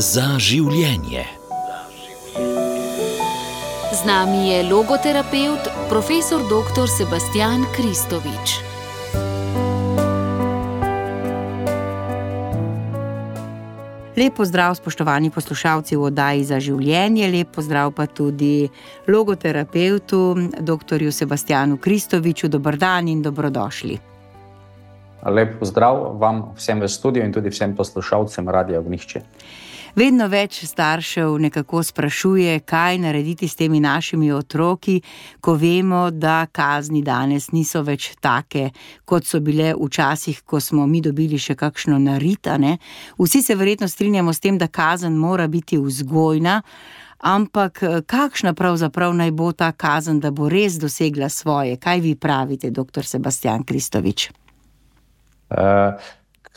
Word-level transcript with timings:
za 0.00 0.38
življenje. 0.40 1.26
Z 3.92 4.00
nami 4.08 4.48
je 4.48 4.62
logoterapeut, 4.64 5.68
profesor 5.90 6.40
dr. 6.48 6.88
Sebastian 6.88 7.66
Kristovič. 7.76 8.54
Lepo 14.16 14.48
zdrav, 14.48 14.80
spoštovani 14.80 15.28
poslušalci 15.28 16.00
v 16.00 16.08
oddaji 16.08 16.48
za 16.48 16.56
življenje, 16.64 17.28
lepo 17.28 17.60
zdrav 17.60 17.92
pa 17.92 18.08
tudi 18.08 18.70
logoterapeutu, 19.04 20.48
dr. 20.64 21.10
Sebastianu 21.12 21.76
Kristoviču. 21.76 22.48
Dobr 22.48 22.80
dan 22.80 23.12
in 23.12 23.20
dobrodošli. 23.20 24.00
Lep 25.28 25.58
pozdrav 25.60 26.16
vam 26.16 26.46
vsem 26.56 26.80
v 26.80 26.88
studiu 26.88 27.20
in 27.20 27.36
tudi 27.36 27.52
vsem 27.52 27.76
poslušalcem 27.76 28.48
Radia 28.48 28.80
Ognišče. 28.80 29.28
Vedno 29.94 30.28
več 30.30 30.60
staršev 30.64 31.34
nekako 31.42 31.82
sprašuje, 31.82 32.60
kaj 32.60 32.98
narediti 32.98 33.48
s 33.48 33.56
temi 33.56 33.80
našimi 33.80 34.30
otroki, 34.32 35.00
ko 35.40 35.54
vemo, 35.58 36.10
da 36.10 36.46
kazni 36.52 37.02
danes 37.02 37.50
niso 37.52 37.82
več 37.82 38.12
take, 38.20 38.70
kot 39.04 39.26
so 39.26 39.40
bile 39.40 39.72
včasih, 39.74 40.42
ko 40.46 40.60
smo 40.60 40.86
mi 40.86 41.00
dobili 41.02 41.38
še 41.38 41.56
kakšno 41.58 41.98
naritane. 41.98 42.78
Vsi 43.18 43.42
se 43.42 43.54
verjetno 43.54 43.88
strinjamo 43.88 44.32
s 44.32 44.40
tem, 44.40 44.58
da 44.58 44.68
kazen 44.68 45.16
mora 45.18 45.48
biti 45.48 45.78
vzgojna. 45.78 46.60
Ampak 47.20 47.82
kakšna 48.08 48.54
pravzaprav 48.56 49.12
naj 49.12 49.30
bo 49.36 49.50
ta 49.52 49.72
kazen, 49.72 50.20
da 50.20 50.30
bo 50.30 50.48
res 50.48 50.78
dosegla 50.80 51.28
svoje? 51.28 51.76
Kaj 51.76 52.00
vi 52.00 52.14
pravite, 52.16 52.70
doktor 52.70 53.04
Sebastian 53.04 53.66
Kristovič? 53.66 54.30
Uh, 55.50 55.98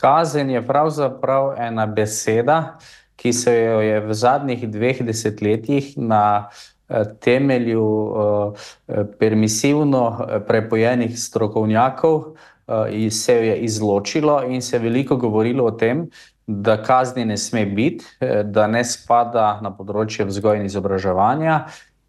kazen 0.00 0.50
je 0.50 0.62
pravzaprav 0.66 1.56
ena 1.58 1.86
beseda, 1.86 2.78
ki 3.16 3.32
se 3.32 3.54
jo 3.54 3.80
je 3.80 4.00
v 4.00 4.14
zadnjih 4.14 4.68
dveh 4.70 5.02
desetletjih 5.06 5.94
na 5.98 6.48
uh, 6.48 7.04
temelju 7.20 7.84
uh, 7.84 8.66
permisivno 9.18 10.26
prepojenih 10.48 11.18
strokovnjakov 11.18 12.34
se 13.10 13.34
je 13.46 13.56
izločilo 13.60 14.42
in 14.48 14.62
se 14.62 14.76
je 14.76 14.80
veliko 14.80 15.16
govorilo 15.16 15.66
o 15.66 15.70
tem, 15.70 16.06
da 16.46 16.78
kazni 16.82 17.24
ne 17.24 17.36
sme 17.36 17.66
biti, 17.66 18.04
da 18.44 18.66
ne 18.66 18.80
spada 18.84 19.58
na 19.60 19.68
področje 19.68 20.24
vzgoja 20.24 20.62
in 20.62 20.70
izobraževanja, 20.70 21.58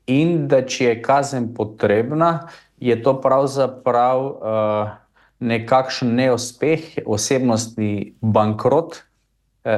in 0.08 0.48
da 0.48 0.62
če 0.64 0.86
je 0.86 1.02
kazen 1.04 1.50
potrebna, 1.54 2.48
je 2.80 2.96
to 3.04 3.18
pravzaprav. 3.20 4.24
Uh, 4.24 4.96
nekakšen 5.40 6.16
neuspeh, 6.16 7.04
osebnostni 7.06 8.16
bankrot 8.22 8.96
eh, 8.96 9.04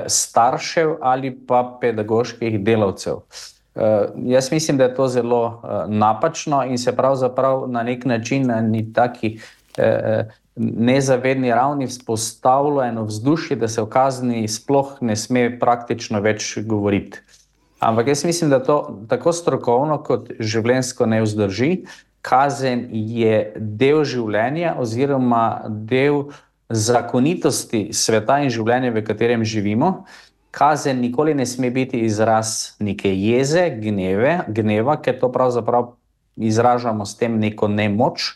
staršev 0.08 0.96
ali 1.02 1.32
pa 1.48 1.78
pedagoških 1.82 2.60
delavcev. 2.64 3.22
Eh, 3.76 4.08
jaz 4.26 4.52
mislim, 4.52 4.78
da 4.78 4.84
je 4.84 4.96
to 4.96 5.08
zelo 5.08 5.62
eh, 5.64 5.84
napačno 5.88 6.64
in 6.66 6.78
se 6.78 6.96
pravzaprav 6.96 7.68
na 7.68 7.84
nek 7.84 8.06
način 8.06 8.48
na 8.48 8.62
neki 8.62 9.40
nezavedni 10.56 11.52
ravni 11.52 11.88
vzpostavlja 11.88 12.88
eno 12.88 13.04
vzdušje, 13.04 13.56
da 13.56 13.68
se 13.68 13.82
o 13.82 13.86
kazni 13.86 14.48
sploh 14.48 14.96
ne 15.02 15.16
sme 15.16 15.60
praktično 15.60 16.22
več 16.22 16.58
govoriti. 16.66 17.20
Ampak 17.80 18.08
jaz 18.08 18.26
mislim, 18.26 18.50
da 18.50 18.64
to 18.64 19.06
tako 19.10 19.34
strokovno 19.34 20.00
kot 20.04 20.32
življenjsko 20.40 21.06
ne 21.06 21.22
vzdrži 21.22 21.84
kazen 22.28 22.88
je 22.92 23.54
del 23.56 24.04
življenja, 24.08 24.76
oziroma 24.82 25.68
del 25.70 26.28
zakonitosti 26.70 27.90
sveta 27.94 28.42
in 28.44 28.52
življenja, 28.52 28.92
v 28.92 29.04
katerem 29.06 29.44
živimo. 29.48 30.06
Kazen 30.52 31.00
nikoli 31.02 31.36
ne 31.38 31.46
sme 31.46 31.70
biti 31.72 32.00
izraz 32.08 32.78
neke 32.80 33.12
jeze, 33.14 33.70
gneve, 33.78 34.40
gneva, 34.48 34.98
ker 35.02 35.20
to 35.20 35.30
pravzaprav 35.32 35.94
izražamo 36.38 37.06
s 37.06 37.18
tem 37.18 37.40
neko 37.40 37.68
nemoč, 37.68 38.34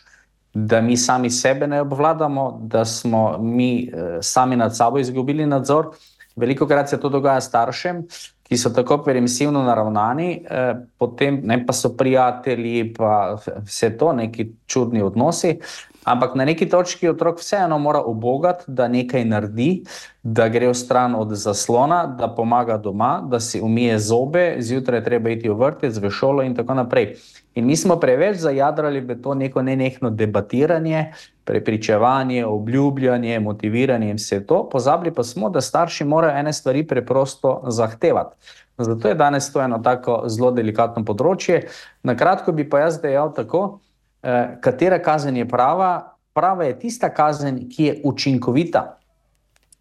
da 0.54 0.80
mi 0.84 0.96
sami 0.96 1.30
sebe 1.30 1.66
ne 1.66 1.80
obvladamo, 1.80 2.60
da 2.68 2.84
smo 2.84 3.38
mi 3.38 3.88
eh, 3.88 4.18
sami 4.20 4.56
nad 4.56 4.76
sabo 4.76 4.98
izgubili 4.98 5.46
nadzor. 5.46 5.94
Veliko 6.36 6.66
krat 6.66 6.90
se 6.90 7.00
to 7.00 7.08
dogaja 7.08 7.40
staršem, 7.40 8.04
ki 8.42 8.56
so 8.56 8.70
tako 8.70 8.98
permisivno 9.04 9.62
naravnani, 9.64 10.44
eh, 10.44 10.74
potem 10.98 11.40
ne 11.44 11.62
pa 11.66 11.72
so 11.72 11.94
prijatelji, 11.96 12.92
pa 12.94 13.36
vse 13.64 13.96
to, 13.96 14.12
neki 14.12 14.50
čudni 14.66 15.02
odnosi. 15.02 15.56
Ampak 16.04 16.34
na 16.34 16.44
neki 16.44 16.66
točki 16.68 17.08
otrok 17.08 17.38
vseeno 17.38 17.78
mora 17.78 18.00
obogati, 18.00 18.64
da 18.66 18.88
nekaj 18.88 19.24
naredi, 19.24 19.84
da 20.22 20.48
gre 20.48 20.68
v 20.68 20.74
stran 20.74 21.14
od 21.14 21.34
zaslona, 21.38 22.06
da 22.18 22.26
pomaga 22.34 22.76
doma, 22.78 23.20
da 23.30 23.40
si 23.40 23.60
umije 23.60 23.98
zobe, 23.98 24.56
zjutraj 24.58 25.04
treba 25.04 25.30
iti 25.30 25.48
v 25.48 25.54
vrtec, 25.54 25.98
v 25.98 26.10
šolo 26.10 26.42
in 26.42 26.56
tako 26.58 26.74
naprej. 26.74 27.14
In 27.54 27.66
mi 27.66 27.76
smo 27.76 27.96
preveč 28.00 28.40
zajadrali 28.42 29.00
v 29.00 29.18
to 29.22 29.34
neko 29.34 29.62
nenehno 29.62 30.10
debatiranje, 30.10 31.12
prepričevanje, 31.44 32.46
obljubljanje, 32.46 33.40
motiviranje 33.40 34.10
in 34.10 34.18
vse 34.18 34.40
to, 34.46 34.64
pozabili 34.72 35.14
pa 35.14 35.22
smo, 35.22 35.50
da 35.50 35.60
starši 35.60 36.04
morajo 36.04 36.38
ene 36.38 36.52
stvari 36.52 36.86
preprosto 36.86 37.60
zahtevati. 37.66 38.36
Zato 38.78 39.08
je 39.08 39.14
danes 39.14 39.52
to 39.52 39.62
eno 39.62 39.78
tako 39.78 40.22
zelo 40.26 40.50
delikatno 40.50 41.04
področje. 41.04 41.68
Na 42.02 42.16
kratko 42.16 42.52
bi 42.52 42.66
pa 42.68 42.86
jaz 42.86 42.98
dejal 43.02 43.34
tako, 43.34 43.80
eh, 44.22 44.58
katera 44.60 44.98
kazen 45.02 45.36
je 45.36 45.48
prava. 45.48 46.16
Prava 46.32 46.64
je 46.64 46.78
tista 46.78 47.10
kazen, 47.14 47.68
ki 47.68 47.84
je 47.84 48.00
učinkovita. 48.04 48.98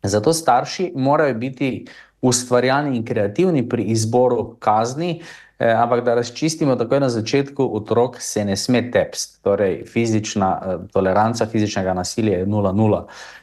Zato 0.03 0.34
starši 0.34 0.91
morajo 0.96 1.34
biti 1.34 1.85
ustvarjalni 2.22 2.97
in 2.97 3.06
kreativni 3.06 3.69
pri 3.69 3.84
izboru 3.84 4.56
kazni, 4.59 5.22
Eh, 5.22 5.50
ampak 5.61 6.03
da 6.05 6.16
razčistimo 6.16 6.75
takoj 6.75 6.99
na 6.99 7.09
začetku, 7.09 7.69
otrok 7.73 8.22
se 8.22 8.45
ne 8.45 8.55
sme 8.57 8.81
tepsti. 8.91 9.41
Torej, 9.41 9.83
fizična 9.85 10.49
eh, 10.61 10.77
toleranca 10.94 11.45
fizičnega 11.45 11.94
nasilja 11.94 12.38
je 12.38 12.45
0,0. 12.45 13.01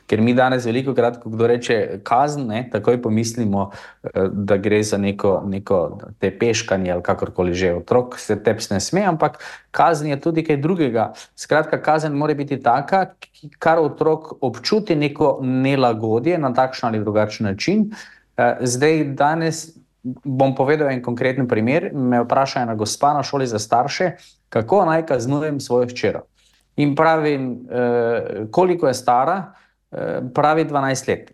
Ker 0.08 0.20
mi 0.20 0.34
danes 0.34 0.64
veliko 0.66 0.94
krat, 0.94 1.20
ko 1.22 1.30
kdo 1.30 1.46
reče 1.46 2.00
kazen, 2.02 2.46
ne, 2.48 2.64
takoj 2.72 3.02
pomislimo, 3.02 3.70
eh, 4.02 4.28
da 4.32 4.56
gre 4.56 4.82
za 4.82 4.98
neko, 4.98 5.42
neko 5.46 5.80
tepeškanje 6.18 6.92
ali 6.92 7.02
kakorkoli 7.02 7.54
že. 7.54 7.74
Otrok 7.74 8.18
se 8.18 8.42
tepsti 8.42 8.74
ne 8.74 8.80
sme, 8.80 9.04
ampak 9.06 9.38
kazen 9.70 10.10
je 10.10 10.20
tudi 10.20 10.44
kaj 10.44 10.56
drugega. 10.56 11.12
Skratka, 11.36 11.82
kazen 11.82 12.12
mora 12.12 12.34
biti 12.34 12.62
taka, 12.62 13.06
kar 13.58 13.78
otrok 13.78 14.32
občuti 14.40 14.96
neko 14.96 15.38
nelagodje 15.42 16.38
na 16.38 16.54
takšen 16.54 16.88
ali 16.88 17.04
drugačen 17.04 17.46
način. 17.46 17.90
Zdaj, 18.60 19.04
danes 19.04 19.78
bom 20.24 20.54
povedal 20.54 20.90
en 20.90 21.02
konkreten 21.02 21.48
primer. 21.48 21.90
Me 21.94 22.22
vpraša 22.22 22.62
ena 22.62 22.74
gospa 22.74 23.14
na 23.14 23.22
šoli 23.22 23.46
za 23.46 23.58
starše, 23.58 24.12
kako 24.48 24.84
naj 24.84 25.06
kaznujem 25.06 25.60
svojo 25.60 25.88
hčero. 25.88 26.26
In 26.76 26.94
pravim, 26.94 27.66
eh, 27.70 28.46
koliko 28.50 28.88
je 28.88 28.94
stara, 28.94 29.52
eh, 29.92 30.20
pravi 30.34 30.64
12 30.64 31.08
let. 31.08 31.32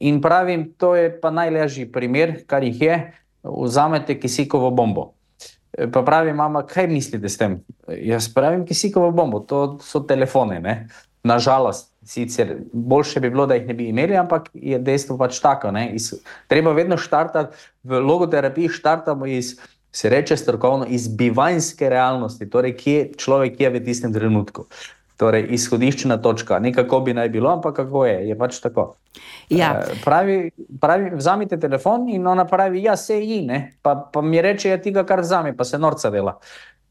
In 0.00 0.20
pravim, 0.20 0.72
to 0.78 0.96
je 0.96 1.20
pa 1.20 1.30
najlažji 1.30 1.92
primer, 1.92 2.42
kar 2.46 2.64
jih 2.64 2.82
je, 2.82 3.12
vzamete 3.42 4.20
kisikovo 4.20 4.70
bombo. 4.70 5.12
Eh, 5.78 5.86
pa 5.90 6.02
pravi, 6.02 6.32
mama, 6.32 6.66
kaj 6.66 6.86
mislite 6.86 7.28
s 7.28 7.38
tem? 7.38 7.60
Jaz 7.88 8.28
pravim, 8.34 8.66
kisikovo 8.66 9.10
bombo, 9.10 9.40
to 9.40 9.78
so 9.80 10.00
telefone. 10.00 10.88
Nažalost, 11.24 11.91
Sicer 12.04 12.56
boljše 12.72 13.20
bi 13.20 13.30
bilo, 13.30 13.46
da 13.46 13.54
jih 13.54 13.66
ne 13.66 13.74
bi 13.74 13.88
imeli, 13.88 14.16
ampak 14.16 14.48
je 14.54 14.78
dejstvo 14.78 15.18
pač 15.18 15.38
tako. 15.40 15.70
Iz, 15.92 16.12
treba 16.50 16.72
vedno 16.72 16.96
štartati 16.96 17.56
v 17.82 18.00
logoterapiji, 18.00 18.68
štartamo 18.68 19.26
iz, 19.26 19.54
se 19.92 20.08
reče 20.08 20.36
strokovno, 20.36 20.86
iz 20.88 21.08
bivanjske 21.08 21.88
realnosti, 21.88 22.50
torej 22.50 22.76
kje 22.76 23.12
človek 23.16 23.60
je 23.60 23.70
v 23.70 23.84
tistem 23.84 24.12
trenutku. 24.12 24.66
Torej, 25.16 25.46
izhodiščna 25.54 26.16
točka, 26.18 26.58
ne 26.58 26.72
kako 26.74 27.00
bi 27.00 27.14
naj 27.14 27.28
bilo, 27.28 27.52
ampak 27.52 27.76
kako 27.76 28.06
je, 28.06 28.16
je 28.28 28.38
pač 28.38 28.58
tako. 28.58 28.94
Ja. 29.52 29.70
E, 29.78 29.98
pravi, 30.04 30.50
pravi, 30.80 31.12
vzamite 31.14 31.60
telefon 31.60 32.08
in 32.10 32.26
ona 32.26 32.44
pravi, 32.48 32.82
ja, 32.82 32.96
se 32.96 33.20
ji, 33.20 33.46
pa, 33.82 33.94
pa 34.12 34.22
mi 34.22 34.42
reče, 34.42 34.72
ja, 34.72 34.80
ti 34.82 34.90
ga 34.90 35.04
kar 35.06 35.20
vzame, 35.20 35.54
pa 35.56 35.64
se 35.64 35.78
norca 35.78 36.10
dela. 36.10 36.38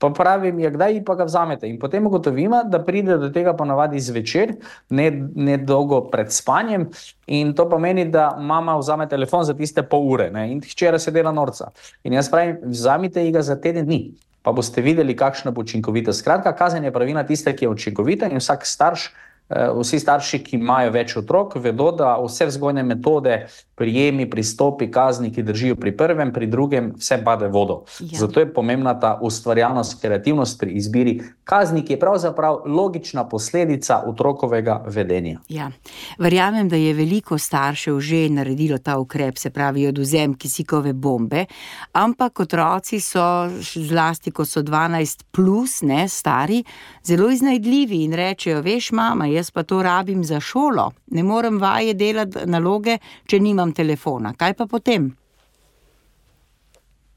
Pa 0.01 0.09
pravim, 0.09 0.59
ja, 0.59 0.71
kdaj 0.74 1.03
pa 1.06 1.13
ga 1.19 1.27
vzamete. 1.30 1.69
In 1.69 1.77
potem 1.80 2.06
ugotovimo, 2.09 2.63
da 2.65 2.80
pride 2.81 3.19
do 3.21 3.30
tega 3.30 3.53
ponovadi 3.53 4.01
zvečer, 4.01 4.56
ne, 4.89 5.07
ne 5.36 5.59
dolgo 5.62 6.01
pred 6.09 6.33
spanjem. 6.33 6.88
In 7.30 7.53
to 7.53 7.68
pomeni, 7.69 8.07
da 8.09 8.31
mama 8.39 8.80
vzame 8.81 9.06
telefon 9.09 9.45
za 9.45 9.53
tiste 9.53 9.86
pol 9.86 10.09
ure 10.15 10.31
ne? 10.33 10.48
in 10.51 10.62
hčera 10.65 11.00
se 11.00 11.13
dela 11.13 11.31
norca. 11.31 11.69
In 12.03 12.18
jaz 12.18 12.31
pravim, 12.33 12.57
vzamite 12.74 13.24
ga 13.31 13.45
za 13.45 13.59
teden 13.62 13.86
dni. 13.86 14.01
Pa 14.42 14.51
boste 14.57 14.81
videli, 14.81 15.13
kakšna 15.13 15.53
bo 15.53 15.62
učinkovita. 15.62 16.13
Skratka, 16.18 16.56
kazen 16.57 16.83
je 16.83 16.92
pravina 16.92 17.21
tista, 17.24 17.53
ki 17.53 17.68
je 17.68 17.75
učinkovita 17.75 18.31
in 18.31 18.42
vsak 18.42 18.65
starš 18.65 19.12
vsi 19.51 20.00
starši, 20.00 20.39
ki 20.44 20.56
imajo 20.56 20.92
več 20.95 21.15
otrok, 21.19 21.57
vedo, 21.59 21.89
da 21.95 22.13
vse 22.21 22.48
vzgojne 22.48 22.83
metode, 22.88 23.45
prijemi, 23.81 24.30
pristopi, 24.30 24.92
kazni, 24.92 25.31
ki 25.33 25.42
držijo 25.44 25.75
pri 25.75 25.95
prvem, 25.98 26.30
pri 26.33 26.45
drugem, 26.48 26.92
vse 26.98 27.18
pade 27.25 27.48
vodo. 27.50 27.80
Ja. 28.00 28.19
Zato 28.19 28.39
je 28.39 28.54
pomembna 28.54 28.94
ta 29.00 29.16
ustvarjalnost, 29.22 29.95
kreativnost 30.01 30.60
pri 30.60 30.75
izbiri 30.78 31.16
kazni, 31.44 31.81
ki 31.86 31.94
je 31.95 32.00
pravzaprav 32.00 32.60
logična 32.66 33.24
posledica 33.30 34.04
otrokovega 34.06 34.83
vedenja. 34.86 35.39
Ja. 35.50 35.72
Verjamem, 36.19 36.69
da 36.69 36.78
je 36.78 36.94
veliko 36.94 37.38
staršev 37.38 37.98
že 38.00 38.30
naredilo 38.30 38.78
ta 38.78 39.00
ukrep, 39.01 39.38
se 39.38 39.50
pravi, 39.50 39.88
oduzem 39.88 40.38
kisikove 40.38 40.94
bombe, 40.94 41.45
ampak 41.94 42.39
otroci 42.39 43.00
so, 43.00 43.50
zlasti 43.89 44.31
ko 44.31 44.45
so 44.45 44.62
12 44.62 45.25
plus, 45.31 45.81
ne 45.81 46.06
stari, 46.10 46.62
zelo 47.04 47.31
iznajdljivi 47.31 48.04
in 48.04 48.13
rečejo: 48.13 48.62
Veš, 48.62 48.92
mama, 48.92 49.25
jaz 49.25 49.51
pa 49.51 49.63
to 49.63 49.81
rabim 49.84 50.24
za 50.24 50.39
šolo, 50.39 50.92
ne 51.07 51.24
morem 51.24 51.57
vaje 51.57 51.94
delati 51.94 52.45
naloge, 52.45 52.98
če 53.25 53.39
nimam 53.39 53.71
telefona. 53.74 54.34
Kaj 54.38 54.54
pa 54.60 54.66
potem? 54.66 55.12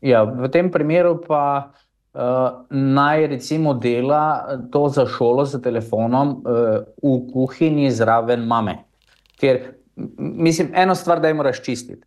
Ja, 0.04 0.24
v 0.24 0.48
tem 0.52 0.68
primeru 0.68 1.16
pa 1.24 1.72
uh, 2.12 2.64
naj 2.70 3.26
recimo 3.32 3.74
dela 3.74 4.56
to 4.72 4.88
za 4.92 5.06
šolo 5.08 5.46
z 5.48 5.62
telefonom 5.64 6.44
uh, 6.44 6.84
v 7.00 7.14
kuhinji 7.32 7.88
zraven 7.90 8.44
mame. 8.44 8.84
Ker, 9.40 9.80
mislim, 10.18 10.70
eno 10.76 10.94
stvar, 10.94 11.20
da 11.20 11.32
jim 11.32 11.40
razčistiti. 11.40 12.04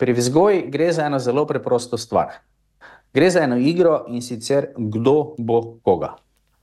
Pri 0.00 0.14
vzgoji 0.16 0.62
gre 0.70 0.92
za 0.92 1.10
eno 1.10 1.18
zelo 1.18 1.44
preprosto 1.46 1.98
stvar. 1.98 2.38
Gre 3.12 3.30
za 3.30 3.42
eno 3.44 3.58
igro 3.58 4.04
in 4.08 4.22
sicer 4.22 4.70
kdo 4.76 5.34
bo 5.38 5.76
koga. 5.82 6.14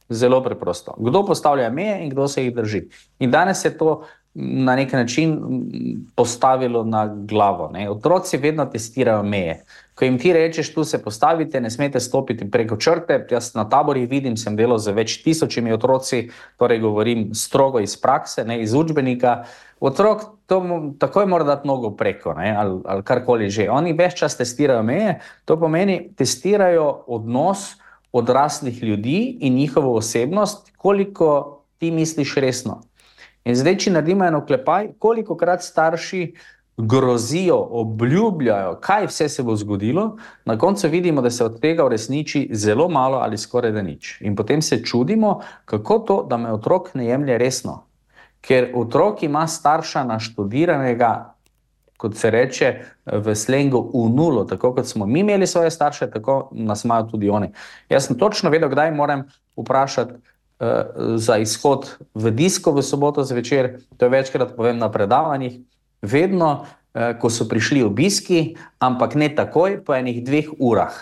Zelo 0.10 0.40
preprosto. 0.44 0.96
Kdo 0.98 1.26
postavlja 1.28 1.70
meje 1.70 2.00
in 2.04 2.10
kdo 2.10 2.28
se 2.28 2.46
jih 2.46 2.56
drži. 2.56 2.88
In 3.20 3.32
danes 3.32 3.66
je 3.66 3.78
to 3.78 4.06
na 4.40 4.76
nek 4.76 4.94
način 4.94 5.40
postavilo 6.16 6.84
na 6.84 7.08
glavo. 7.16 7.70
Ne. 7.74 7.90
Otroci 7.90 8.38
vedno 8.38 8.66
testirajo 8.66 9.24
meje. 9.24 9.64
Ko 9.96 10.06
jim 10.06 10.20
ti 10.20 10.34
rečeš, 10.34 10.74
tu 10.74 10.84
se 10.84 11.02
postavite, 11.04 11.62
ne 11.62 11.72
smete 11.72 12.00
stopiti 12.00 12.52
preko 12.52 12.78
črte. 12.78 13.28
Jaz 13.32 13.56
na 13.56 13.70
taborih 13.70 14.10
vidim, 14.10 14.36
sem 14.38 14.56
delal 14.56 14.78
z 14.78 14.94
več 14.94 15.16
tisočimi 15.24 15.74
otroci, 15.74 16.28
torej 16.58 16.80
govorim 16.84 17.32
strogo 17.34 17.82
iz 17.82 17.96
prakse, 17.98 18.46
ne 18.46 18.60
iz 18.62 18.76
učbenika. 18.78 19.44
Otrok 19.80 20.22
to 20.46 20.62
takoj 21.00 21.26
mora 21.26 21.44
dati 21.44 21.68
nogo 21.68 21.96
preko 21.98 22.34
ne, 22.38 22.54
ali, 22.56 22.78
ali 22.86 23.04
karkoli 23.04 23.50
že. 23.50 23.70
Oni 23.74 23.94
več 23.98 24.20
čas 24.22 24.38
testirajo 24.38 24.84
meje, 24.84 25.18
to 25.46 25.58
pomeni, 25.58 26.12
testirajo 26.18 26.86
odnos 27.08 27.72
odraslih 28.14 28.84
ljudi 28.84 29.38
in 29.42 29.56
njihovo 29.56 29.96
osebnost, 29.98 30.72
koliko 30.78 31.62
ti 31.78 31.92
misliš 31.92 32.36
resno. 32.36 32.82
In 33.48 33.56
zdaj, 33.56 33.78
če 33.80 33.96
naredimo 33.96 34.26
eno 34.28 34.42
klepaj, 34.46 34.90
koliko 35.00 35.38
krat 35.40 35.64
starši 35.64 36.24
grozijo, 36.78 37.58
obljubljajo, 37.80 38.76
kaj 38.84 39.08
vse 39.08 39.30
se 39.30 39.44
bo 39.44 39.56
zgodilo, 39.58 40.18
na 40.46 40.58
koncu 40.60 40.90
vidimo, 40.92 41.22
da 41.22 41.32
se 41.32 41.46
od 41.46 41.62
tega 41.62 41.86
uresniči 41.86 42.50
zelo 42.54 42.90
malo 42.90 43.18
ali 43.24 43.38
skoraj 43.38 43.72
da 43.72 43.82
nič. 43.82 44.18
In 44.22 44.36
potem 44.36 44.62
se 44.62 44.84
čudimo, 44.84 45.40
kako 45.66 46.00
to, 46.00 46.20
da 46.30 46.38
me 46.38 46.54
otrok 46.54 46.94
ne 46.94 47.08
jemlje 47.08 47.38
resno. 47.38 47.80
Ker 48.42 48.70
otrok 48.76 49.24
ima 49.24 49.48
starša 49.48 50.04
naštudiranega 50.04 51.38
kot 51.98 52.16
se 52.16 52.30
reče 52.32 52.74
v 53.06 53.36
slengu, 53.36 53.82
v 53.94 54.10
nulo, 54.14 54.44
tako 54.46 54.74
kot 54.76 54.86
smo 54.86 55.06
mi 55.06 55.20
imeli 55.20 55.48
svoje 55.48 55.72
starše, 55.72 56.12
tako 56.12 56.50
nas 56.52 56.86
imajo 56.86 57.08
tudi 57.12 57.30
oni. 57.30 57.50
Jaz 57.90 58.06
sem 58.06 58.18
točno 58.18 58.50
vedel, 58.50 58.70
kdaj 58.70 58.92
moram 58.92 59.24
vprašati 59.58 60.14
za 61.16 61.38
izhod 61.38 61.86
v 62.18 62.32
disko 62.34 62.74
v 62.74 62.82
soboto 62.82 63.22
zvečer, 63.24 63.86
to 63.98 64.06
je 64.06 64.10
večkrat 64.10 64.56
povem 64.58 64.80
na 64.82 64.90
predavanjih, 64.90 65.62
vedno, 66.02 66.66
uh, 66.66 67.14
ko 67.22 67.30
so 67.30 67.46
prišli 67.46 67.84
obiski, 67.86 68.58
ampak 68.82 69.16
ne 69.16 69.30
takoj, 69.30 69.82
po 69.86 69.94
enih 69.94 70.24
dveh 70.26 70.50
urah. 70.58 70.98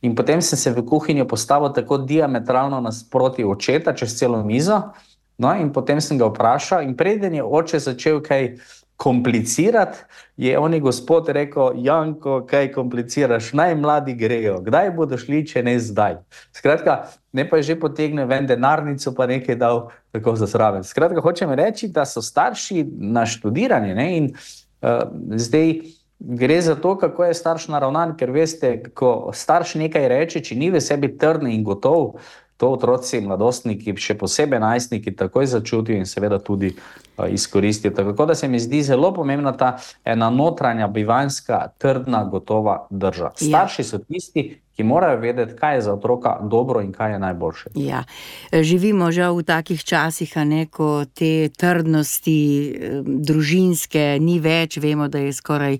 In 0.00 0.14
potem 0.16 0.40
sem 0.40 0.58
se 0.58 0.70
v 0.72 0.84
kuhinjo 0.84 1.26
postavil 1.28 1.72
tako 1.72 1.98
diametralno 1.98 2.80
nasproti 2.80 3.44
očeta, 3.44 3.92
čez 3.96 4.16
celo 4.16 4.44
mizo. 4.44 4.92
No, 5.36 5.52
in 5.52 5.72
potem 5.72 6.00
sem 6.00 6.16
ga 6.16 6.30
vprašal, 6.30 6.84
in 6.88 6.96
preden 6.96 7.34
je 7.36 7.44
oče 7.44 7.80
začel 7.80 8.22
kaj 8.24 8.56
komplicirati, 8.96 9.98
je 10.36 10.58
oni 10.58 10.80
gospod 10.80 11.28
rekel: 11.28 11.72
Janko, 11.76 12.46
kaj 12.48 12.72
kompliciraš, 12.72 13.52
naj 13.52 13.74
mladi 13.74 14.14
grejo, 14.14 14.60
kdaj 14.64 14.90
bodo 14.96 15.18
šli, 15.18 15.44
če 15.46 15.62
ne 15.62 15.76
zdaj. 15.80 16.16
Skratka, 16.56 17.02
ne 17.32 17.48
pa 17.48 17.60
je 17.60 17.70
že 17.72 17.80
potegnil 17.80 18.26
ven 18.26 18.46
denarnico, 18.46 19.12
pa 19.14 19.26
nekaj 19.26 19.56
dal 19.60 19.88
tako 20.12 20.36
za 20.36 20.46
zraven. 20.46 20.84
Skratka, 20.84 21.20
hočem 21.20 21.52
reči, 21.52 21.88
da 21.88 22.04
so 22.04 22.22
starši 22.22 22.86
naštudirani 22.96 23.94
ne? 23.94 24.08
in 24.16 24.32
uh, 24.32 25.04
zdaj. 25.36 25.78
Gre 26.16 26.62
za 26.64 26.72
to, 26.80 26.94
kako 26.96 27.26
je 27.28 27.34
starš 27.36 27.66
naravnan, 27.68 28.14
ker 28.16 28.30
veste, 28.32 28.70
ko 28.96 29.28
starš 29.36 29.74
nekaj 29.76 30.06
reče, 30.08 30.40
če 30.40 30.54
ni 30.56 30.70
v 30.72 30.80
sebi 30.80 31.10
trden 31.12 31.50
in 31.52 31.60
gotov, 31.60 32.14
to 32.56 32.70
otroci, 32.72 33.20
mladostniki, 33.20 33.94
še 34.00 34.16
posebej 34.18 34.60
najstniki, 34.60 35.12
takoj 35.16 35.46
začutijo 35.46 35.98
in 36.00 36.06
seveda 36.08 36.38
tudi 36.42 36.72
uh, 36.72 37.26
izkoristijo. 37.28 37.92
Tako 37.96 38.26
da 38.26 38.34
se 38.34 38.48
mi 38.48 38.60
zdi 38.60 38.82
zelo 38.82 39.12
pomembna 39.14 39.52
ta 39.52 39.76
ena 40.04 40.30
notranja, 40.30 40.88
bivanska, 40.88 41.66
trdna, 41.78 42.24
gotova 42.24 42.86
drža. 42.90 43.32
Ja. 43.40 43.48
Starši 43.48 43.84
so 43.84 43.98
tisti, 43.98 44.46
ki 44.76 44.84
morajo 44.84 45.20
vedeti, 45.20 45.56
kaj 45.56 45.74
je 45.74 45.82
za 45.82 45.92
otroka 45.94 46.38
dobro 46.42 46.80
in 46.80 46.92
kaj 46.92 47.12
je 47.12 47.18
najboljše. 47.18 47.70
Ja. 47.74 48.04
Živimo 48.52 49.12
žal 49.12 49.36
v 49.36 49.44
takih 49.48 49.84
časih, 49.84 50.36
ne, 50.44 50.66
ko 50.66 51.04
te 51.08 51.48
trdnosti 51.48 52.38
družinske 53.04 54.16
ni 54.20 54.40
več, 54.40 54.76
vemo, 54.76 55.08
da 55.08 55.24
je 55.24 55.32
skoraj 55.32 55.78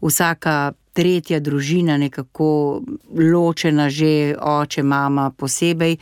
vsaka 0.00 0.72
tretja 0.98 1.38
družina, 1.40 1.94
nekako 1.96 2.82
ločena, 3.14 3.86
že 3.90 4.34
oče, 4.34 4.82
mama 4.82 5.30
posebej. 5.30 5.94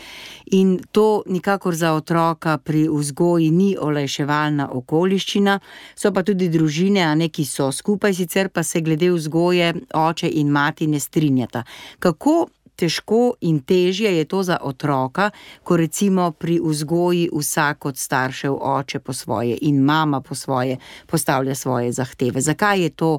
In 0.57 0.79
to 0.93 1.21
nikakor 1.29 1.77
za 1.77 1.93
otroka 1.93 2.57
pri 2.59 2.87
vzgoji 2.89 3.51
ni 3.53 3.75
olajševalna 3.77 4.71
okoliščina, 4.73 5.59
so 5.95 6.13
pa 6.17 6.25
tudi 6.25 6.49
družine, 6.49 7.05
a 7.05 7.13
neki 7.15 7.45
so 7.45 7.69
skupaj, 7.73 8.17
sicer 8.17 8.49
pa 8.49 8.65
se 8.65 8.81
glede 8.81 9.11
vzgoje 9.13 9.75
oče 9.93 10.33
in 10.33 10.49
mati 10.55 10.87
ne 10.87 11.01
strinjata. 11.01 11.65
Kako 11.99 12.47
težko 12.77 13.35
in 13.41 13.61
težje 13.61 14.13
je 14.19 14.25
to 14.25 14.43
za 14.43 14.59
otroka, 14.63 15.31
ko 15.65 15.77
recimo 15.77 16.31
pri 16.31 16.61
vzgoji 16.63 17.29
vsak 17.33 17.87
od 17.87 17.97
staršev, 17.97 18.55
oče 18.55 19.01
po 19.01 19.13
svoje 19.13 19.59
in 19.63 19.81
mama 19.85 20.21
po 20.21 20.35
svoje, 20.35 20.79
postavlja 21.07 21.55
svoje 21.55 21.93
zahteve. 21.93 22.41
Zakaj 22.41 22.81
je 22.81 22.91
to 22.91 23.11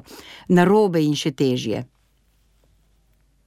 narobe 0.48 1.02
in 1.02 1.14
še 1.18 1.34
težje? 1.34 1.84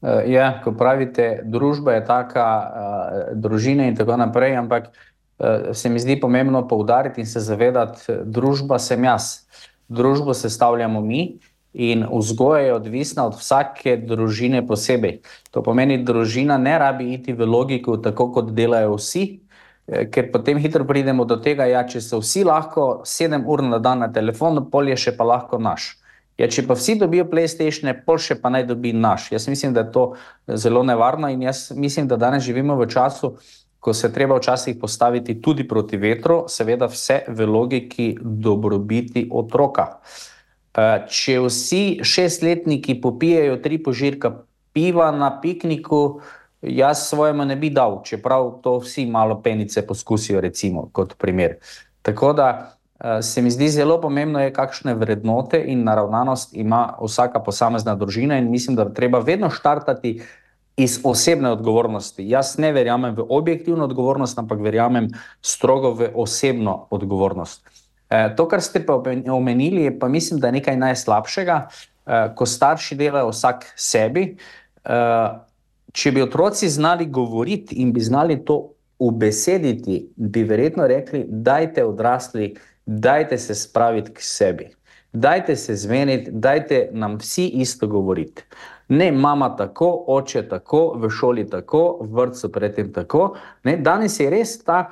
Uh, 0.01 0.25
ja, 0.25 0.61
ko 0.63 0.73
pravite, 0.73 1.43
družba 1.45 1.99
je 1.99 2.05
taka, 2.05 2.45
uh, 2.45 3.17
družina 3.37 3.85
in 3.85 3.95
tako 3.95 4.17
naprej, 4.17 4.55
ampak 4.57 4.89
uh, 4.89 5.75
se 5.77 5.89
mi 5.93 6.01
zdi 6.01 6.17
pomembno 6.19 6.63
poudariti 6.67 7.21
in 7.21 7.29
se 7.29 7.39
zavedati, 7.39 8.01
da 8.09 8.23
družba 8.25 8.79
sem 8.81 9.03
jaz, 9.05 9.45
družbo 9.91 10.33
sestavljamo 10.33 11.01
mi. 11.05 11.37
In 11.73 12.03
vzgoja 12.11 12.61
je 12.61 12.73
odvisna 12.73 13.25
od 13.25 13.37
vsake 13.39 13.95
družine 13.97 14.59
posebej. 14.67 15.21
To 15.55 15.63
pomeni, 15.63 16.01
da 16.01 16.11
družina 16.11 16.57
ne 16.59 16.75
rabi 16.79 17.13
iti 17.13 17.33
v 17.33 17.47
logiko, 17.47 17.95
tako 17.97 18.27
kot 18.35 18.51
delajo 18.51 18.97
vsi, 18.97 19.23
eh, 19.87 20.09
ker 20.11 20.31
potem 20.33 20.59
hitro 20.59 20.83
pridemo 20.85 21.25
do 21.25 21.37
tega, 21.37 21.63
da 21.63 21.69
ja, 21.71 21.83
če 21.87 22.01
so 22.01 22.19
vsi 22.19 22.43
lahko 22.43 23.01
sedem 23.05 23.47
ur 23.47 23.63
na 23.63 23.79
dan 23.79 23.99
na 23.99 24.11
telefonu, 24.11 24.67
pol 24.69 24.91
je 24.91 24.97
še 24.97 25.15
pa 25.15 25.23
lahko 25.23 25.59
naš. 25.59 25.95
Ja, 26.37 26.47
če 26.47 26.65
pa 26.67 26.75
vsi 26.75 26.97
dobijo 26.99 27.23
PlayStation, 27.29 27.93
pol 28.05 28.17
še 28.17 28.35
pa 28.41 28.49
naj 28.49 28.65
dobi 28.67 28.91
naš. 28.93 29.31
Jaz 29.31 29.47
mislim, 29.47 29.73
da 29.73 29.85
je 29.85 29.91
to 29.91 30.05
zelo 30.47 30.83
nevarno 30.83 31.29
in 31.29 31.41
jaz 31.41 31.71
mislim, 31.71 32.07
da 32.07 32.17
danes 32.17 32.43
živimo 32.43 32.75
v 32.75 32.87
času, 32.89 33.37
ko 33.79 33.93
se 33.93 34.11
treba 34.13 34.35
včasih 34.35 34.75
postaviti 34.81 35.41
tudi 35.41 35.67
proti 35.67 35.97
vetru, 35.97 36.45
seveda 36.47 36.89
vse 36.91 37.23
v 37.27 37.47
logiki 37.47 38.17
dobrobiti 38.21 39.27
otroka. 39.31 39.87
Uh, 40.01 40.30
če 41.07 41.39
vsi 41.43 41.99
šestletniki 42.03 43.01
popijajo 43.01 43.57
tri 43.63 43.77
požirka 43.83 44.31
piva 44.73 45.11
na 45.11 45.33
pikniku, 45.41 46.21
jaz 46.61 47.09
svojemu 47.09 47.45
ne 47.45 47.55
bi 47.55 47.69
dal, 47.69 48.01
čeprav 48.05 48.61
to 48.63 48.77
vsi 48.79 49.05
malo 49.05 49.41
penice 49.41 49.83
poskusijo, 49.87 50.41
recimo, 50.41 50.87
kot 50.93 51.17
primer. 51.17 51.57
Tako 52.01 52.33
da 52.33 52.47
eh, 52.99 53.21
se 53.21 53.41
mi 53.41 53.51
zdi 53.51 53.69
zelo 53.69 53.99
pomembno, 54.01 54.39
je, 54.39 54.53
kakšne 54.53 54.95
vrednote 54.95 55.59
in 55.59 55.83
naravnanost 55.83 56.55
ima 56.55 56.93
vsaka 57.01 57.39
posamezna 57.43 57.95
družina, 57.95 58.37
in 58.37 58.51
mislim, 58.51 58.75
da 58.75 58.93
treba 58.93 59.19
vedno 59.19 59.49
štartati. 59.49 60.21
Iz 60.79 61.01
osebne 61.03 61.49
odgovornosti. 61.51 62.23
Jaz 62.29 62.55
ne 62.57 62.71
verjamem 62.71 63.11
v 63.15 63.25
objektivno 63.29 63.83
odgovornost, 63.85 64.39
ampak 64.39 64.61
verjamem 64.63 65.09
strogo 65.43 65.91
v 65.93 66.07
osebno 66.15 66.87
odgovornost. 66.89 67.67
Eh, 68.11 68.33
to, 68.35 68.47
kar 68.47 68.61
ste 68.61 68.81
pa 68.85 68.97
omenili, 69.31 69.83
je 69.83 69.99
pa 69.99 70.07
mislim, 70.07 70.39
da 70.39 70.47
je 70.47 70.59
nekaj 70.59 70.77
najslabšega, 70.77 71.67
eh, 72.05 72.33
ko 72.35 72.45
starši 72.45 72.95
delajo 72.95 73.29
vsak 73.31 73.65
sebi. 73.75 74.35
Eh, 74.83 75.29
če 75.91 76.11
bi 76.11 76.21
otroci 76.21 76.69
znali 76.69 77.05
govoriti 77.05 77.75
in 77.75 77.93
bi 77.93 78.01
znali 78.01 78.45
to 78.45 78.73
ubesediti, 78.99 80.09
bi 80.15 80.43
verjetno 80.43 80.87
rekli, 80.87 81.25
dajte 81.27 81.85
odrasli, 81.85 82.55
dajte 82.85 83.37
se 83.37 83.55
spraviti 83.55 84.13
k 84.13 84.21
sebi. 84.21 84.67
Dajte 85.13 85.55
se 85.55 85.75
zmeniti, 85.75 86.31
dajte 86.31 86.89
nam 86.91 87.17
vsi 87.19 87.47
isto 87.47 87.87
govoriti. 87.87 88.43
Ne, 88.87 89.11
mama 89.11 89.55
tako, 89.55 90.03
oče 90.07 90.47
tako, 90.49 90.93
v 90.99 91.09
šoli 91.09 91.49
tako, 91.49 91.97
v 92.01 92.13
vrtu 92.15 92.51
predtem 92.51 92.93
tako. 92.93 93.35
Ne, 93.63 93.77
danes 93.77 94.19
je 94.19 94.29
res 94.29 94.57
ta 94.63 94.91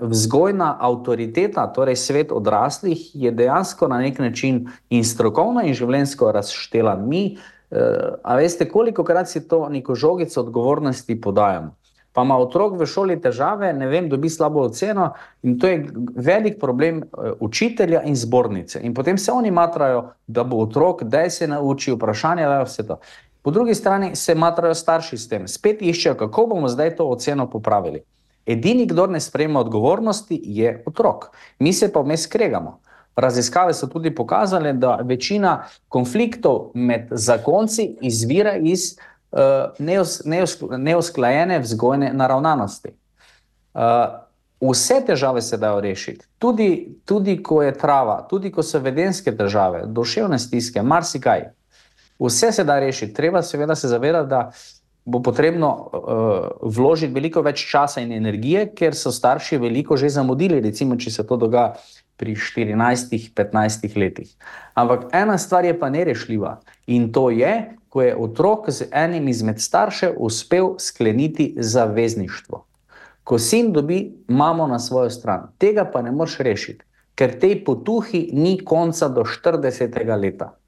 vzgojna 0.00 0.76
avtoriteta, 0.80 1.66
torej 1.72 1.96
svet 1.96 2.32
odraslih, 2.32 3.04
je 3.14 3.30
dejansko 3.30 3.88
na 3.88 3.98
nek 3.98 4.18
način 4.18 4.64
in 4.90 5.04
strokovno 5.04 5.62
in 5.62 5.74
življenjsko 5.74 6.32
razštela. 6.32 6.96
Mi, 6.96 7.36
eh, 7.70 7.78
a 8.22 8.36
veste, 8.36 8.68
koliko 8.68 9.04
krat 9.04 9.28
si 9.28 9.48
to 9.48 9.68
neko 9.68 9.94
žogico 9.94 10.40
odgovornosti 10.40 11.20
podajamo 11.20 11.80
pa 12.12 12.22
ima 12.22 12.36
otrok 12.38 12.74
v 12.78 12.86
šoli 12.86 13.16
težave, 13.22 13.72
ne 13.72 13.86
vem, 13.86 14.08
dobi 14.10 14.28
slabo 14.28 14.64
oceno 14.66 15.12
in 15.42 15.58
to 15.58 15.66
je 15.66 15.86
velik 16.16 16.58
problem 16.60 17.02
eh, 17.02 17.32
učitelja 17.40 18.02
in 18.02 18.16
zbornice. 18.16 18.80
In 18.82 18.94
potem 18.94 19.18
se 19.18 19.32
oni 19.32 19.50
matrajo, 19.50 20.10
da 20.26 20.44
bo 20.44 20.56
otrok, 20.64 21.02
da 21.02 21.30
se 21.30 21.46
nauči 21.46 21.92
vprašanje, 21.92 22.46
da 22.46 22.58
je 22.58 22.64
vse 22.64 22.86
to. 22.86 22.98
Po 23.42 23.50
drugi 23.50 23.74
strani 23.74 24.16
se 24.16 24.34
matrajo 24.34 24.74
starši 24.74 25.18
s 25.18 25.28
tem, 25.28 25.48
spet 25.48 25.82
iščejo, 25.82 26.14
kako 26.14 26.46
bomo 26.46 26.68
zdaj 26.68 26.96
to 26.96 27.06
oceno 27.08 27.46
popravili. 27.50 28.02
Edini, 28.52 28.86
kdo 28.86 29.06
ne 29.06 29.20
sprejema 29.20 29.60
odgovornosti, 29.60 30.40
je 30.44 30.82
otrok. 30.86 31.30
Mi 31.58 31.72
se 31.72 31.92
pa 31.92 32.00
vmes 32.00 32.24
skregamo. 32.26 32.80
Raziskave 33.16 33.74
so 33.74 33.86
tudi 33.86 34.14
pokazale, 34.14 34.72
da 34.72 34.98
večina 35.04 35.64
konfliktov 35.88 36.70
med 36.74 37.08
zakonci 37.10 37.96
izvira 38.00 38.56
iz 38.56 38.92
uh, 38.96 39.04
uh, 39.30 40.78
neusklajene 40.78 41.58
vzgojne 41.58 42.12
naravnanosti. 42.12 42.88
Uh, 43.74 43.80
vse 44.70 45.00
težave 45.06 45.42
se 45.42 45.56
dajo 45.56 45.80
rešiti, 45.80 46.26
tudi, 46.38 46.96
tudi 47.04 47.42
ko 47.42 47.62
je 47.62 47.74
trava, 47.78 48.26
tudi 48.30 48.52
ko 48.52 48.62
so 48.62 48.78
vedenske 48.78 49.36
težave, 49.36 49.84
duševne 49.86 50.38
stiske, 50.38 50.82
marsikaj. 50.82 51.50
Vse 52.20 52.52
se 52.52 52.64
da 52.64 52.78
rešiti. 52.80 53.14
Treba 53.14 53.42
seveda 53.42 53.74
se 53.74 53.88
zavedati, 53.88 54.28
da 54.28 54.50
bo 55.04 55.22
potrebno 55.22 55.70
uh, 55.70 56.72
vložiti 56.76 57.14
veliko 57.14 57.42
več 57.42 57.64
časa 57.70 58.02
in 58.04 58.12
energije, 58.12 58.68
ker 58.76 58.94
so 58.94 59.12
starši 59.12 59.58
veliko 59.58 59.96
že 59.96 60.12
zamudili, 60.12 60.60
recimo, 60.60 60.96
če 60.96 61.10
se 61.10 61.26
to 61.26 61.36
dogaja 61.40 61.74
pri 62.20 62.36
14-15 62.36 63.96
letih. 63.96 64.28
Ampak 64.76 65.08
ena 65.16 65.38
stvar 65.38 65.64
je 65.64 65.72
pa 65.78 65.88
nerešljiva 65.88 66.58
in 66.86 67.08
to 67.12 67.30
je, 67.32 67.80
ko 67.88 68.02
je 68.02 68.16
otrok 68.16 68.68
z 68.70 68.90
enim 68.92 69.28
izmed 69.28 69.60
staršev 69.60 70.20
uspel 70.20 70.76
skleniti 70.78 71.54
zavezništvo. 71.56 72.64
Ko 73.24 73.38
sin 73.38 73.72
dobi 73.72 74.12
mamo 74.28 74.66
na 74.66 74.78
svojo 74.78 75.10
stran, 75.10 75.48
tega 75.58 75.84
pa 75.84 76.02
ne 76.02 76.12
moreš 76.12 76.38
rešiti, 76.44 76.84
ker 77.14 77.38
tej 77.40 77.64
potuhi 77.64 78.28
ni 78.32 78.58
konca 78.64 79.08
do 79.08 79.24
40. 79.24 79.96
leta. 80.20 80.59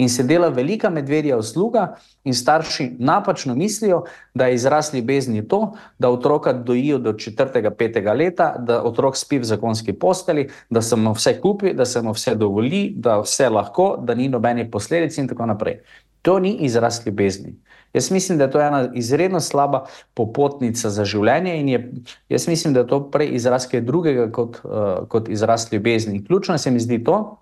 In 0.00 0.08
se 0.08 0.24
dela 0.24 0.48
velika 0.48 0.90
medvedja 0.90 1.36
usluga, 1.36 1.94
in 2.24 2.34
starši 2.34 2.90
napačno 2.98 3.54
mislijo, 3.54 4.04
da 4.34 4.46
je 4.46 4.54
izraz 4.54 4.94
ljubezni 4.94 5.48
to, 5.48 5.72
da 5.98 6.10
otroka 6.10 6.52
dojijo 6.52 6.98
do 6.98 7.12
4. 7.12 7.70
5. 7.70 8.16
leta, 8.16 8.54
da 8.58 8.82
otrok 8.82 9.16
spi 9.16 9.38
v 9.38 9.44
zakonski 9.44 9.92
posteli, 9.92 10.48
da 10.70 10.82
se 10.82 10.96
mu 10.96 11.12
vse 11.12 11.34
kupi, 11.40 11.74
da 11.74 11.84
se 11.84 12.02
mu 12.02 12.14
vse 12.16 12.34
dovoli, 12.34 12.92
da 12.96 13.18
vse 13.20 13.48
lahko, 13.48 13.96
da 14.00 14.14
ni 14.14 14.28
nobenih 14.28 14.70
posledic 14.72 15.18
in 15.18 15.28
tako 15.28 15.46
naprej. 15.46 15.82
To 16.22 16.38
ni 16.38 16.54
izraz 16.64 17.02
ljubezni. 17.06 17.54
Jaz 17.92 18.10
mislim, 18.10 18.38
da 18.38 18.44
je 18.44 18.50
to 18.50 18.60
ena 18.60 18.88
izredno 18.94 19.40
slaba 19.40 19.84
popotnica 20.14 20.90
za 20.90 21.04
življenje, 21.04 21.56
in 21.60 21.68
je, 21.68 21.92
jaz 22.28 22.48
mislim, 22.48 22.74
da 22.74 22.80
je 22.80 22.86
to 22.86 23.02
prej 23.10 23.34
izraz 23.34 23.66
kaj 23.68 23.80
drugega 23.80 24.30
kot, 24.32 24.60
uh, 24.64 25.08
kot 25.08 25.28
izraz 25.28 25.68
ljubezni. 25.72 26.24
Ključno 26.24 26.58
se 26.58 26.70
mi 26.70 26.80
zdi 26.80 27.02
to, 27.04 27.40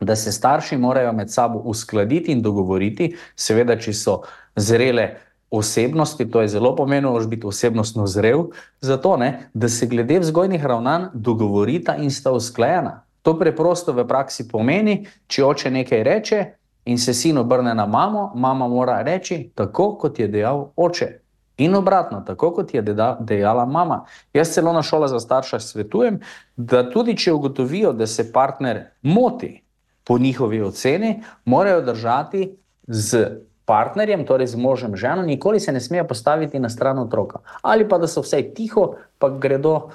da 0.00 0.16
se 0.16 0.32
starši 0.32 0.76
morajo 0.76 1.12
med 1.12 1.30
sabo 1.32 1.58
uskladiti 1.58 2.32
in 2.32 2.42
dogovoriti, 2.42 3.14
seveda, 3.36 3.78
če 3.78 3.92
so 3.92 4.22
zrele. 4.56 5.10
Osebnosti, 5.50 6.28
to 6.30 6.44
je 6.44 6.48
zelo 6.48 6.76
pomembno, 6.76 7.10
da 7.18 7.26
biti 7.26 7.46
osebnostno 7.46 8.04
zrel, 8.06 8.44
zato 8.80 9.16
ne, 9.16 9.50
da 9.54 9.68
se 9.68 9.86
glede 9.90 10.20
vzgojnih 10.22 10.64
ravnanj 10.64 11.08
dogovorita 11.14 11.96
in 11.98 12.10
sta 12.10 12.30
usklajena. 12.30 13.00
To 13.22 13.34
preprosto 13.38 13.92
v 13.92 14.04
praksi 14.06 14.46
pomeni, 14.48 15.08
če 15.26 15.44
oče 15.44 15.72
nekaj 15.74 16.04
reče, 16.06 16.44
in 16.84 16.98
se 16.98 17.14
sin 17.14 17.38
obrne 17.38 17.74
na 17.74 17.86
mamo, 17.86 18.30
mama 18.34 18.68
mora 18.68 19.02
reči, 19.02 19.50
tako 19.54 19.96
kot 19.98 20.18
je 20.18 20.28
dejal 20.28 20.68
oče. 20.76 21.08
In 21.58 21.74
obratno, 21.74 22.22
tako 22.26 22.52
kot 22.54 22.74
je 22.74 22.82
dejala 23.20 23.66
mama. 23.66 24.04
Jaz 24.32 24.54
celo 24.54 24.72
na 24.72 24.82
šolah 24.82 25.10
za 25.10 25.20
starša 25.20 25.60
svetujem, 25.60 26.20
da 26.56 26.86
tudi 26.90 27.16
če 27.16 27.32
ugotovijo, 27.32 27.92
da 27.92 28.06
se 28.06 28.32
partner 28.32 28.84
moti 29.02 29.64
po 30.10 30.18
njihovi 30.18 30.62
oceni, 30.62 31.22
morajo 31.44 31.82
držati 31.86 32.56
z 32.86 33.26
partnerjem, 33.64 34.24
torej 34.26 34.46
z 34.50 34.58
možem, 34.58 34.96
ženo, 34.96 35.22
nikoli 35.22 35.60
se 35.60 35.72
ne 35.72 35.80
smejo 35.80 36.04
postaviti 36.04 36.58
na 36.58 36.68
stran 36.68 36.98
otroka. 36.98 37.38
Ali 37.62 37.86
pa 37.88 37.98
da 38.02 38.08
so 38.10 38.24
vsaj 38.24 38.48
tiho, 38.54 38.96
pa 39.22 39.28
gredo 39.30 39.92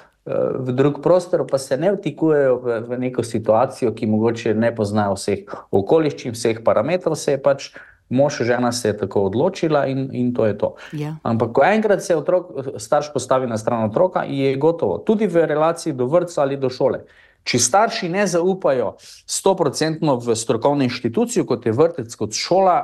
v 0.60 0.72
drug 0.72 1.02
prostor, 1.04 1.44
pa 1.52 1.60
se 1.60 1.76
ne 1.78 1.92
vtikujejo 1.98 2.56
v, 2.64 2.78
v 2.88 3.00
neko 3.04 3.24
situacijo, 3.28 3.92
ki 3.92 4.08
mogoče 4.08 4.56
ne 4.56 4.72
poznajo 4.76 5.18
vseh 5.20 5.52
okoliščin, 5.76 6.32
vseh 6.32 6.64
parametrov, 6.64 7.18
se 7.20 7.36
je 7.36 7.42
pač 7.44 7.68
mož, 8.10 8.40
žena 8.48 8.72
se 8.72 8.94
je 8.94 8.98
tako 9.04 9.26
odločila 9.28 9.84
in, 9.92 10.08
in 10.16 10.32
to 10.34 10.48
je 10.48 10.58
to. 10.58 10.72
Ja. 10.96 11.18
Ampak, 11.28 11.52
ko 11.60 11.68
enkrat 11.68 12.08
se 12.08 12.16
otrok, 12.16 12.56
starš 12.80 13.12
postavi 13.14 13.52
na 13.52 13.60
stran 13.60 13.84
otroka, 13.90 14.24
je 14.24 14.56
gotovo, 14.56 14.98
tudi 15.04 15.28
v 15.28 15.44
relaciji 15.46 15.94
do 15.94 16.08
vrca 16.08 16.42
ali 16.42 16.56
do 16.58 16.72
šole. 16.72 17.04
Če 17.46 17.60
starši 17.62 18.10
ne 18.10 18.26
zaupajo 18.28 18.96
100% 19.30 20.14
v 20.26 20.36
strokovno 20.36 20.86
inštitucijo, 20.88 21.46
kot 21.46 21.66
je 21.66 21.74
vrtec, 21.78 22.16
kot 22.18 22.34
šola, 22.34 22.80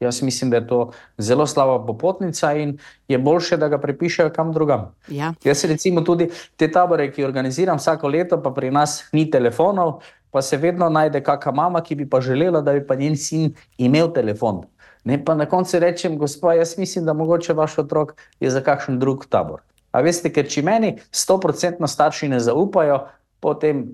Jaz 0.00 0.22
mislim, 0.22 0.50
da 0.50 0.56
je 0.56 0.66
to 0.66 0.90
zelo 1.18 1.46
slaba 1.46 1.86
popotnica 1.86 2.52
in 2.52 2.78
je 3.08 3.18
boljše, 3.18 3.56
da 3.56 3.68
ga 3.68 3.78
prepišejo 3.78 4.32
kam 4.34 4.52
drugam. 4.52 4.94
Ja. 5.08 5.34
Jaz 5.44 5.64
recimo 5.64 6.00
tudi 6.00 6.30
te 6.56 6.70
tabore, 6.72 7.12
ki 7.12 7.20
jih 7.20 7.28
organiziram 7.28 7.78
vsako 7.78 8.08
leto, 8.08 8.40
pa 8.42 8.50
pri 8.50 8.70
nas 8.70 9.04
ni 9.12 9.30
telefonov, 9.30 10.00
pa 10.30 10.42
se 10.42 10.56
vedno 10.56 10.88
najde 10.88 11.22
kakšna 11.22 11.52
mama, 11.52 11.82
ki 11.82 11.94
bi 11.94 12.08
pa 12.10 12.20
želela, 12.20 12.60
da 12.60 12.72
bi 12.72 12.86
pa 12.86 12.94
njen 12.94 13.16
sin 13.16 13.54
imel 13.78 14.10
telefon. 14.12 14.64
Ne 15.04 15.24
pa 15.24 15.34
na 15.34 15.46
koncu 15.46 15.78
rečem, 15.78 16.18
gospod, 16.18 16.56
jaz 16.56 16.74
mislim, 16.78 17.04
da 17.04 17.12
mogoče 17.12 17.52
vaš 17.52 17.78
otrok 17.78 18.14
je 18.40 18.50
za 18.50 18.60
kakšen 18.60 18.98
drug 18.98 19.26
tabor. 19.30 19.62
A 19.92 20.02
veste, 20.02 20.30
ker 20.30 20.46
če 20.46 20.62
meni 20.62 20.96
100% 21.12 21.86
starši 21.86 22.28
ne 22.28 22.40
zaupajo, 22.40 22.98
potem, 23.40 23.84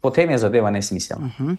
potem 0.00 0.30
je 0.30 0.38
zadeva 0.38 0.70
nesmiselna. 0.70 1.26
Uh 1.26 1.40
mhm. 1.40 1.50
-huh. 1.50 1.56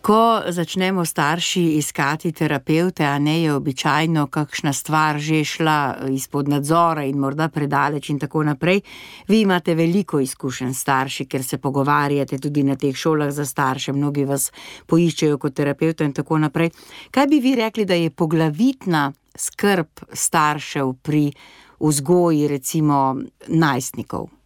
Ko 0.00 0.40
začnemo 0.48 1.04
starši 1.04 1.62
iskati 1.76 2.32
terapeute, 2.32 3.04
a 3.04 3.18
ne 3.18 3.42
je 3.42 3.54
običajno 3.54 4.26
kakšna 4.26 4.72
stvar 4.72 5.18
že 5.18 5.44
šla 5.44 5.96
izpod 6.08 6.48
nadzora 6.48 7.04
in 7.04 7.18
morda 7.18 7.48
predaleč 7.48 8.08
in 8.08 8.18
tako 8.18 8.42
naprej. 8.42 8.80
Vi 9.28 9.40
imate 9.40 9.74
veliko 9.74 10.20
izkušenj 10.20 10.72
starši, 10.74 11.26
ker 11.26 11.44
se 11.44 11.58
pogovarjate 11.58 12.38
tudi 12.38 12.62
na 12.62 12.76
teh 12.76 12.96
šolah 12.96 13.30
za 13.30 13.44
starše, 13.44 13.92
mnogi 13.92 14.24
vas 14.24 14.52
poiščejo 14.86 15.38
kot 15.38 15.54
terapeuta 15.54 16.04
in 16.04 16.12
tako 16.12 16.38
naprej. 16.38 16.70
Kaj 17.10 17.26
bi 17.26 17.40
vi 17.40 17.54
rekli, 17.54 17.84
da 17.84 17.94
je 17.94 18.10
poglavitna 18.10 19.12
skrb 19.36 20.00
staršev 20.12 20.94
pri 21.02 21.32
vzgoji 21.80 22.48
recimo 22.48 23.16
najstnikov? 23.48 24.39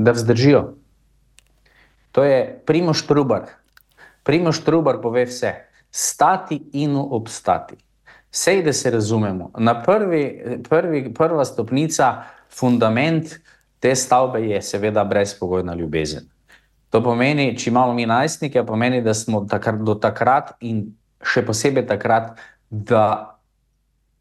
Da 0.00 0.14
vzdržijo. 0.16 0.62
To 2.16 2.24
je 2.24 2.40
primoš 2.66 3.04
trubar. 3.06 3.50
Primoš 4.22 4.64
Trubar 4.64 5.00
pove 5.02 5.24
vse: 5.24 5.54
stati 5.90 6.60
in 6.72 6.96
obstati. 6.96 7.76
Vse, 8.30 8.62
da 8.62 8.72
se 8.72 8.90
razumemo. 8.90 9.50
Na 9.58 9.82
prvi, 9.82 10.42
prvi, 10.68 11.14
prva 11.14 11.44
stopnica, 11.44 12.22
fundament 12.50 13.34
te 13.80 13.94
stavbe 13.94 14.40
je 14.40 14.62
seveda 14.62 15.04
brezpogojna 15.04 15.74
ljubezen. 15.74 16.28
To 16.90 17.02
pomeni, 17.02 17.56
če 17.58 17.70
imamo 17.70 17.92
mi 17.94 18.06
najstnike, 18.06 18.64
pomeni, 18.66 19.02
da 19.02 19.14
smo 19.14 19.44
takrat, 19.50 19.82
do 19.82 19.94
takrat 19.94 20.52
in 20.60 20.84
še 21.22 21.42
posebej 21.46 21.86
takrat, 21.86 22.38
da 22.70 23.39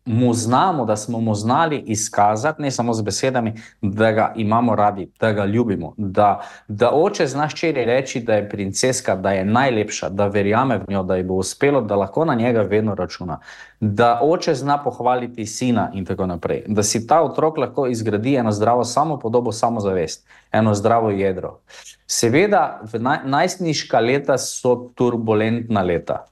mu 0.10 0.34
znamo, 0.34 0.86
da 0.86 0.96
smo 0.96 1.20
mu 1.20 1.36
znali 1.36 1.84
izkazati, 1.88 2.62
ne 2.62 2.72
samo 2.72 2.94
z 2.94 3.02
besedami, 3.02 3.54
da 3.82 4.12
ga 4.12 4.34
imamo 4.36 4.76
radi, 4.76 5.12
da 5.20 5.32
ga 5.32 5.46
ljubimo, 5.46 5.94
da, 5.98 6.42
da 6.68 6.90
oče 6.94 7.28
zna 7.28 7.50
ščiri 7.50 7.86
reči, 7.86 8.20
da 8.20 8.34
je 8.34 8.48
princeska, 8.50 9.16
da 9.16 9.32
je 9.32 9.44
najlepša, 9.46 10.10
da 10.10 10.26
verjame 10.28 10.78
v 10.78 10.86
njo, 10.90 11.04
da 11.04 11.16
ji 11.16 11.24
bo 11.24 11.34
uspelo, 11.34 11.82
da 11.82 11.96
lahko 11.96 12.26
na 12.26 12.36
njega 12.36 12.62
vedno 12.62 12.96
računa, 12.96 13.38
da 13.80 14.20
oče 14.24 14.56
zna 14.56 14.78
pohvaliti 14.84 15.46
sina 15.46 15.92
in 15.94 16.06
tako 16.06 16.26
naprej, 16.26 16.64
da 16.68 16.84
si 16.84 17.08
ta 17.08 17.22
otrok 17.22 17.58
lahko 17.58 17.86
izgradi 17.88 18.34
eno 18.36 18.52
zdravo 18.52 18.84
samopodobo, 18.84 19.52
samozavest, 19.52 20.26
eno 20.52 20.74
zdravo 20.74 21.12
jedro. 21.12 21.60
Seveda, 22.08 22.82
naj, 22.94 23.20
najstniška 23.26 24.00
leta 24.00 24.38
so 24.38 24.90
turbulentna 24.96 25.82
leta. 25.82 26.24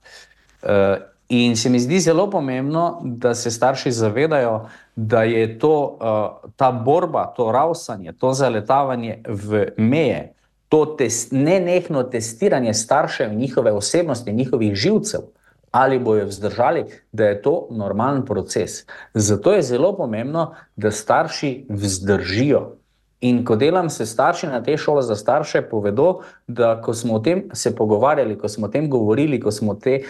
Uh, 0.64 0.98
In 1.30 1.56
se 1.56 1.70
mi 1.70 1.80
zdi 1.80 2.00
zelo 2.00 2.30
pomembno, 2.30 3.02
da 3.04 3.36
se 3.36 3.52
starši 3.52 3.92
zavedajo, 3.92 4.70
da 4.96 5.24
je 5.24 5.60
to, 5.60 5.98
uh, 6.00 6.50
ta 6.56 6.72
borba, 6.72 7.34
to 7.36 7.52
ravsanje, 7.52 8.14
to 8.14 8.34
zaletavanje 8.34 9.22
v 9.28 9.66
meje, 9.78 10.34
to 10.70 10.86
tes, 10.86 11.32
nenehno 11.32 12.04
testiranje 12.04 12.74
staršev, 12.74 13.34
njihove 13.34 13.72
osebnosti, 13.72 14.34
njihovih 14.34 14.76
živcev, 14.76 15.20
ali 15.72 16.00
bojo 16.00 16.26
vzdržali, 16.26 16.86
da 17.12 17.26
je 17.26 17.42
to 17.42 17.68
normalen 17.72 18.26
proces. 18.26 18.86
Zato 19.14 19.52
je 19.52 19.62
zelo 19.62 19.98
pomembno, 19.98 20.54
da 20.76 20.92
starši 20.92 21.66
vzdržijo. 21.70 22.78
In 23.22 23.46
ko 23.46 23.56
delam 23.56 23.90
se 23.90 24.06
starši 24.06 24.48
na 24.48 24.64
te 24.64 24.78
šole 24.78 25.02
za 25.02 25.16
starše, 25.16 25.62
povedo, 25.62 26.20
da 26.48 26.82
ko 26.82 26.94
smo 26.94 27.14
o 27.14 27.20
tem 27.20 27.44
se 27.54 27.76
pogovarjali, 27.76 28.38
ko 28.38 28.48
smo 28.48 28.68
o 28.68 28.70
tem 28.70 28.90
govorili, 28.90 29.40
ko 29.40 29.52
smo 29.52 29.74
te 29.74 30.04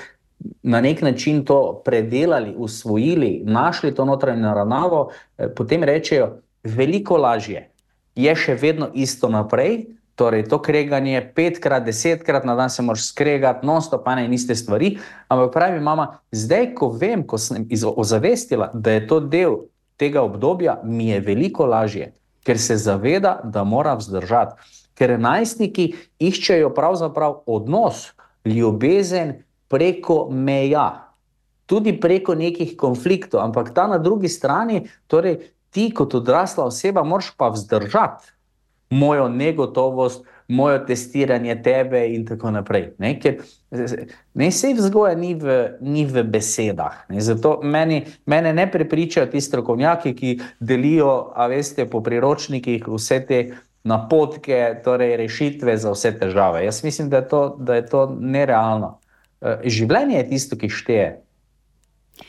na 0.64 0.82
nek 0.82 1.02
način 1.02 1.46
to 1.46 1.82
predelali, 1.86 2.54
usvojili, 2.58 3.42
našli 3.46 3.96
to 3.96 4.06
notranjo 4.06 4.42
naravnavo, 4.42 5.10
eh, 5.38 5.48
potem 5.56 5.84
rečejo, 5.84 6.38
veliko 6.64 7.18
lažje 7.18 7.70
je 8.16 8.36
še 8.36 8.56
vedno 8.56 8.90
isto 8.94 9.30
naprej. 9.30 9.86
Torej, 10.18 10.48
to 10.50 10.58
kreganje 10.58 11.22
petkrat, 11.36 11.84
desetkrat 11.86 12.46
na 12.46 12.56
dan 12.58 12.70
se 12.74 12.82
moraš 12.82 13.12
skregati, 13.12 13.66
non-stop, 13.66 14.02
pa 14.04 14.16
ne 14.16 14.26
iste 14.34 14.56
stvari. 14.56 14.96
Ampak 15.30 15.54
pravi 15.54 15.80
mama, 15.80 16.08
zdaj, 16.32 16.72
ko 16.74 16.90
vem, 16.90 17.22
ko 17.22 17.38
sem 17.38 17.68
ozavestila, 17.96 18.72
da 18.74 18.98
je 18.98 19.08
to 19.08 19.20
del 19.20 19.60
tega 19.98 20.24
obdobja, 20.26 20.80
mi 20.84 21.12
je 21.12 21.20
veliko 21.22 21.66
lažje, 21.70 22.16
ker 22.42 22.58
se 22.58 22.80
zaveda, 22.82 23.40
da 23.44 23.64
mora 23.64 23.94
vzdržati. 23.94 24.58
Ker 24.98 25.20
najstniki 25.22 25.92
iščejo 26.18 26.74
pravzaprav 26.74 27.44
odnos, 27.46 28.08
ljubezen, 28.46 29.44
preko 29.68 30.28
meja, 30.32 31.14
tudi 31.66 31.94
preko 32.00 32.36
nekih 32.36 32.78
konfliktov, 32.78 33.42
ampak 33.44 33.74
ta 33.76 33.88
na 33.88 33.98
drugi 33.98 34.30
strani, 34.30 34.86
torej 35.08 35.52
ti 35.70 35.90
kot 35.94 36.16
odrasla 36.16 36.70
oseba, 36.72 37.04
moraš 37.04 37.34
pa 37.38 37.52
vzdržati 37.52 38.38
mojo 38.90 39.30
negotovost, 39.30 40.26
moje 40.48 40.86
testiranje 40.86 41.62
tebe 41.64 42.08
in 42.14 42.26
tako 42.26 42.52
naprej. 42.52 42.94
Ne, 42.98 43.20
Ker, 43.20 43.42
ne 44.34 44.48
vse 44.48 44.72
vzgoja 44.78 45.16
ni 45.16 45.34
v, 45.36 45.58
ni 45.82 46.06
v 46.08 46.24
besedah. 46.24 47.04
Ne, 47.10 47.22
zato 47.22 47.60
meni, 47.64 48.06
mene 48.26 48.54
ne 48.54 48.70
prepričajo 48.72 49.28
ti 49.32 49.42
strokovnjaki, 49.42 50.14
ki 50.16 50.40
delijo, 50.60 51.34
a 51.36 51.48
veste, 51.52 51.86
po 51.90 52.04
priročnikih 52.04 52.88
vse 52.88 53.24
te. 53.28 53.48
Napotke, 53.88 54.82
torej 54.84 55.14
rešitve 55.16 55.78
za 55.80 55.94
vse 55.94 56.10
težave. 56.20 56.66
Jaz 56.66 56.82
mislim, 56.84 57.08
da 57.10 57.22
je 57.22 57.28
to, 57.28 57.42
da 57.60 57.76
je 57.78 57.86
to 57.88 58.02
nerealno. 58.20 58.98
Eh, 59.42 59.70
življenje 59.70 60.18
je 60.18 60.28
tisto, 60.30 60.58
ki 60.58 60.70
šteje. 60.74 61.10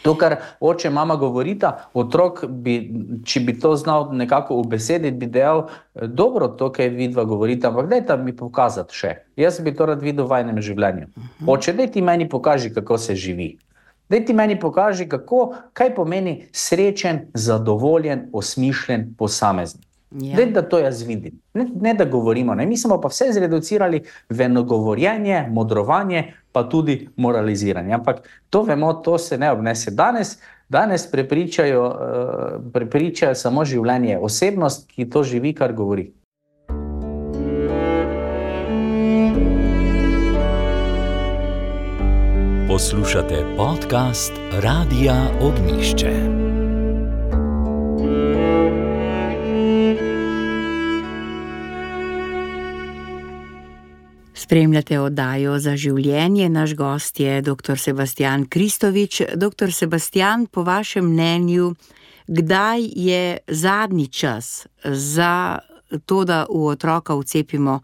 To, 0.05 0.13
kar 0.21 0.35
oče 0.61 0.91
in 0.91 0.95
mama 0.95 1.17
govorita, 1.17 1.71
otrok, 1.97 2.43
bi, 2.45 2.75
če 3.25 3.41
bi 3.47 3.55
to 3.57 3.73
znal 3.81 4.11
nekako 4.13 4.59
v 4.61 4.75
besedi, 4.75 5.11
bi 5.17 5.27
dejal, 5.33 5.65
eh, 5.97 6.05
dobro, 6.05 6.51
to, 6.53 6.69
kar 6.73 6.93
vi 6.93 7.09
dva 7.09 7.25
govorite, 7.25 7.71
ampak 7.71 7.89
daj 7.89 8.05
tam 8.11 8.27
mi 8.29 8.37
pokazati 8.37 8.95
še. 8.95 9.15
Jaz 9.41 9.63
bi 9.65 9.73
to 9.73 9.89
rad 9.89 10.05
videl 10.05 10.29
v 10.29 10.35
vajnem 10.35 10.61
življenju. 10.61 11.09
Mhm. 11.17 11.49
Oče, 11.49 11.73
daj 11.81 11.93
ti 11.97 12.05
meni 12.05 12.29
pokaži, 12.29 12.75
kako 12.75 12.99
se 12.99 13.17
živi. 13.17 13.57
Daj 14.09 14.25
ti 14.25 14.37
meni 14.37 14.61
pokaži, 14.61 15.09
kako, 15.09 15.55
kaj 15.77 15.95
pomeni 15.97 16.49
srečen, 16.53 17.29
zadovoljen, 17.35 18.29
osmišljen 18.33 19.15
posameznik. 19.17 19.88
Ja. 20.11 20.37
Ne, 20.37 20.47
da 20.47 20.63
to 20.63 20.79
jaz 20.79 21.03
vidim, 21.03 21.41
ne, 21.55 21.67
ne 21.81 21.95
da 21.95 22.05
govorimo. 22.05 22.55
Ne. 22.55 22.67
Mi 22.67 22.77
smo 22.77 23.01
pa 23.01 23.09
vse 23.09 23.29
zreducirali 23.33 24.03
v 24.31 24.41
eno 24.41 24.63
govorjenje, 24.63 25.47
modrovanje, 25.51 26.33
pa 26.53 26.63
tudi 26.69 27.09
moraliziranje. 27.17 27.95
Ampak 27.95 28.29
to 28.51 28.63
vemo, 28.63 28.93
to 28.93 29.19
se 29.19 29.39
ne 29.39 29.53
obnese. 29.53 29.91
Danes, 29.91 30.39
danes 30.69 31.11
prepričajo, 31.11 31.85
uh, 31.87 32.73
prepričajo 32.73 33.35
samo 33.35 33.65
življenje, 33.65 34.19
osebnost, 34.19 34.89
ki 34.89 35.11
to 35.11 35.23
živi, 35.23 35.53
kar 35.55 35.73
govori. 35.73 36.13
Poslušate 42.69 43.45
podcast 43.57 44.33
Radia 44.63 45.17
Ognišče. 45.41 46.38
Spremljate 54.49 54.97
oddajo 54.97 55.59
za 55.61 55.75
življenje, 55.77 56.47
naš 56.49 56.73
gost 56.73 57.19
je 57.21 57.43
dr. 57.45 57.77
Sebastian 57.77 58.47
Kristovič. 58.49 59.19
Dr. 59.37 59.69
Sebastian, 59.77 60.47
po 60.49 60.63
vašem 60.65 61.05
mnenju, 61.05 61.75
kdaj 62.25 62.87
je 62.97 63.39
zadnji 63.45 64.07
čas 64.09 64.67
za 64.85 65.59
to, 66.07 66.23
da 66.25 66.47
v 66.49 66.63
otroka 66.71 67.13
vcepimo 67.19 67.75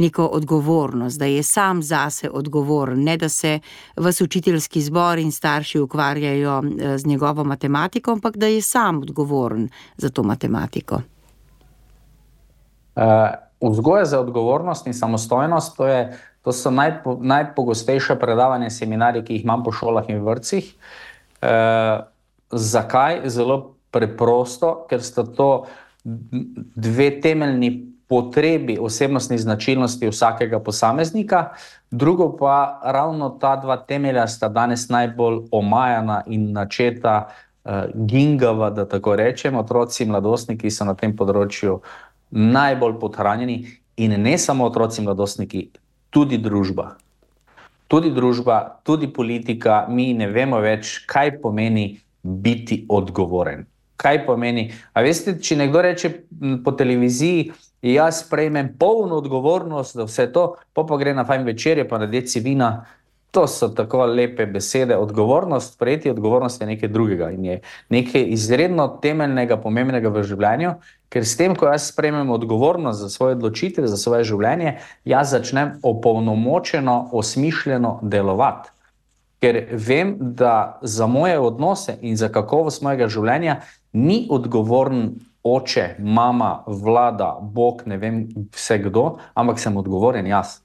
neko 0.00 0.30
odgovornost, 0.38 1.18
da 1.20 1.28
je 1.28 1.42
sam 1.44 1.82
zase 1.84 2.30
odgovoren, 2.30 3.02
ne 3.04 3.16
da 3.20 3.28
se 3.28 3.58
vas 3.96 4.20
učiteljski 4.24 4.80
zbor 4.80 5.20
in 5.20 5.28
starši 5.32 5.82
ukvarjajo 5.84 6.62
eh, 6.62 6.96
z 6.98 7.06
njegovo 7.06 7.44
matematiko, 7.44 8.16
ampak 8.16 8.36
da 8.36 8.46
je 8.46 8.62
sam 8.62 9.02
odgovoren 9.02 9.68
za 9.96 10.08
to 10.08 10.22
matematiko? 10.22 11.02
Uh. 12.96 13.47
Vzgoja 13.60 14.04
za 14.04 14.20
odgovornost 14.20 14.86
in 14.86 14.94
samostojnost, 14.94 15.76
to, 15.76 15.86
je, 15.86 16.18
to 16.42 16.52
so 16.52 16.70
najpo, 16.70 17.18
najpogostejše 17.20 18.14
predavanja, 18.18 18.70
seminarji, 18.70 19.24
ki 19.24 19.38
jih 19.38 19.44
imam 19.44 19.64
po 19.64 19.72
šolah 19.72 20.06
in 20.08 20.22
vrtcih. 20.24 20.70
E, 21.42 21.52
zakaj? 22.50 23.20
Zelo 23.26 23.74
preprosto, 23.90 24.86
ker 24.90 25.02
sta 25.02 25.24
to 25.24 25.66
dve 26.04 27.10
temeljni 27.20 27.88
potrebi 28.08 28.78
osebnostnih 28.80 29.40
značilnosti 29.40 30.08
vsakega 30.08 30.60
posameznika, 30.60 31.48
drugo 31.90 32.36
pa 32.36 32.80
ravno 32.84 33.28
ta 33.40 33.56
dva 33.56 33.76
temelja 33.76 34.26
sta 34.26 34.48
danes 34.48 34.88
najbolj 34.88 35.42
omajana 35.52 36.22
in 36.26 36.52
načeta, 36.52 37.26
uh, 37.26 37.72
gingava, 37.94 38.70
da 38.70 38.88
tako 38.88 39.16
rečem, 39.16 39.56
otroci 39.56 40.04
in 40.04 40.10
mladostniki 40.10 40.70
so 40.70 40.84
na 40.88 40.94
tem 40.94 41.16
področju 41.16 41.80
najbolj 42.30 42.98
podhranjeni 43.00 43.58
in 43.96 44.14
ne 44.22 44.38
samo 44.38 44.66
otroci 44.66 45.02
mladostniki, 45.02 45.68
tudi 46.10 46.38
družba. 46.38 46.96
Tudi 47.88 48.10
družba, 48.12 48.80
tudi 48.84 49.08
politika, 49.08 49.86
mi 49.88 50.12
ne 50.14 50.28
vemo 50.28 50.60
več, 50.60 50.98
kaj 51.08 51.38
pomeni 51.42 51.96
biti 52.22 52.82
odgovoren. 52.88 53.64
Kaj 53.98 54.20
pomeni? 54.26 54.68
A 54.94 55.02
veste, 55.02 55.38
če 55.42 55.56
nekdo 55.56 55.82
reče 55.82 56.10
po 56.64 56.74
televiziji, 56.76 57.48
jaz 57.82 58.22
prejmem 58.30 58.74
polno 58.78 59.18
odgovornost 59.22 59.96
za 59.96 60.06
vse 60.06 60.28
to, 60.32 60.44
pa 60.74 60.84
pa 60.84 60.98
gre 61.00 61.14
na 61.14 61.24
fajn 61.24 61.48
večer, 61.48 61.82
pa 61.88 61.98
na 61.98 62.06
deci 62.06 62.40
vina, 62.44 62.84
To 63.30 63.46
so 63.46 63.68
tako 63.68 64.06
lepe 64.06 64.46
besede. 64.46 64.96
Odgovornost, 64.96 65.78
prejeti 65.78 66.10
odgovornost 66.10 66.60
je 66.60 66.66
nekaj 66.66 66.88
drugega 66.88 67.30
in 67.30 67.44
je 67.44 67.60
nekaj 67.88 68.24
izredno 68.32 68.88
temeljnega, 69.02 69.58
pomembnega 69.60 70.08
v 70.08 70.22
življenju, 70.24 70.72
ker 71.12 71.26
s 71.26 71.36
tem, 71.36 71.56
ko 71.56 71.68
jaz 71.68 71.90
sprejmem 71.92 72.30
odgovornost 72.30 73.00
za 73.00 73.08
svoje 73.12 73.36
odločitve, 73.36 73.86
za 73.88 73.96
svoje 74.00 74.24
življenje, 74.24 74.78
jaz 75.04 75.36
začnem 75.36 75.76
opolnomočeno, 75.82 77.08
osmišljeno 77.12 77.98
delovati. 78.02 78.72
Ker 79.44 79.60
vem, 79.72 80.16
da 80.18 80.80
za 80.82 81.06
moje 81.06 81.38
odnose 81.38 81.98
in 82.00 82.16
za 82.16 82.30
kakovost 82.32 82.82
mojega 82.82 83.06
življenja 83.12 83.60
ni 83.92 84.24
odgovoren 84.30 85.12
oče, 85.44 85.94
mama, 85.98 86.64
vlada, 86.66 87.36
Bog, 87.40 87.84
ne 87.86 87.96
vem, 87.96 88.24
vse 88.56 88.78
kdo, 88.88 89.18
ampak 89.34 89.60
sem 89.60 89.76
odgovoren 89.76 90.26
jaz. 90.26 90.58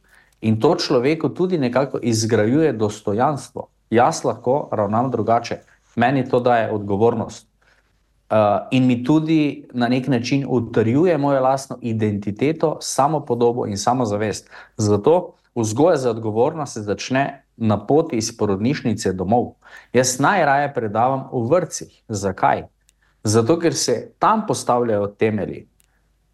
In 0.44 0.60
to 0.60 0.76
človeku 0.76 1.30
tudi 1.30 1.58
nekako 1.58 2.00
izgrajuje 2.04 2.74
dostojanstvo. 2.74 3.68
Jaz 3.90 4.24
lahko 4.28 4.68
ravnam 4.72 5.12
drugače, 5.12 5.62
meni 5.96 6.26
to 6.30 6.40
daje 6.40 6.72
odgovornost. 6.72 7.48
Uh, 7.48 8.38
in 8.72 8.88
mi 8.88 9.04
tudi 9.04 9.68
na 9.74 9.88
nek 9.88 10.08
način 10.08 10.46
utrjuje 10.50 11.18
mojo 11.18 11.42
lastno 11.42 11.78
identiteto, 11.82 12.78
samo 12.82 13.20
podobo 13.26 13.68
in 13.68 13.78
samozavest. 13.78 14.50
Zato 14.78 15.34
vzgoja 15.56 15.98
za 15.98 16.10
odgovornost 16.10 16.74
se 16.74 16.82
začne 16.82 17.46
na 17.58 17.78
poti 17.86 18.18
iz 18.18 18.38
porodnišnice 18.38 19.14
domov. 19.14 19.54
Jaz 19.94 20.20
najraje 20.20 20.74
predavam 20.74 21.28
v 21.32 21.48
vrtcih. 21.50 22.04
Zakaj? 22.08 22.66
Zato, 23.24 23.60
ker 23.60 23.76
se 23.76 24.12
tam 24.20 24.48
postavljajo 24.48 25.08
temelji, 25.08 25.68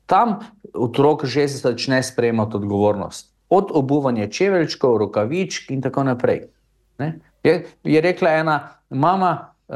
tam 0.06 0.40
otrok 0.74 1.26
že 1.26 1.48
začne 1.48 2.04
sprejemati 2.04 2.56
odgovornost 2.58 3.39
od 3.50 3.72
obuvanja 3.74 4.28
čeveljčkov, 4.28 4.98
rokavičk 4.98 5.72
in 5.72 5.82
tako 5.82 6.04
naprej. 6.04 6.48
Je, 7.44 7.66
je 7.84 8.02
rekla 8.02 8.30
ena 8.30 8.60
mama, 8.90 9.54
uh, 9.68 9.76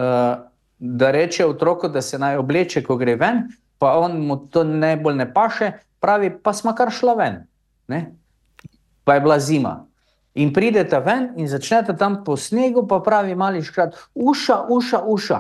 da 0.80 1.12
reče 1.12 1.46
otroku, 1.46 1.88
da 1.88 2.02
se 2.02 2.20
naj 2.20 2.38
obleče, 2.38 2.84
ko 2.84 2.98
gre 2.98 3.16
ven, 3.16 3.48
pa 3.78 3.94
on 4.00 4.18
mu 4.28 4.38
to 4.38 4.64
najbolj 4.64 5.16
ne 5.16 5.34
paše, 5.34 5.72
pravi, 6.00 6.30
pa 6.44 6.54
smo 6.54 6.76
kar 6.76 6.92
šla 6.92 7.14
ven. 7.14 7.38
Ne? 7.88 8.12
Pa 9.04 9.14
je 9.14 9.22
bila 9.22 9.40
zima. 9.40 9.86
In 10.34 10.54
pridete 10.54 11.00
ven 11.00 11.30
in 11.38 11.48
začnete 11.48 11.96
tam 11.98 12.24
po 12.24 12.38
snegu, 12.38 12.88
pa 12.88 13.00
pravi 13.00 13.36
mali 13.36 13.62
škrat, 13.64 13.96
uša, 14.16 14.66
uša, 14.70 15.04
uša. 15.06 15.40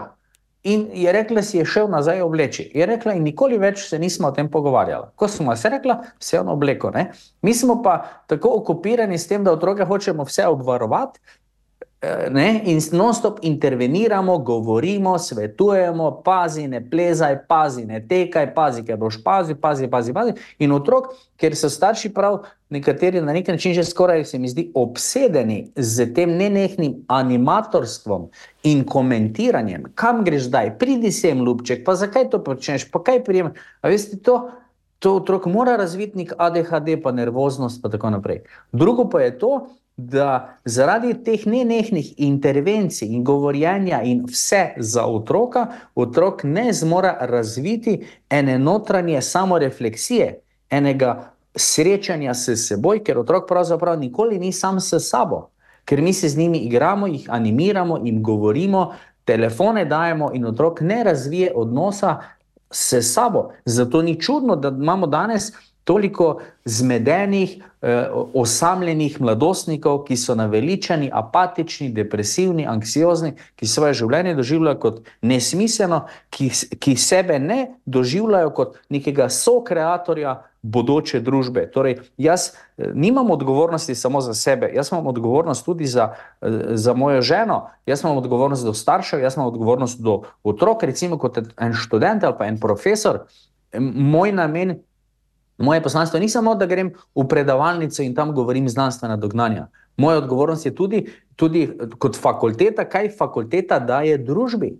In 0.63 0.88
je 0.95 1.12
rekla, 1.12 1.41
si 1.43 1.58
je 1.58 1.65
šel 1.65 1.89
nazaj 1.91 2.21
obleči. 2.23 2.69
Je 2.73 2.86
rekla, 2.88 3.17
in 3.17 3.23
nikoli 3.28 3.58
več 3.60 3.82
se 3.89 3.99
nismo 3.99 4.30
o 4.30 4.36
tem 4.36 4.47
pogovarjali. 4.52 5.12
Ko 5.15 5.28
smo 5.28 5.56
se 5.60 5.69
rekla, 5.69 5.97
vse 6.19 6.38
je 6.38 6.39
ono 6.39 6.54
obleko. 6.56 6.91
Ne? 6.95 7.10
Mi 7.41 7.54
smo 7.54 7.82
pa 7.84 7.97
tako 8.32 8.54
okupirani 8.62 9.17
s 9.17 9.28
tem, 9.28 9.43
da 9.43 9.52
otroke 9.52 9.84
hočemo 9.84 10.23
vse 10.23 10.47
obvarovati, 10.47 11.19
ne, 12.30 12.62
in 12.66 12.80
non-stop 12.92 13.39
interveniramo, 13.42 14.38
govorimo, 14.38 15.18
svetujemo, 15.18 16.22
pazi, 16.24 16.68
ne 16.68 16.89
plezaj, 16.89 17.38
pazi, 17.48 17.86
ne 17.86 18.02
tekaj, 18.08 18.54
pazi, 18.54 18.84
ker 18.84 18.98
boš 18.98 19.22
pazi, 19.24 19.56
pazi, 19.56 19.88
pazi, 19.88 20.13
pazi. 20.13 20.34
In 20.60 20.72
otrok, 20.76 21.13
ker 21.39 21.56
so 21.56 21.70
starši 21.72 22.12
prav, 22.13 22.42
nekateri 22.74 23.22
na 23.22 23.34
nek 23.34 23.48
način 23.48 23.74
že 23.74 23.84
skoraj 23.84 24.26
se 24.26 24.39
mi 24.39 24.50
zdi 24.50 24.72
obsedeni 24.76 25.72
z 25.76 26.13
tem 26.13 26.36
nenehnim 26.38 27.06
animatorstvom 27.08 28.28
in 28.63 28.84
komentiranjem, 28.84 29.86
kam 29.96 30.24
greš 30.24 30.50
zdaj, 30.50 30.78
pridi 30.80 31.12
sem, 31.12 31.46
ljubček, 31.46 31.86
pa 31.86 31.96
zakaj 31.96 32.30
to 32.30 32.44
počneš, 32.44 32.89
pa 32.92 33.04
kaj 33.04 33.24
prijem. 33.24 33.54
A 33.82 33.88
veste, 33.88 34.18
to, 34.18 34.50
to 35.00 35.16
otrok 35.16 35.46
mora 35.46 35.78
razviti 35.78 36.18
nek 36.18 36.36
ADHD, 36.38 36.98
pa 37.04 37.12
nervoznost, 37.12 37.82
pa 37.82 37.89
tako 37.89 38.10
naprej. 38.10 38.44
Drugo 38.72 39.10
pa 39.10 39.22
je 39.22 39.38
to, 39.39 39.54
da 39.97 40.58
zaradi 40.65 41.13
teh 41.23 41.45
nenehnih 41.45 42.13
intervencij 42.17 43.08
in 43.08 43.23
govorjenja 43.23 44.01
in 44.01 44.23
vse 44.25 44.73
za 44.77 45.06
otroka, 45.06 45.67
otrok 45.95 46.43
ne 46.43 46.73
zmore 46.73 47.15
razviti 47.19 48.06
ene 48.29 48.60
notranje 48.60 49.21
samorefleksije, 49.21 50.39
enega 50.69 51.34
srečanja 51.56 52.34
s 52.34 52.49
seboj, 52.67 53.03
ker 53.03 53.19
otrok 53.19 53.47
pravzaprav 53.47 53.99
nikoli 53.99 54.39
ni 54.39 54.51
sam 54.51 54.79
s 54.79 54.93
sabo, 54.99 55.49
ker 55.86 56.01
mi 56.01 56.13
se 56.13 56.29
z 56.29 56.38
njimi 56.38 56.58
igramo, 56.58 57.08
jih 57.08 57.27
animiramo, 57.29 57.99
jim 58.03 58.23
govorimo, 58.23 58.93
telefone 59.25 59.86
dajemo 59.86 60.32
in 60.34 60.45
otrok 60.45 60.82
ne 60.82 61.03
razvije 61.03 61.51
odnosa 61.56 62.17
s 62.71 63.13
sabo. 63.13 63.51
Zato 63.65 64.01
ni 64.01 64.21
čudno, 64.21 64.56
da 64.56 64.67
imamo 64.69 65.08
danes 65.08 65.53
toliko 65.84 66.39
zmedenih, 66.65 67.63
eh, 67.82 68.08
osamljenih 68.34 69.22
mladostnikov, 69.22 70.04
ki 70.04 70.17
so 70.17 70.36
naveličani, 70.36 71.10
apatični, 71.13 71.89
depresivni, 71.89 72.67
anksiozni, 72.67 73.34
ki 73.56 73.67
svoje 73.67 73.93
življenje 73.93 74.36
doživljajo 74.36 74.80
kot 74.80 75.02
nesmiselno, 75.22 76.06
ki, 76.30 76.50
ki 76.80 76.96
sebe 76.96 77.39
ne 77.39 77.76
doživljajo 77.86 78.54
kot 78.56 78.78
nekega 78.89 79.30
sokreatorja 79.30 80.41
bodoče 80.62 81.19
družbe. 81.19 81.65
Torej, 81.72 81.98
jaz 82.17 82.54
eh, 82.78 82.91
nimam 82.96 83.32
odgovornosti 83.32 83.96
samo 83.96 84.22
za 84.22 84.34
sebe, 84.34 84.72
jaz 84.76 84.91
imam 84.91 85.08
odgovornost 85.08 85.65
tudi 85.65 85.86
za, 85.86 86.13
eh, 86.41 86.78
za 86.80 86.93
mojo 86.93 87.22
ženo, 87.22 87.67
jaz 87.86 88.04
imam 88.04 88.17
odgovornost 88.17 88.65
do 88.65 88.74
staršev, 88.74 89.19
jaz 89.19 89.36
imam 89.36 89.48
odgovornost 89.48 90.00
do 90.00 90.22
otrok, 90.43 90.84
recimo 90.84 91.17
kot 91.17 91.38
en 91.58 91.74
študent 91.74 92.24
ali 92.24 92.36
pa 92.39 92.46
en 92.46 92.60
profesor. 92.60 93.26
Moj 93.93 94.32
namen 94.32 94.78
Moje 95.58 95.84
poslanstvo 95.84 96.20
ni 96.20 96.30
samo, 96.30 96.56
da 96.56 96.66
grem 96.66 96.94
v 97.16 97.28
predavalnico 97.28 98.02
in 98.04 98.16
tam 98.16 98.34
govorim 98.34 98.70
znanstvena 98.70 99.18
dognanja. 99.18 99.68
Moja 99.98 100.18
odgovornost 100.18 100.66
je 100.66 100.76
tudi, 100.76 101.06
tudi 101.36 101.68
kot 101.98 102.18
fakulteta, 102.18 102.86
kaj 102.89 103.12
fakulteta 103.18 103.80
daje 103.80 104.18
družbi 104.18 104.74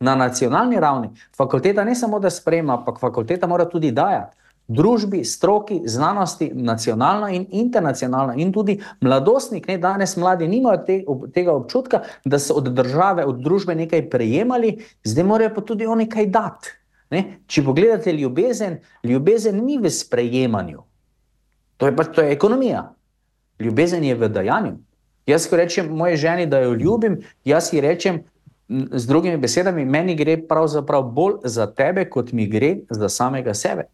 na 0.00 0.14
nacionalni 0.14 0.80
ravni. 0.80 1.10
Fakulteta 1.36 1.84
ne 1.84 1.94
samo, 1.94 2.20
da 2.20 2.30
sprejema, 2.30 2.78
ampak 2.78 3.00
fakulteta 3.00 3.46
mora 3.46 3.68
tudi 3.68 3.92
dajati 3.92 4.36
družbi, 4.68 5.24
stroki, 5.24 5.82
znanosti, 5.84 6.50
nacionalno 6.54 7.28
in 7.28 7.46
internacionalno. 7.50 8.34
In 8.36 8.52
tudi 8.52 8.78
mladostnik, 9.00 9.68
ne 9.68 9.78
danes 9.78 10.16
mladi, 10.16 10.48
nimajo 10.48 10.78
te, 10.86 11.00
tega 11.34 11.52
občutka, 11.52 12.00
da 12.24 12.38
so 12.38 12.54
od 12.54 12.72
države, 12.72 13.24
od 13.24 13.42
družbe 13.44 13.74
nekaj 13.74 14.08
prejemali, 14.10 14.78
zdaj 15.04 15.24
morajo 15.24 15.54
pa 15.54 15.60
tudi 15.60 15.86
oni 15.86 16.08
kaj 16.08 16.26
dati. 16.26 16.72
Ne? 17.10 17.38
Če 17.46 17.62
pogledate 17.64 18.12
ljubezen, 18.12 18.78
ljubezen 19.04 19.60
ni 19.64 19.78
v 19.78 19.90
sprejemanju, 19.92 20.82
to 21.76 21.90
je 21.90 21.96
pač 21.96 22.12
to 22.16 22.24
je 22.24 22.32
ekonomija. 22.32 22.86
Ljubezen 23.60 24.04
je 24.04 24.14
v 24.18 24.28
dajanju. 24.28 24.76
Jaz, 25.26 25.46
ko 25.48 25.56
rečem 25.56 25.88
moji 25.96 26.16
ženi, 26.20 26.46
da 26.46 26.60
jo 26.60 26.74
ljubim, 26.74 27.20
jaz 27.44 27.70
ji 27.72 27.80
rečem 27.80 28.22
z 28.68 29.06
drugimi 29.06 29.36
besedami, 29.40 29.84
meni 29.84 30.14
gre 30.16 30.36
pravzaprav 30.48 31.02
bolj 31.12 31.44
za 31.44 31.66
tebe, 31.66 32.04
kot 32.10 32.32
mi 32.32 32.46
gre 32.46 32.76
za 32.90 33.08
samega 33.08 33.54
sebe. 33.54 33.86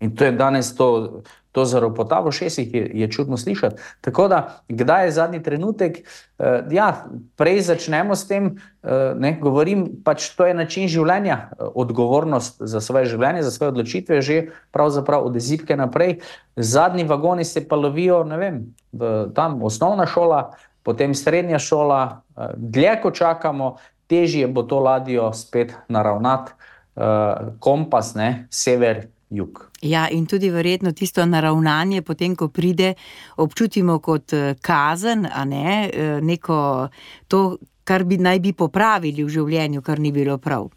In 0.00 0.16
to 0.16 0.24
je 0.24 0.32
danes 0.32 0.74
to, 0.76 1.22
to 1.52 1.64
zaropotavo 1.64 2.32
šestih, 2.32 2.74
je, 2.74 2.90
je 2.94 3.06
čudno 3.12 3.36
slišati. 3.36 3.80
Tako 4.00 4.28
da, 4.28 4.60
kdaj 4.68 5.04
je 5.04 5.12
zadnji 5.12 5.42
trenutek, 5.42 5.98
uh, 6.38 6.46
ja, 6.70 7.06
prej 7.36 7.62
začnemo 7.70 8.16
s 8.16 8.28
tem, 8.28 8.46
uh, 8.46 9.16
ne, 9.16 9.38
govorim, 9.40 9.86
pač 10.04 10.28
to 10.36 10.44
je 10.44 10.54
način 10.54 10.84
življenja, 10.92 11.38
uh, 11.48 11.70
odgovornost 11.74 12.60
za 12.60 12.80
svoje 12.84 13.08
življenje, 13.08 13.46
za 13.48 13.54
svoje 13.54 13.72
odločitve, 13.72 14.20
že 14.20 14.38
pravzaprav 14.76 15.24
od 15.24 15.40
zipke 15.40 15.76
naprej. 15.76 16.18
Zadnji 16.56 17.08
vagoni 17.08 17.44
se 17.44 17.64
pa 17.68 17.80
lovijo, 17.80 18.20
ne 18.28 18.36
vem, 18.36 18.60
v, 18.92 19.30
tam 19.32 19.62
osnovna 19.64 20.04
šola, 20.06 20.50
potem 20.84 21.16
srednja 21.16 21.58
šola, 21.58 22.20
uh, 22.36 22.52
dlje 22.52 23.00
ko 23.00 23.16
čakamo, 23.16 23.76
težje 24.12 24.44
bo 24.44 24.62
to 24.62 24.84
ladjo 24.84 25.32
spet 25.32 25.72
naravnati, 25.88 26.52
uh, 27.00 27.56
kompas, 27.64 28.12
ne, 28.14 28.44
sever. 28.52 29.06
Jug. 29.30 29.64
Ja, 29.82 30.08
in 30.08 30.26
tudi 30.26 30.50
verjetno 30.50 30.92
tisto 30.92 31.24
naravnanje, 31.26 32.02
potem 32.02 32.36
ko 32.36 32.48
pride, 32.48 32.94
občutimo 33.36 33.98
kot 34.00 34.32
eh, 34.32 34.54
kazen, 34.60 35.26
a 35.28 35.44
ne 35.44 35.90
eh, 35.92 36.20
neko 36.20 36.88
to, 37.28 37.58
kar 37.84 38.04
bi 38.04 38.16
naj 38.16 38.40
bi 38.40 38.52
popravili 38.56 39.24
v 39.24 39.28
življenju, 39.28 39.82
kar 39.84 40.00
ni 40.00 40.12
bilo 40.12 40.38
prav. 40.38 40.70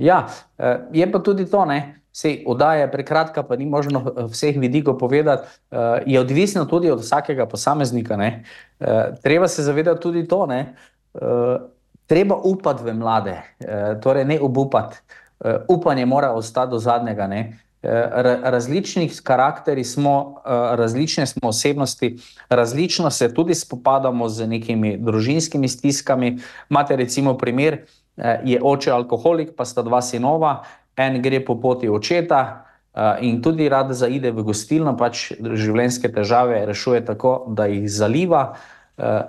Ja, 0.00 0.24
eh, 0.56 0.78
je 0.96 1.10
pa 1.12 1.20
tudi 1.20 1.44
to, 1.50 1.64
ne. 1.68 1.80
Sej, 2.12 2.40
odaja 2.48 2.86
je 2.86 2.90
prekratka, 2.90 3.44
pa 3.46 3.54
ni 3.56 3.68
možno 3.70 4.00
vseh 4.32 4.56
vidikov 4.58 4.96
povedati. 4.98 5.46
Je 6.10 6.18
odvisno 6.18 6.64
tudi 6.66 6.90
od 6.90 7.04
vsakega 7.04 7.46
posameznika. 7.46 8.16
Ne. 8.18 8.30
Treba 9.22 9.46
se 9.48 9.62
zavedati 9.62 10.02
tudi 10.02 10.24
to, 10.28 10.40
da 10.50 10.58
treba 12.10 12.34
upati 12.34 12.82
v 12.82 12.96
mlade, 12.98 13.36
torej 14.02 14.26
ne 14.26 14.40
obupati. 14.42 14.98
Upanje 15.70 16.06
mora 16.06 16.32
ostati 16.34 16.74
do 16.74 16.82
zadnjega. 16.82 17.30
Ne. 17.30 17.69
Različnih 17.82 19.20
karakterij 19.24 19.84
smo, 19.84 20.42
različne 20.76 21.26
smo 21.26 21.48
osebnosti, 21.48 22.18
različno 22.48 23.10
se 23.10 23.34
tudi 23.34 23.54
spopadamo 23.54 24.28
z 24.28 24.46
nekimi 24.46 24.96
družinskimi 24.96 25.68
stiskami. 25.68 26.38
Imate 26.70 26.96
recimo 26.96 27.38
primer, 27.38 27.78
je 28.44 28.60
oče 28.62 28.90
alkoholik, 28.90 29.54
pa 29.56 29.64
sta 29.64 29.82
dva 29.82 30.02
sinova, 30.02 30.62
en 30.96 31.22
gre 31.22 31.44
po 31.44 31.60
poti 31.60 31.88
očeta 31.88 32.66
in 33.20 33.40
tudi 33.42 33.68
rad 33.68 33.92
zaide 33.96 34.30
v 34.30 34.42
gostilno, 34.44 34.92
pač 34.96 35.30
življenjske 35.40 36.10
težave 36.12 36.66
rešuje 36.66 37.04
tako, 37.06 37.46
da 37.48 37.64
jih 37.70 37.88
zaliva 37.88 38.58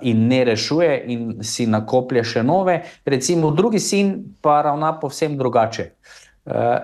in 0.01 0.27
ne 0.27 0.41
rešuje 0.43 0.97
in 1.07 1.21
si 1.43 1.69
nakoplje 1.71 2.23
še 2.23 2.43
nove. 2.43 2.81
Recimo 3.05 3.53
drugi 3.55 3.79
sin 3.79 4.35
pa 4.41 4.59
ravna 4.61 4.91
povsem 4.99 5.37
drugače. 5.39 5.87
Uh, 5.91 6.30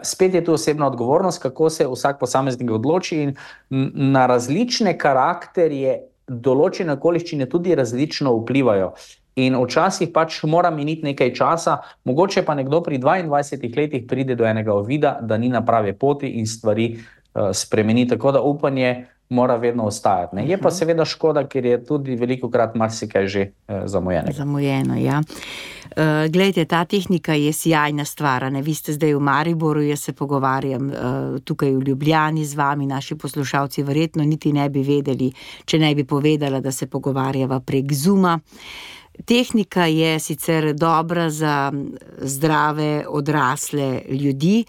spet 0.03 0.33
je 0.33 0.43
tu 0.45 0.53
osebna 0.53 0.87
odgovornost, 0.87 1.41
kako 1.41 1.69
se 1.69 1.87
vsak 1.87 2.19
posameznik 2.19 2.71
odloči, 2.71 3.21
in 3.23 3.35
na 4.13 4.25
različne 4.27 4.97
karakterje, 4.97 5.99
določene 6.27 6.97
okoliščine 6.97 7.47
tudi 7.49 7.75
različno 7.75 8.35
vplivajo. 8.41 8.91
In 9.37 9.53
včasih 9.53 10.09
pač 10.13 10.39
mora 10.49 10.71
miniti 10.73 11.05
nekaj 11.05 11.33
časa, 11.37 11.77
mogoče 12.09 12.41
pa 12.45 12.55
nekdo 12.57 12.81
pri 12.81 12.97
22 12.97 13.69
letih 13.77 14.07
pride 14.09 14.35
do 14.35 14.47
enega 14.49 14.73
ovida, 14.73 15.19
da 15.21 15.37
ni 15.37 15.49
na 15.49 15.61
pravi 15.65 15.93
poti 15.93 16.31
in 16.39 16.47
stvari 16.49 16.97
spremeni. 17.53 18.07
Tako 18.07 18.31
da 18.31 18.41
upanje 18.41 19.05
mora 19.29 19.55
vedno 19.55 19.83
ostajati. 19.83 20.35
Ne? 20.35 20.47
Je 20.47 20.57
pa 20.57 20.67
mhm. 20.67 20.75
seveda 20.75 21.05
škoda, 21.05 21.47
ker 21.47 21.65
je 21.65 21.85
tudi 21.85 22.15
veliko 22.15 22.49
krat 22.49 22.75
marsikaj 22.75 23.27
že 23.27 23.41
eh, 23.41 23.81
zamujeno. 23.85 24.31
Zamujeno, 24.31 24.95
ja. 24.95 25.21
Uh, 25.87 26.31
glejte, 26.31 26.65
ta 26.65 26.85
tehnika 26.85 27.33
je 27.33 27.53
sjajna 27.53 28.05
stvar. 28.05 28.51
Ne? 28.51 28.61
Vi 28.61 28.73
ste 28.75 28.93
zdaj 28.93 29.15
v 29.15 29.19
Mariboru, 29.19 29.81
jaz 29.81 29.99
se 29.99 30.13
pogovarjam 30.13 30.89
uh, 30.89 31.39
tukaj 31.43 31.71
v 31.71 31.83
Ljubljani 31.87 32.45
z 32.45 32.55
vami, 32.55 32.85
naši 32.85 33.15
poslušalci 33.15 33.83
verjetno 33.83 34.23
niti 34.23 34.53
ne 34.53 34.69
bi 34.69 34.83
vedeli, 34.83 35.31
če 35.65 35.79
ne 35.79 35.95
bi 35.95 36.03
povedala, 36.03 36.59
da 36.59 36.71
se 36.71 36.87
pogovarjava 36.87 37.59
prek 37.59 37.93
Zuma. 37.93 38.39
Tehnika 39.25 39.85
je 39.85 40.19
sicer 40.19 40.73
dobra 40.73 41.29
za 41.29 41.71
zdrave, 42.21 43.05
odrasle 43.09 44.01
ljudi, 44.09 44.65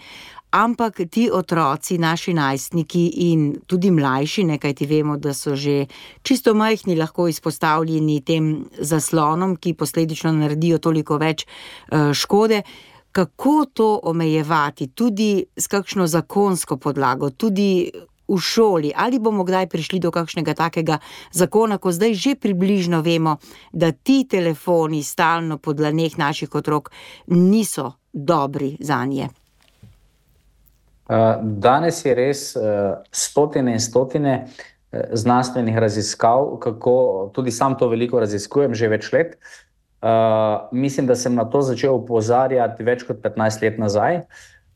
Ampak 0.51 1.01
ti 1.11 1.29
otroci, 1.31 1.97
naši 1.97 2.33
najstniki 2.33 3.03
in 3.29 3.59
tudi 3.69 3.91
mlajši, 3.91 4.43
nekaj 4.43 4.73
ti 4.73 4.85
vemo, 4.89 5.17
da 5.17 5.33
so 5.33 5.53
že 5.55 5.85
čisto 6.25 6.53
majhni, 6.57 6.95
lahko 6.97 7.27
izpostavljeni 7.29 8.21
tem 8.25 8.65
zaslonom, 8.79 9.55
ki 9.55 9.75
posledično 9.77 10.31
naredijo 10.33 10.79
toliko 10.81 11.17
več 11.21 11.45
uh, 11.45 12.09
škode. 12.13 12.63
Kako 13.11 13.65
to 13.73 13.99
omejevati, 14.03 14.87
tudi 14.87 15.45
s 15.57 15.67
kakšno 15.67 16.07
zakonsko 16.07 16.77
podlago, 16.77 17.29
tudi 17.29 17.91
v 18.29 18.37
šoli, 18.37 18.93
ali 18.95 19.19
bomo 19.19 19.43
kdaj 19.43 19.69
prišli 19.69 19.99
do 19.99 20.11
kakšnega 20.13 20.53
takega 20.53 20.97
zakona, 21.33 21.77
ko 21.77 21.93
zdaj 21.93 22.13
že 22.13 22.35
približno 22.35 23.01
vemo, 23.01 23.37
da 23.73 23.91
ti 23.91 24.25
telefoni 24.29 25.03
stalno 25.03 25.57
po 25.57 25.73
dlaneh 25.73 26.17
naših 26.17 26.55
otrok 26.55 26.89
niso 27.27 27.93
dobri 28.13 28.77
za 28.79 29.05
nje. 29.05 29.29
Danes 31.41 32.03
je 32.05 32.11
res 32.13 32.41
stotine 33.11 33.73
in 33.73 33.81
stotine 33.81 34.33
znanstvenih 34.93 35.77
raziskav, 35.77 36.57
kako 36.61 37.31
tudi 37.33 37.51
sam 37.51 37.77
to 37.77 37.87
veliko 37.89 38.19
raziskujem, 38.19 38.73
že 38.73 38.87
več 38.87 39.11
let. 39.13 39.35
Uh, 40.01 40.69
mislim, 40.71 41.07
da 41.07 41.15
sem 41.15 41.35
na 41.35 41.43
to 41.45 41.59
začel 41.61 41.97
opozarjati 41.97 42.83
več 42.87 43.03
kot 43.03 43.19
15 43.19 43.63
let 43.65 43.79
nazaj. 43.81 44.21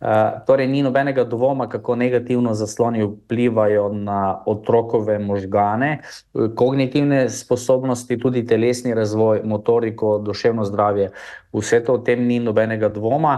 Uh, 0.04 0.44
torej, 0.44 0.68
ni 0.68 0.82
nobenega 0.84 1.24
dvoma, 1.24 1.70
kako 1.72 1.96
negativno 1.96 2.52
zasloni 2.60 3.06
vplivajo 3.06 3.88
na 3.96 4.44
otrokove 4.46 5.16
možgane, 5.24 6.02
kognitivne 6.34 7.30
sposobnosti, 7.32 8.18
tudi 8.20 8.44
telesni 8.46 8.94
razvoj, 8.94 9.46
motoriko, 9.48 10.18
duševno 10.20 10.68
zdravje. 10.68 11.14
Vse 11.56 11.80
to 11.88 11.96
o 11.96 12.04
tem 12.04 12.28
ni 12.28 12.42
nobenega 12.44 12.92
dvoma. 12.92 13.38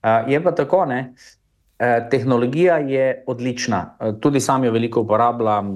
Uh, 0.00 0.32
je 0.32 0.40
pa 0.42 0.54
tako, 0.56 0.86
ne? 0.88 1.12
Tehnologija 2.10 2.78
je 2.78 3.24
odlična, 3.26 3.96
tudi 4.20 4.40
sam 4.40 4.64
jo 4.64 4.72
veliko 4.72 5.00
uporabljam, 5.00 5.68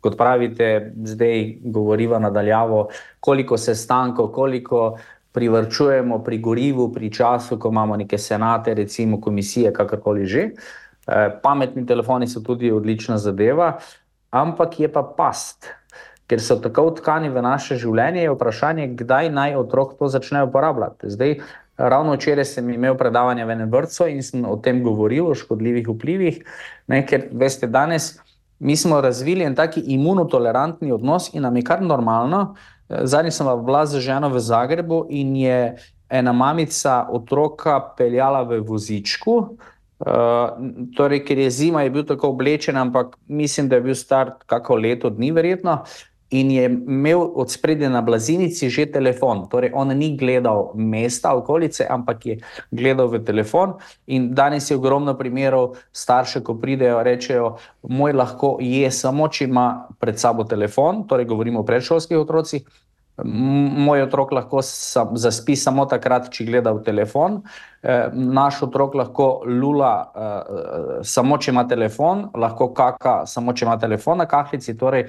kot 0.00 0.16
pravite, 0.16 0.92
zdaj 1.04 1.58
govorimo 1.60 2.18
nadaljavo, 2.18 2.88
koliko 3.20 3.58
sestankov, 3.58 4.30
koliko 4.32 4.96
privrčujemo 5.32 6.22
pri 6.24 6.38
gorivu, 6.38 6.88
pri 6.92 7.12
času, 7.12 7.58
ko 7.58 7.68
imamo 7.68 7.96
neke 7.96 8.18
senate, 8.18 8.74
recimo 8.74 9.20
komisije, 9.20 9.72
kakorkoli 9.72 10.26
že. 10.26 10.48
Eh, 11.08 11.38
pametni 11.42 11.86
telefoni 11.86 12.26
so 12.28 12.40
tudi 12.40 12.72
odlična 12.72 13.18
zadeva, 13.18 13.78
ampak 14.30 14.80
je 14.80 14.92
pa 14.92 15.02
past. 15.02 15.70
Ker 16.28 16.42
so 16.44 16.58
tako 16.60 16.90
vtkani 16.90 17.30
v 17.32 17.42
naše 17.42 17.78
življenje, 17.80 18.26
je 18.26 18.32
vprašanje, 18.34 18.88
kdaj 18.98 19.30
naj 19.32 19.56
otrok 19.56 19.94
to 19.98 20.10
začne 20.12 20.42
uporabljati. 20.44 21.08
Zdaj, 21.08 21.38
ravno 21.78 22.14
včeraj 22.14 22.44
sem 22.44 22.70
imel 22.70 22.96
predavanje 22.98 23.44
v 23.44 23.54
enem 23.54 23.70
vrtu 23.70 24.08
in 24.10 24.22
sem 24.22 24.44
o 24.44 24.56
tem 24.56 24.82
govoril, 24.82 25.30
o 25.30 25.34
škodljivih 25.34 25.88
vplivih. 25.88 26.42
Ne, 26.90 27.04
ker 27.06 27.28
veste, 27.32 27.66
danes 27.66 28.16
mi 28.58 28.76
smo 28.76 29.00
razvili 29.00 29.44
en 29.44 29.54
taki 29.54 29.80
imunotolerantni 29.94 30.92
odnos 30.92 31.30
in 31.34 31.42
nam 31.42 31.56
je 31.56 31.62
kar 31.62 31.82
normalno. 31.82 32.54
Zadnji 32.88 33.30
sem 33.30 33.46
bila 33.64 33.86
z 33.86 34.00
ženo 34.00 34.28
v 34.28 34.40
Zagrebu 34.40 35.06
in 35.08 35.36
je 35.36 35.76
ena 36.10 36.32
mamica 36.32 37.06
otroka 37.12 37.80
peljala 37.96 38.42
v 38.42 38.60
vozičku. 38.60 39.36
Uh, 39.98 40.54
torej, 40.94 41.24
ker 41.26 41.38
je 41.38 41.50
zima, 41.50 41.82
je 41.82 41.90
bil 41.90 42.04
tako 42.06 42.28
oblečen, 42.30 42.76
ampak 42.76 43.16
mislim, 43.26 43.68
da 43.68 43.76
je 43.76 43.82
bil 43.82 43.94
star 43.98 44.30
kako 44.46 44.76
leto 44.76 45.10
dni, 45.10 45.32
verjetno 45.34 45.82
in 46.30 46.50
je 46.50 46.64
imel 46.64 47.30
od 47.34 47.50
spredje 47.50 47.90
na 47.90 48.02
blazinici 48.02 48.70
že 48.70 48.86
telefon. 48.86 49.48
Torej, 49.48 49.72
on 49.74 49.88
ni 49.88 50.16
gledal 50.16 50.72
mesta, 50.74 51.34
okolice, 51.36 51.86
ampak 51.90 52.26
je 52.26 52.38
gledal 52.70 53.08
v 53.08 53.24
telefon. 53.24 53.78
In 54.06 54.34
danes 54.34 54.70
je 54.70 54.76
ogromno 54.76 55.14
primerov 55.14 55.78
staršev, 55.92 56.42
ko 56.42 56.54
pridejo 56.54 56.98
in 56.98 57.04
rečejo: 57.04 57.56
Moj 57.82 58.12
lahko 58.12 58.58
je 58.60 58.90
samo, 58.90 59.28
če 59.28 59.44
ima 59.44 59.88
pred 59.98 60.18
sabo 60.18 60.44
telefon, 60.44 61.06
torej 61.08 61.24
govorimo 61.24 61.60
o 61.60 61.66
predšolskih 61.66 62.18
otrocih. 62.18 62.62
Moj 63.24 64.02
otrok 64.02 64.30
lahko 64.32 64.60
sam, 64.62 65.16
zaspi 65.18 65.56
samo 65.56 65.88
takrat, 65.90 66.28
če 66.30 66.44
gleda 66.46 66.70
v 66.76 66.84
telefon. 66.86 67.40
E, 67.82 67.96
naš 68.14 68.60
otrok 68.68 68.94
lahko 68.94 69.26
lula 69.42 69.90
e, 70.06 70.28
samo, 71.02 71.38
če 71.38 71.50
ima 71.50 71.64
telefon, 71.66 72.28
lahko 72.38 72.70
kaka 72.70 73.24
samo, 73.26 73.52
če 73.52 73.66
ima 73.66 73.74
telefon 73.78 74.22
na 74.22 74.28
kahlici. 74.30 74.76
Torej, 74.78 75.08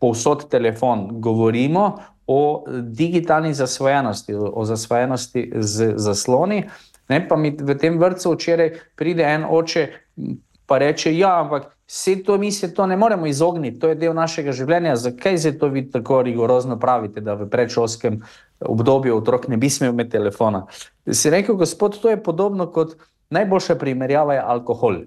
povsod 0.00 0.48
telefon, 0.50 1.08
govorimo 1.20 1.98
o 2.26 2.64
digitalni 2.82 3.54
zasvojenosti, 3.54 4.34
o 4.34 4.64
zasvojenosti 4.64 5.52
z 5.54 5.92
zasloni. 5.96 6.64
Ne, 7.08 7.20
pa 7.28 7.36
mi 7.36 7.52
v 7.52 7.76
tem 7.78 7.98
vrtu 8.00 8.32
včeraj 8.32 8.72
pride 8.96 9.22
en 9.22 9.44
oče 9.44 9.88
in 10.16 10.38
reče: 10.68 11.16
Ja, 11.16 11.40
ampak 11.40 11.76
vse 11.86 12.22
to 12.22 12.38
mi 12.38 12.52
se 12.52 12.74
to 12.74 12.86
ne 12.86 12.96
moremo 12.96 13.26
izogniti, 13.26 13.78
to 13.78 13.88
je 13.88 13.94
del 13.94 14.14
našega 14.14 14.52
življenja. 14.52 14.96
Zakaj 14.96 15.38
se 15.38 15.58
to 15.58 15.68
vi 15.68 15.90
tako 15.90 16.22
rigorozno 16.22 16.78
pravite, 16.80 17.20
da 17.20 17.34
v 17.34 17.48
predšolskem 17.50 18.22
obdobju 18.60 19.16
otrok 19.16 19.48
ne 19.48 19.56
bi 19.56 19.70
smel 19.70 19.92
imeti 19.92 20.16
telefona? 20.16 20.64
Si 21.12 21.30
rekel, 21.30 21.54
gospod, 21.54 22.00
to 22.00 22.10
je 22.10 22.22
podobno 22.22 22.70
kot 22.72 22.96
najboljša 23.30 23.74
primerjava 23.74 24.34
je 24.34 24.40
alkohol. 24.40 24.96
E, 24.96 25.06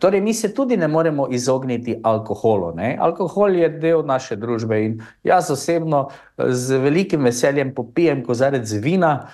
torej, 0.00 0.20
mi 0.20 0.34
se 0.34 0.54
tudi 0.54 0.76
ne 0.76 0.88
moremo 0.88 1.26
izogniti 1.30 2.00
alkoholu. 2.02 2.72
Ne? 2.76 2.96
Alkohol 3.00 3.56
je 3.56 3.68
del 3.68 4.04
naše 4.06 4.36
družbe 4.36 4.78
in 4.84 5.00
jaz 5.24 5.50
osebno 5.50 6.08
z 6.38 6.78
velikim 6.78 7.24
veseljem 7.24 7.74
popijem 7.74 8.24
kozarec 8.24 8.72
vina 8.82 9.28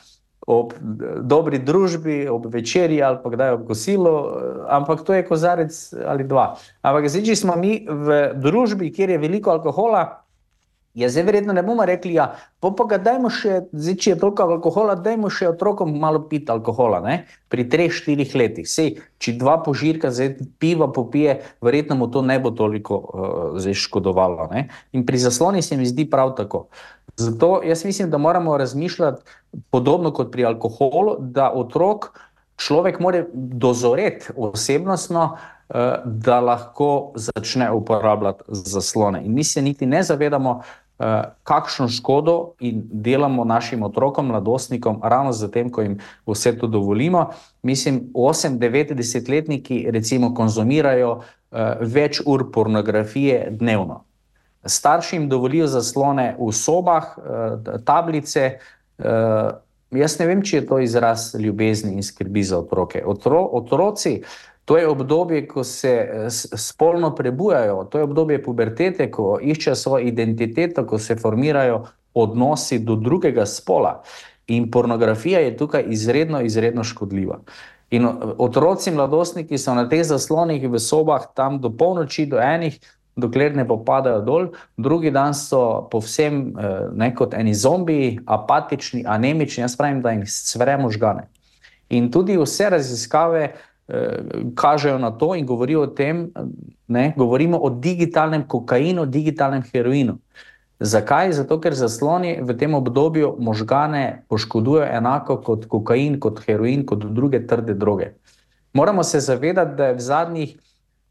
ob 0.46 0.72
dobri 1.22 1.58
družbi, 1.58 2.26
ob 2.28 2.46
večerji 2.50 3.02
ali 3.02 3.18
pa 3.22 3.30
kdaj 3.30 3.52
ob 3.52 3.66
kosilu, 3.66 4.14
ampak 4.68 5.04
to 5.06 5.14
je 5.14 5.26
kozarec 5.26 5.76
ali 6.06 6.24
dva. 6.24 6.56
Ampak 6.82 7.06
zdaj, 7.08 7.28
če 7.28 7.36
smo 7.36 7.56
mi 7.56 7.84
v 7.86 8.32
družbi, 8.34 8.90
kjer 8.90 9.14
je 9.14 9.20
veliko 9.22 9.52
alkohola, 9.54 10.21
Ja, 10.94 11.08
zdaj, 11.08 11.22
verjetno 11.24 11.52
ne 11.56 11.62
bomo 11.64 11.84
rekli, 11.88 12.12
da 12.12 12.20
ja, 12.20 12.24
pa 12.60 12.96
dajmo 13.00 13.30
še, 13.32 13.62
zdaj, 13.72 13.94
če 13.96 14.10
je 14.10 14.16
toliko 14.20 14.44
alkohola, 14.44 14.92
dajmo 15.00 15.30
še 15.32 15.46
otrokom 15.48 15.94
malo 15.96 16.20
piti 16.28 16.52
alkohola. 16.52 16.98
Ne? 17.00 17.14
Pri 17.48 17.64
treh, 17.72 17.88
štirih 17.88 18.34
letih. 18.36 18.68
Sej, 18.68 18.98
če 19.16 19.38
dva 19.40 19.56
požirka 19.64 20.10
zdaj, 20.12 20.34
piva 20.60 20.90
popije, 20.92 21.38
verjetno 21.64 21.96
mu 21.96 22.10
to 22.12 22.20
ne 22.20 22.36
bo 22.42 22.52
toliko 22.52 22.98
uh, 23.00 23.70
škodovalo. 23.72 24.50
Ne? 24.52 24.66
In 24.92 25.06
pri 25.08 25.22
zasloni 25.22 25.64
se 25.64 25.80
mi 25.80 25.88
zdi 25.88 26.04
prav 26.10 26.34
tako. 26.36 26.66
Zato 27.16 27.62
jaz 27.64 27.86
mislim, 27.88 28.12
da 28.12 28.20
moramo 28.20 28.58
razmišljati 28.60 29.24
podobno 29.72 30.12
kot 30.12 30.28
pri 30.32 30.44
alkoholu, 30.52 31.16
da 31.20 31.48
otrok 31.56 32.10
človek 32.60 33.00
mora 33.00 33.24
dozoreti 33.32 34.36
osebnostno. 34.36 35.24
Uh, 35.72 36.02
da 36.04 36.36
lahko 36.44 37.14
začne 37.16 37.70
uporabljati 37.72 38.44
zaslone. 38.52 39.22
In 39.24 39.32
mi 39.32 39.40
se 39.40 39.62
niti 39.64 39.86
ne 39.88 40.02
zavedamo, 40.04 40.58
Eh, 40.60 40.81
kakšno 41.42 41.88
škodo 41.88 42.52
in 42.60 42.82
delamo 42.84 43.44
našim 43.44 43.82
otrokom, 43.82 44.26
mladostnikom, 44.26 45.00
ravno 45.02 45.32
z 45.32 45.50
tem, 45.50 45.70
ko 45.70 45.82
jim 45.82 45.98
vse 46.26 46.52
to 46.58 46.66
dovolimo. 46.66 47.30
Mislim, 47.62 48.10
8-90-letniki 48.14 49.90
recimo 49.90 50.34
konzumirajo 50.34 51.10
uh, 51.12 51.24
več 51.80 52.20
ur 52.26 52.50
pornografije 52.52 53.48
dnevno. 53.50 54.04
Starši 54.64 55.16
jim 55.16 55.28
dovolijo 55.28 55.66
zaslone 55.66 56.36
v 56.38 56.52
sobah, 56.52 57.16
uh, 57.18 57.76
tablice. 57.84 58.58
Jaz 59.92 60.14
ne 60.20 60.26
vem, 60.26 60.42
če 60.44 60.56
je 60.56 60.66
to 60.66 60.78
izraz 60.78 61.32
ljubezni 61.34 61.96
in 61.98 62.04
skrbi 62.06 62.44
za 62.46 62.58
otroke. 62.62 63.02
Otro, 63.06 63.40
otroci, 63.58 64.20
uh, 64.20 64.51
To 64.64 64.76
je 64.78 64.88
obdobje, 64.88 65.46
ko 65.48 65.64
se 65.64 65.90
eh, 65.90 66.30
spolno 66.56 67.14
prebujajo, 67.14 67.84
to 67.84 67.98
je 67.98 68.04
obdobje 68.04 68.42
pubertete, 68.42 69.10
ko 69.10 69.38
iščejo 69.42 69.74
svojo 69.74 70.06
identiteto, 70.06 70.86
ko 70.86 70.98
se 70.98 71.16
formirajo 71.16 71.84
odnosi 72.14 72.78
do 72.78 72.96
drugega 72.96 73.46
spola. 73.46 74.02
In 74.46 74.70
pornografija 74.70 75.40
je 75.40 75.56
tukaj 75.56 75.84
izredno, 75.88 76.40
izredno 76.40 76.84
škodljiva. 76.84 77.40
In 77.90 78.06
eh, 78.06 78.10
otroci, 78.38 78.90
mladostniki 78.90 79.58
so 79.58 79.74
na 79.74 79.88
teh 79.88 80.04
zaslonih 80.06 80.68
v 80.70 80.78
sobah 80.78 81.26
tam 81.34 81.58
do 81.60 81.70
polnoči, 81.70 82.26
do 82.26 82.38
enih, 82.38 82.78
dokler 83.16 83.56
ne 83.56 83.66
popadajo 83.68 84.22
dol, 84.24 84.46
drugi 84.76 85.10
dan 85.10 85.34
so 85.34 85.88
povsem 85.90 86.54
eh, 86.54 86.86
ne 86.94 87.10
kot 87.14 87.34
eni 87.34 87.54
zombiji, 87.54 88.20
apatični, 88.26 89.04
anemični, 89.06 89.66
jaz 89.66 89.76
pravim, 89.76 90.00
da 90.02 90.14
jim 90.14 90.22
svere 90.26 90.78
možgane. 90.78 91.28
In 91.92 92.10
tudi 92.10 92.38
vse 92.40 92.70
raziskave, 92.70 93.52
kažejo 94.54 94.98
na 94.98 95.10
to 95.10 95.34
in 95.34 95.46
govorijo 95.46 95.82
o 95.82 95.86
tem, 95.86 96.30
da 96.88 97.12
govorimo 97.16 97.58
o 97.58 97.70
digitalnem 97.70 98.44
kokainu, 98.48 99.06
digitalnem 99.06 99.62
heroinu. 99.72 100.18
Zakaj? 100.80 101.32
Zato, 101.32 101.60
ker 101.60 101.74
zasloni 101.78 102.40
v 102.42 102.56
tem 102.58 102.74
obdobju 102.74 103.36
možgane 103.38 104.24
poškodujejo 104.28 104.88
enako 104.96 105.36
kot 105.46 105.66
kokain, 105.70 106.18
kot 106.20 106.42
heroin, 106.46 106.86
kot 106.86 107.04
druge 107.04 107.46
trde 107.46 107.74
droge. 107.74 108.12
Moramo 108.72 109.02
se 109.02 109.20
zavedati, 109.20 109.76
da 109.76 109.86
je 109.86 109.94
v 109.94 110.00
zadnjih 110.00 110.56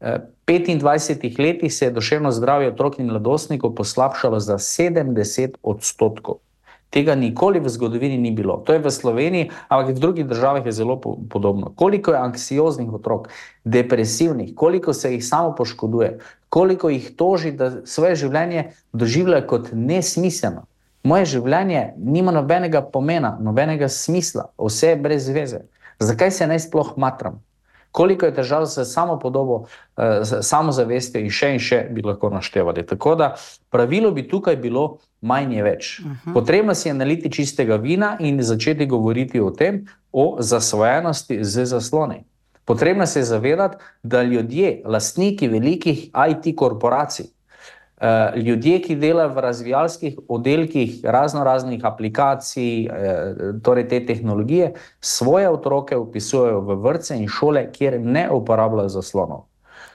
25 0.02 1.24
eh, 1.24 1.42
letih 1.42 1.74
se 1.74 1.84
je 1.84 1.90
duševno 1.90 2.32
zdravje 2.32 2.68
otrok 2.68 2.98
in 2.98 3.06
mladostnikov 3.06 3.74
poslabšalo 3.74 4.40
za 4.40 4.58
70 4.58 5.56
odstotkov. 5.62 6.42
Tega 6.92 7.14
nikoli 7.16 7.60
v 7.60 7.72
zgodovini 7.72 8.18
ni 8.20 8.30
bilo. 8.36 8.58
To 8.68 8.76
je 8.76 8.82
v 8.84 8.90
Sloveniji, 8.92 9.48
ampak 9.72 9.96
v 9.96 10.00
drugih 10.00 10.26
državah 10.28 10.66
je 10.66 10.72
zelo 10.76 10.98
podobno. 11.00 11.72
Koliko 11.76 12.12
je 12.12 12.20
anksioznih 12.20 12.92
otrok, 12.92 13.30
depresivnih, 13.64 14.52
koliko 14.54 14.92
se 14.92 15.14
jih 15.14 15.24
samo 15.24 15.54
poškoduje, 15.56 16.18
koliko 16.52 16.92
jih 16.92 17.16
toži, 17.16 17.54
da 17.56 17.70
svoje 17.88 18.16
življenje 18.20 18.66
doživljajo 18.92 19.46
kot 19.48 19.70
nesmiselno. 19.72 20.66
Moje 21.02 21.24
življenje 21.32 21.94
nima 21.96 22.30
nobenega 22.32 22.84
pomena, 22.84 23.38
nobenega 23.40 23.88
smisla, 23.88 24.50
vse 24.60 24.92
je 24.92 25.00
brez 25.00 25.30
veze. 25.32 25.64
Zakaj 25.98 26.30
se 26.30 26.46
naj 26.46 26.60
sploh 26.68 26.92
matram? 27.00 27.40
Koliko 27.92 28.26
je 28.26 28.34
težav 28.34 28.66
z 28.66 28.84
samo 28.84 29.18
podobo, 29.18 29.64
z 29.96 30.42
samozavestjo 30.42 31.20
in 31.20 31.30
še 31.30 31.52
in 31.54 31.60
še 31.60 31.80
bi 31.92 32.02
lahko 32.02 32.30
naštevali. 32.32 32.86
Tako 32.86 33.14
da 33.14 33.34
pravilo 33.70 34.10
bi 34.10 34.24
tukaj 34.28 34.56
bilo 34.56 34.98
manj 35.20 35.54
je 35.56 35.62
več. 35.62 36.00
Uh 36.00 36.06
-huh. 36.06 36.34
Potrebno 36.34 36.74
si 36.74 36.88
je 36.88 36.94
naliti 36.94 37.32
čistega 37.32 37.76
vina 37.76 38.16
in 38.20 38.42
začeti 38.42 38.86
govoriti 38.86 39.40
o 39.40 39.50
tem, 39.50 39.86
o 40.12 40.36
zasvojenosti 40.40 41.44
z 41.44 41.64
zasloni. 41.64 42.24
Potrebno 42.64 43.06
se 43.06 43.18
je 43.18 43.24
zavedati, 43.24 43.76
da 44.02 44.22
ljudje, 44.22 44.82
lastniki 44.84 45.48
velikih 45.48 46.10
IT 46.30 46.56
korporacij, 46.56 47.26
eh, 47.26 47.28
ljudje, 48.36 48.80
ki 48.82 48.96
delajo 48.96 49.28
v 49.28 49.40
razvijalskih 49.40 50.18
oddelkih 50.28 51.04
razno 51.04 51.44
raznih 51.44 51.84
aplikacij, 51.84 52.86
eh, 52.86 53.34
torej 53.62 53.88
te 53.88 54.06
tehnologije, 54.06 54.72
svoje 55.00 55.48
otroke 55.50 55.96
upisujejo 55.96 56.60
v 56.60 56.76
vrtce 56.82 57.16
in 57.16 57.28
šole, 57.28 57.68
kjer 57.72 58.00
ne 58.00 58.30
uporabljajo 58.30 58.88
zaslonov. 58.88 59.44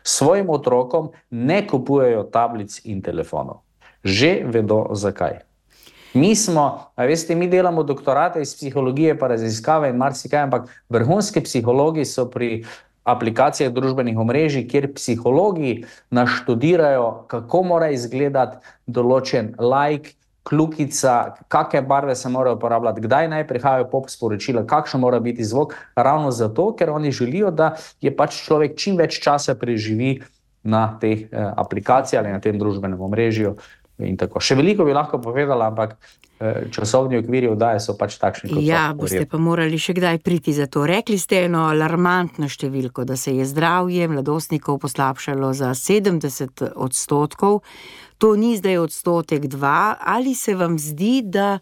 Svojim 0.03 0.49
otrokom 0.49 1.09
ne 1.29 1.67
kupujejo 1.67 2.23
tablic 2.23 2.79
in 2.85 3.01
telefonov. 3.01 3.61
Že 4.03 4.43
vedo 4.45 4.87
zakaj. 4.93 5.47
Mi 6.13 6.35
smo, 6.35 6.91
veste, 6.97 7.35
mi 7.35 7.47
delamo 7.47 7.83
doktorate 7.83 8.41
iz 8.41 8.55
psihologije, 8.55 9.17
pa 9.19 9.27
raziskave 9.27 9.89
in 9.89 9.95
marsikaj, 9.95 10.39
ampak 10.39 10.69
vrhunski 10.89 11.43
psihologi 11.43 12.05
so 12.05 12.29
pri 12.29 12.63
aplikacijah 13.07 13.71
družbenih 13.73 14.19
omrežij, 14.19 14.67
kjer 14.67 14.91
psihologi 14.93 15.85
naštudirajo, 16.11 17.07
kako 17.31 17.63
mora 17.71 17.91
izgledati 17.95 18.59
določen 18.87 19.53
like, 19.63 20.17
klukica, 20.47 21.35
kakšne 21.51 21.81
barve 21.83 22.15
se 22.15 22.29
morajo 22.31 22.55
uporabljati, 22.55 23.01
kdaj 23.03 23.27
naj 23.27 23.47
prihajajo 23.47 23.89
pop 23.91 24.07
sporočila, 24.09 24.63
kakšen 24.67 25.01
mora 25.03 25.19
biti 25.19 25.43
zvok. 25.43 25.75
Ravno 25.95 26.31
zato, 26.31 26.69
ker 26.75 26.89
oni 26.89 27.11
želijo, 27.11 27.51
da 27.51 27.73
je 28.01 28.13
pač 28.15 28.39
človek 28.45 28.77
čim 28.79 28.95
več 28.95 29.19
časa 29.23 29.57
preživi 29.59 30.21
na 30.63 30.85
teh 31.01 31.27
eh, 31.27 31.51
aplikacijah 31.57 32.23
ali 32.23 32.31
na 32.31 32.39
tem 32.39 32.59
družbenem 32.59 33.01
omrežju. 33.01 33.57
Še 33.97 34.53
veliko 34.53 34.85
bi 34.85 34.93
lahko 34.93 35.17
povedala, 35.17 35.71
ampak 35.71 35.95
eh, 36.37 36.69
časovni 36.69 37.17
okviri 37.17 37.49
vdaje 37.49 37.81
so 37.81 37.95
pač 37.97 38.19
takšni. 38.21 38.61
Ja, 38.61 38.91
so, 38.93 39.01
boste 39.01 39.25
pa 39.25 39.41
morali 39.41 39.79
še 39.81 39.95
kdaj 39.97 40.21
priti 40.21 40.53
za 40.53 40.69
to. 40.69 40.85
Rekli 40.85 41.17
ste 41.17 41.47
eno 41.47 41.65
alarmantno 41.71 42.45
številko, 42.45 43.07
da 43.09 43.17
se 43.17 43.33
je 43.33 43.47
zdravje 43.49 44.05
mladostnikov 44.11 44.77
poslabšalo 44.85 45.49
za 45.57 45.73
70 45.73 46.77
odstotkov. 46.77 47.63
To 48.21 48.35
ni 48.37 48.53
zdaj 48.57 48.77
odstotek 48.85 49.49
dva. 49.49 49.97
Ali 49.97 50.37
se 50.37 50.53
vam 50.53 50.77
zdi, 50.77 51.25
da 51.25 51.57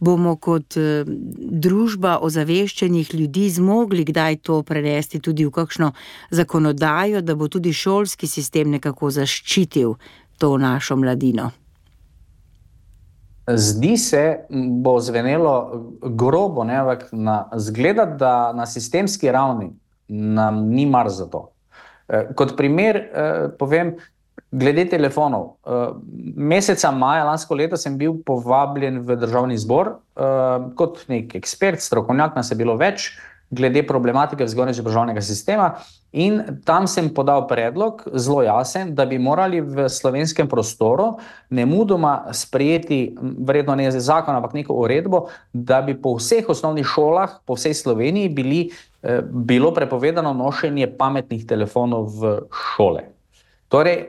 bomo 0.00 0.36
kot 0.40 0.78
eh, 0.80 1.04
družba 1.66 2.16
ozaveščenih 2.24 3.12
ljudi 3.16 3.50
zmogli 3.52 4.04
kdaj 4.08 4.40
to 4.48 4.62
prenesti 4.64 5.20
tudi 5.20 5.44
v 5.44 5.52
kakšno 5.52 5.92
zakonodajo, 6.32 7.20
da 7.20 7.36
bo 7.36 7.52
tudi 7.52 7.72
šolski 7.72 8.28
sistem 8.28 8.72
nekako 8.76 9.12
zaščitil 9.12 9.96
to 10.40 10.56
našo 10.56 10.96
mladino? 10.96 11.52
Zdi 13.46 13.96
se, 13.96 14.22
bo 14.82 14.96
zvenelo 15.00 15.52
grobo, 16.02 16.64
ne, 16.66 16.80
ampak 16.82 17.04
zgleda, 17.62 18.06
da 18.06 18.52
na 18.52 18.66
sistemski 18.66 19.30
ravni 19.30 19.70
nam 20.08 20.64
ni 20.70 20.86
mar 20.86 21.08
za 21.08 21.28
to. 21.30 21.50
Eh, 22.08 22.28
kot 22.34 22.56
primer, 22.56 22.96
eh, 22.96 23.48
povem, 23.58 23.96
glede 24.50 24.84
telefonov. 24.90 25.56
Eh, 25.66 25.90
meseca 26.36 26.90
maja 26.90 27.24
lansko 27.24 27.54
leto 27.54 27.76
sem 27.76 27.98
bil 27.98 28.14
povabljen 28.26 29.00
v 29.02 29.16
državni 29.16 29.58
zbor 29.58 29.96
kot 30.76 31.02
nek 31.08 31.34
ekspert, 31.36 31.82
strokovnjak, 31.84 32.36
nas 32.36 32.50
je 32.50 32.56
bilo 32.56 32.76
več 32.80 33.10
glede 33.50 33.82
problematike 33.86 34.44
vzgojno-izobraževalnega 34.44 35.22
sistema. 35.22 35.70
In 36.12 36.40
tam 36.64 36.86
sem 36.88 37.08
podal 37.14 37.44
predlog, 37.48 38.02
zelo 38.14 38.40
jasen, 38.42 38.94
da 38.94 39.04
bi 39.06 39.18
morali 39.18 39.60
v 39.60 39.88
slovenskem 39.92 40.48
prostoru 40.48 41.16
ne 41.50 41.66
mudoma 41.66 42.32
sprejeti, 42.32 43.16
verjetno 43.20 43.76
ne 43.76 43.90
za 43.90 44.00
zakon, 44.00 44.36
ampak 44.36 44.54
neko 44.56 44.74
uredbo, 44.74 45.26
da 45.52 45.82
bi 45.82 45.94
po 45.94 46.16
vseh 46.16 46.48
osnovnih 46.48 46.86
šolah, 46.86 47.40
po 47.46 47.54
vsej 47.54 47.74
Sloveniji, 47.74 48.28
bili, 48.28 48.60
eh, 49.02 49.20
bilo 49.22 49.74
prepovedano 49.74 50.32
nošenje 50.32 50.88
pametnih 50.98 51.46
telefonov 51.46 52.08
v 52.16 52.38
šole. 52.50 53.04
Torej, 53.68 54.06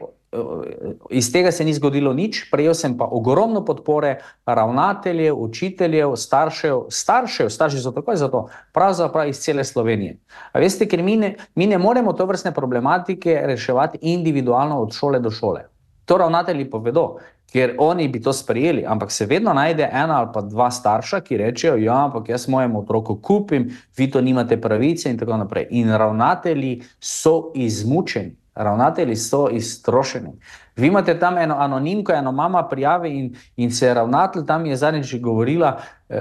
iz 1.10 1.32
tega 1.32 1.52
se 1.52 1.64
ni 1.64 1.74
zgodilo 1.74 2.14
nič, 2.14 2.50
prejel 2.52 2.74
sem 2.76 2.98
pa 2.98 3.08
ogromno 3.12 3.64
podpore 3.66 4.18
ravnateljev, 4.46 5.36
učiteljev, 5.40 6.16
staršev, 6.16 6.82
staršev, 6.90 7.50
starši 7.50 7.80
so 7.80 7.92
takoj 7.92 8.16
za 8.16 8.28
to, 8.28 8.48
pravzaprav 8.74 9.30
iz 9.30 9.40
cele 9.40 9.64
Slovenije. 9.64 10.18
A 10.52 10.60
veste, 10.60 10.88
ker 10.88 11.04
mi 11.04 11.18
ne, 11.18 11.36
mi 11.56 11.68
ne 11.68 11.78
moremo 11.78 12.14
to 12.14 12.26
vrstne 12.26 12.52
problematike 12.52 13.42
reševati 13.46 13.98
individualno 14.02 14.82
od 14.82 14.94
šole 14.94 15.20
do 15.20 15.32
šole. 15.32 15.64
To 16.06 16.18
ravnatelji 16.18 16.70
povedo, 16.70 17.18
ker 17.52 17.76
oni 17.80 18.08
bi 18.08 18.22
to 18.22 18.34
sprejeli, 18.34 18.84
ampak 18.88 19.12
se 19.12 19.26
vedno 19.26 19.54
najde 19.54 19.90
ena 19.94 20.20
ali 20.20 20.30
pa 20.34 20.42
dva 20.42 20.72
starša, 20.72 21.22
ki 21.22 21.38
rečejo: 21.38 21.78
Ja, 21.80 22.04
ampak 22.06 22.30
jaz 22.30 22.48
mojemu 22.48 22.80
otroku 22.80 23.16
kupim, 23.22 23.70
vi 23.98 24.12
to 24.12 24.22
nimate 24.22 24.62
pravice 24.62 25.10
in 25.10 25.18
tako 25.18 25.38
naprej. 25.38 25.68
In 25.72 25.90
ravnatelji 25.90 26.82
so 27.00 27.52
izmučeni 27.56 28.36
ravnatelji 28.58 29.16
so 29.16 29.48
iztrošeni. 29.50 30.32
Vi 30.76 30.88
imate 30.88 31.20
tam 31.20 31.38
eno 31.38 31.56
anonimko, 31.60 32.14
eno 32.14 32.32
mama 32.32 32.68
prijavi 32.68 33.10
in, 33.20 33.36
in 33.56 33.72
se 33.72 33.94
ravnatelj 33.94 34.46
tam 34.46 34.66
je 34.66 34.76
zadnjič 34.76 35.16
govorila, 35.22 35.78
eh, 36.10 36.16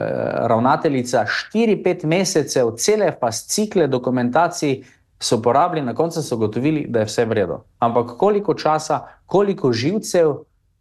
ravnateljica, 0.49 1.25
4-5 1.55 2.07
mesecev, 2.07 2.71
cele 2.77 3.13
fascikle 3.21 3.87
dokumentacij 3.87 4.83
so 5.21 5.43
porabili, 5.43 5.83
na 5.83 5.95
koncu 5.95 6.23
so 6.23 6.37
gotovili, 6.37 6.87
da 6.89 6.99
je 6.99 7.05
vse 7.05 7.25
vredno. 7.25 7.63
Ampak 7.79 8.17
koliko 8.19 8.55
časa, 8.55 9.01
koliko 9.27 9.73
živcev 9.73 10.35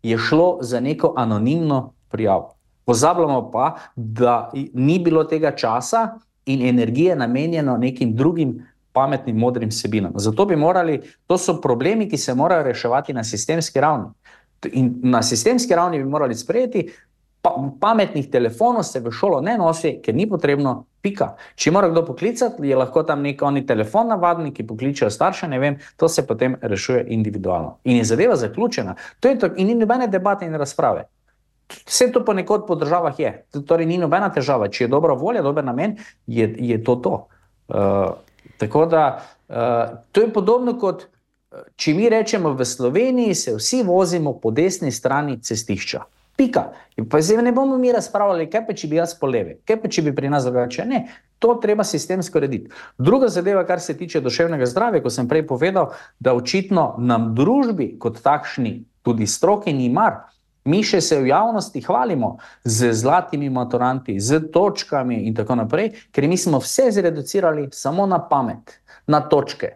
je 0.03 0.17
šlo 0.17 0.57
za 0.61 0.79
neko 0.79 1.13
anonimno 1.17 1.93
prijavo. 2.09 2.55
Pozabljamo 2.85 3.51
pa, 3.51 3.75
da 3.95 4.51
ni 4.73 4.99
bilo 4.99 5.23
tega 5.23 5.51
časa 5.51 6.19
in 6.45 6.67
energije 6.67 7.15
namenjeno 7.15 7.77
nekim 7.77 8.15
drugim 8.15 8.67
pametnim, 8.95 9.37
modrim 9.37 9.71
sebinam. 9.71 10.13
Zato 10.15 10.45
bi 10.45 10.55
morali, 10.55 11.01
to 11.27 11.37
so 11.37 11.59
problemi, 11.61 12.09
ki 12.09 12.17
se 12.17 12.33
morajo 12.33 12.63
reševati 12.63 13.13
na 13.13 13.23
sistemski 13.23 13.81
ravni. 13.81 14.09
In 14.71 14.93
na 15.03 15.23
sistemski 15.23 15.75
ravni 15.75 15.99
bi 16.03 16.09
morali 16.09 16.35
sprejeti, 16.35 16.87
pa, 17.41 17.53
pametnih 17.81 18.29
telefonov 18.31 18.83
se 18.83 18.99
v 18.99 19.11
šolo 19.11 19.41
ne 19.41 19.57
nosi, 19.57 19.99
ker 20.03 20.15
ni 20.15 20.25
potrebno, 20.29 20.85
pika. 21.05 21.35
Če 21.55 21.73
mora 21.75 21.91
kdo 21.91 22.01
poklicati, 22.07 22.65
je 22.65 22.77
lahko 22.77 23.03
tam 23.05 23.21
nek 23.21 23.41
oni 23.45 23.65
telefon 23.67 24.09
navadni, 24.09 24.53
ki 24.53 24.65
pokličejo 24.65 25.11
starše, 25.13 25.49
ne 25.51 25.59
vem, 25.61 25.77
to 26.01 26.09
se 26.09 26.25
potem 26.25 26.57
rešuje 26.61 27.05
individualno. 27.13 27.77
In 27.83 27.99
je 28.01 28.07
zadeva 28.09 28.39
zaključena. 28.41 28.95
To 29.19 29.29
je 29.29 29.39
to, 29.39 29.51
in 29.57 29.69
ni 29.69 29.75
nobene 29.77 30.07
debate 30.07 30.49
in 30.49 30.57
razprave. 30.57 31.05
Vse 31.85 32.11
to 32.13 32.21
ponekod 32.25 32.65
po 32.67 32.75
državah 32.75 33.19
je. 33.19 33.31
Torej, 33.67 33.85
ni 33.89 33.97
nobena 33.97 34.29
težava. 34.33 34.69
Če 34.69 34.85
je 34.85 34.89
dobra 34.89 35.13
volja, 35.17 35.41
dober 35.45 35.65
namen, 35.65 35.97
je, 36.27 36.49
je 36.57 36.81
to 36.83 36.95
to. 36.95 37.15
Uh, 37.67 38.13
Tako 38.57 38.85
da 38.85 39.03
uh, 39.47 39.55
to 40.11 40.21
je 40.21 40.33
podobno 40.33 40.77
kot 40.79 41.03
eh, 41.03 41.63
če 41.75 41.93
mi 41.93 42.09
rečemo, 42.09 42.53
v 42.53 42.65
Sloveniji 42.65 43.35
se 43.35 43.55
vsi 43.55 43.83
vozimo 43.83 44.37
po 44.39 44.51
desni 44.51 44.91
strani 44.91 45.39
cestišča. 45.41 46.03
Pika. 46.35 46.63
Pa 47.09 47.21
zdaj 47.21 47.43
ne 47.43 47.51
bomo 47.55 47.77
mi 47.77 47.91
razpravljali, 47.95 48.49
kaj 48.51 48.65
pa 48.67 48.73
če 48.75 48.87
bi 48.91 48.97
jaz 48.99 49.13
po 49.19 49.27
levi, 49.27 49.55
kaj 49.67 49.77
pa 49.81 49.87
če 49.87 50.01
bi 50.03 50.11
pri 50.15 50.29
nas 50.31 50.43
drugače. 50.43 50.83
Ne, 50.87 51.05
to 51.39 51.53
treba 51.63 51.83
sistemsko 51.87 52.41
urediti. 52.41 52.71
Druga 52.97 53.29
zadeva, 53.31 53.63
kar 53.67 53.79
se 53.79 53.95
tiče 53.97 54.19
duševnega 54.23 54.67
zdravja, 54.67 55.03
ko 55.03 55.11
sem 55.11 55.29
prej 55.31 55.45
povedal, 55.47 55.93
da 56.19 56.35
očitno 56.35 56.95
nam 56.99 57.31
družbi 57.35 57.93
kot 57.99 58.19
takšni, 58.23 58.81
tudi 59.05 59.27
stroki, 59.27 59.73
ni 59.73 59.87
mar. 59.89 60.25
Mi 60.65 60.81
še 60.81 60.97
se 61.01 61.19
v 61.21 61.29
javnosti 61.29 61.81
hvalimo 61.85 62.37
z 62.63 62.89
zlatimi 62.93 63.51
maturanti, 63.53 64.17
z 64.19 64.47
točkami 64.49 65.27
in 65.29 65.35
tako 65.37 65.59
naprej, 65.61 65.91
ker 66.11 66.25
mi 66.25 66.37
smo 66.41 66.57
vse 66.57 66.89
zreducirali 66.91 67.67
samo 67.71 68.07
na 68.09 68.17
pamet, 68.17 68.79
na 69.05 69.21
točke. 69.29 69.75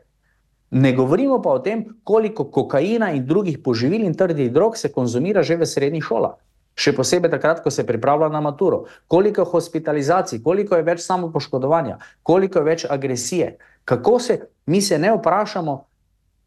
Ne 0.71 0.93
govorimo 0.93 1.37
pa 1.41 1.53
o 1.53 1.59
tem, 1.59 1.83
koliko 2.03 2.47
kokaina 2.49 3.11
in 3.13 3.25
drugih 3.25 3.59
poživil 3.61 4.01
in 4.05 4.17
trdih 4.17 4.49
drog 4.53 4.77
se 4.77 4.89
konzumira 4.89 5.43
že 5.43 5.57
v 5.57 5.65
srednjih 5.65 6.03
šolah. 6.03 6.33
Še 6.79 6.95
posebej 6.95 7.31
takrat, 7.31 7.61
ko 7.61 7.69
se 7.69 7.85
pripravlja 7.85 8.29
na 8.33 8.41
maturo. 8.41 8.85
Koliko 9.07 9.41
je 9.41 9.51
hospitalizacij, 9.51 10.41
koliko 10.41 10.77
je 10.77 10.87
več 10.87 11.03
samopoškodovanja, 11.05 11.97
koliko 12.23 12.59
je 12.59 12.65
več 12.65 12.85
agresije. 12.89 13.57
Kako 13.85 14.19
se, 14.19 14.39
mi 14.65 14.81
se 14.81 14.97
ne 14.97 15.11
vprašamo, 15.13 15.75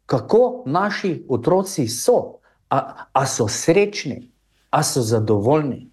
kako 0.05 0.63
naši 0.65 1.25
otroci 1.29 1.87
so, 1.87 2.39
a, 2.69 3.07
a 3.13 3.25
so 3.25 3.47
srečni, 3.47 4.32
a 4.73 4.83
so 4.83 5.01
zadovoljni. 5.01 5.87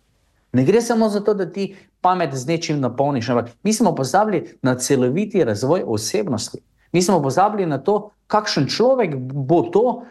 Ne 0.53 0.65
gre 0.65 0.81
samo 0.83 1.09
za 1.09 1.21
to, 1.21 1.35
da 1.35 1.53
ti 1.53 1.77
pamet 2.01 2.35
z 2.35 2.47
nečim 2.47 2.81
napolniš, 2.81 3.29
ampak 3.29 3.51
mi 3.63 3.73
smo 3.73 3.95
pozabili 3.95 4.59
na 4.63 4.75
celoviti 4.75 5.45
razvoj 5.45 5.85
osebnosti. 5.87 6.59
Mi 6.93 7.03
smo 7.03 7.23
pozabili 7.23 7.67
na 7.67 7.79
to, 7.79 8.11
kakšen 8.27 8.67
človek 8.67 9.17
bo 9.17 9.63
to 9.63 10.03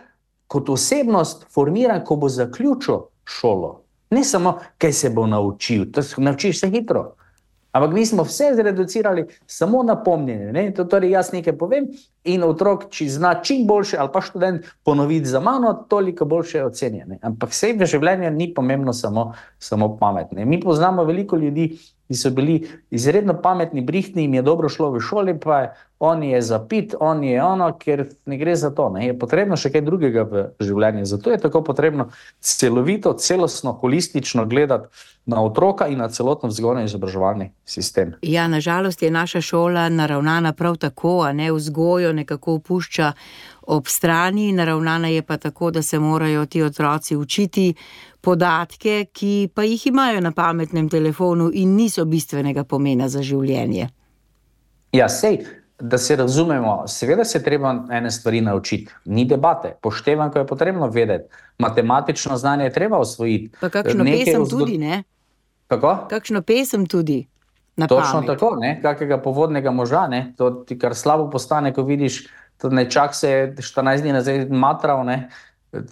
kot 0.48 0.70
osebnost 0.70 1.46
formiran, 1.54 2.04
ko 2.06 2.16
bo 2.16 2.30
zaključil 2.30 3.00
šolo. 3.26 3.82
Ne 4.10 4.24
samo, 4.24 4.60
kaj 4.78 4.94
se 4.94 5.10
bo 5.10 5.28
naučil, 5.28 5.92
to 5.92 6.04
se 6.04 6.22
naučiš 6.22 6.60
se 6.60 6.70
hitro. 6.70 7.16
Ampak 7.72 7.94
mi 7.94 8.06
smo 8.06 8.24
vse 8.24 8.52
zreducirali 8.56 9.26
samo 9.46 9.84
na 9.84 9.96
pomnjenje. 10.04 10.74
To, 10.74 10.84
torej, 10.90 11.12
jaz 11.12 11.32
nekaj 11.34 11.58
povem 11.58 11.88
in 12.24 12.44
otrok, 12.44 12.88
če 12.90 13.10
zna 13.14 13.36
čim 13.46 13.68
boljše, 13.68 13.98
ali 13.98 14.10
pa 14.14 14.22
študent 14.22 14.66
ponoviti 14.84 15.30
za 15.30 15.40
mano, 15.40 15.74
toliko 15.90 16.26
boljše 16.26 16.64
ocenjene. 16.66 17.20
Ampak 17.22 17.54
vse 17.54 17.74
v 17.78 17.86
življenju 17.86 18.32
ni 18.34 18.50
pomembno 18.54 18.94
samo, 18.94 19.34
samo 19.60 19.98
pametne. 19.98 20.46
Mi 20.46 20.60
poznamo 20.60 21.06
veliko 21.06 21.38
ljudi, 21.38 21.76
ki 22.10 22.18
so 22.18 22.32
bili 22.34 22.64
izredno 22.90 23.36
pametni, 23.42 23.82
brihtni, 23.86 24.26
jim 24.26 24.34
je 24.34 24.42
dobro 24.42 24.70
šlo 24.70 24.90
v 24.92 25.00
šoli, 25.00 25.36
pa 25.40 25.60
je 25.60 25.70
on 26.00 26.24
je 26.24 26.42
zapit, 26.42 26.96
on 27.00 27.24
je 27.24 27.44
ono, 27.44 27.74
ker 27.78 28.06
ne 28.26 28.38
gre 28.38 28.56
za 28.56 28.70
to. 28.70 28.90
Ne. 28.90 29.06
Je 29.06 29.20
potrebno 29.20 29.58
še 29.60 29.72
kaj 29.74 29.84
drugega 29.84 30.24
v 30.24 30.44
življenju. 30.64 31.04
Zato 31.06 31.34
je 31.34 31.42
tako 31.44 31.62
potrebno 31.68 32.08
celovito, 32.40 33.14
celostno, 33.20 33.74
holistično 33.82 34.46
gledati 34.48 34.88
na 35.30 35.44
otroka 35.44 35.90
in 35.92 36.00
na 36.00 36.08
celotno 36.10 36.50
vzgojno 36.50 36.86
izobraževalni 36.88 37.52
sistem. 37.68 38.16
Ja, 38.22 38.48
nažalost 38.48 39.04
je 39.04 39.12
naša 39.12 39.42
šola 39.42 39.90
naravnana 39.90 40.54
prav 40.54 40.80
tako, 40.80 41.20
a 41.28 41.34
ne 41.34 41.52
vzgojo 41.52 42.14
nekako 42.14 42.56
opušča 42.62 43.12
ob 43.70 43.88
strani, 43.88 44.52
naravnana 44.56 45.12
je 45.12 45.22
pa 45.22 45.38
tako, 45.38 45.72
da 45.72 45.82
se 45.82 46.00
morajo 46.00 46.46
ti 46.46 46.64
otroci 46.64 47.16
učiti 47.16 47.74
podatke, 48.22 49.06
ki 49.14 49.50
pa 49.54 49.64
jih 49.64 49.88
imajo 49.88 50.22
na 50.22 50.32
pametnem 50.32 50.90
telefonu 50.90 51.50
in 51.54 51.76
niso 51.76 52.06
bistvenega 52.06 52.64
pomena 52.64 53.10
za 53.10 53.24
življenje. 53.24 53.88
Ja, 54.92 55.10
sej, 55.10 55.44
da 55.80 55.98
se 55.98 56.16
razumemo, 56.16 56.84
seveda 56.88 57.26
se 57.26 57.44
treba 57.44 57.86
ene 57.92 58.12
stvari 58.12 58.42
naučiti, 58.42 58.92
ni 59.06 59.26
debate, 59.26 59.76
poštevam, 59.82 60.32
ko 60.32 60.40
je 60.40 60.48
potrebno 60.48 60.88
vedeti. 60.88 61.30
Matematično 61.60 62.38
znanje 62.38 62.64
je 62.64 62.74
treba 62.74 62.98
osvojiti. 62.98 63.52
Pa 63.62 63.70
kakšno 63.70 64.04
Nekaj 64.04 64.26
pesem 64.26 64.44
vzgo... 64.44 64.60
tudi, 64.60 64.78
ne? 64.78 65.04
Kako? 65.68 65.96
Kakšno 66.10 66.42
pesem 66.42 66.86
tudi. 66.86 67.28
Točno 67.88 68.22
tako, 68.28 68.56
ne? 68.60 68.82
kakega 68.82 69.22
povodnega 69.22 69.72
moža, 69.72 70.08
ne? 70.08 70.34
to 70.38 70.50
ti 70.68 70.80
kar 70.80 70.96
slabo 70.96 71.30
postane, 71.30 71.74
ko 71.74 71.84
vidiš, 71.84 72.26
da 72.62 72.70
nečak 72.70 73.16
se 73.16 73.30
je 73.32 73.56
14 73.56 74.02
dni 74.02 74.14
nazaj 74.14 74.46
matral, 74.50 75.06
ne? 75.06 75.30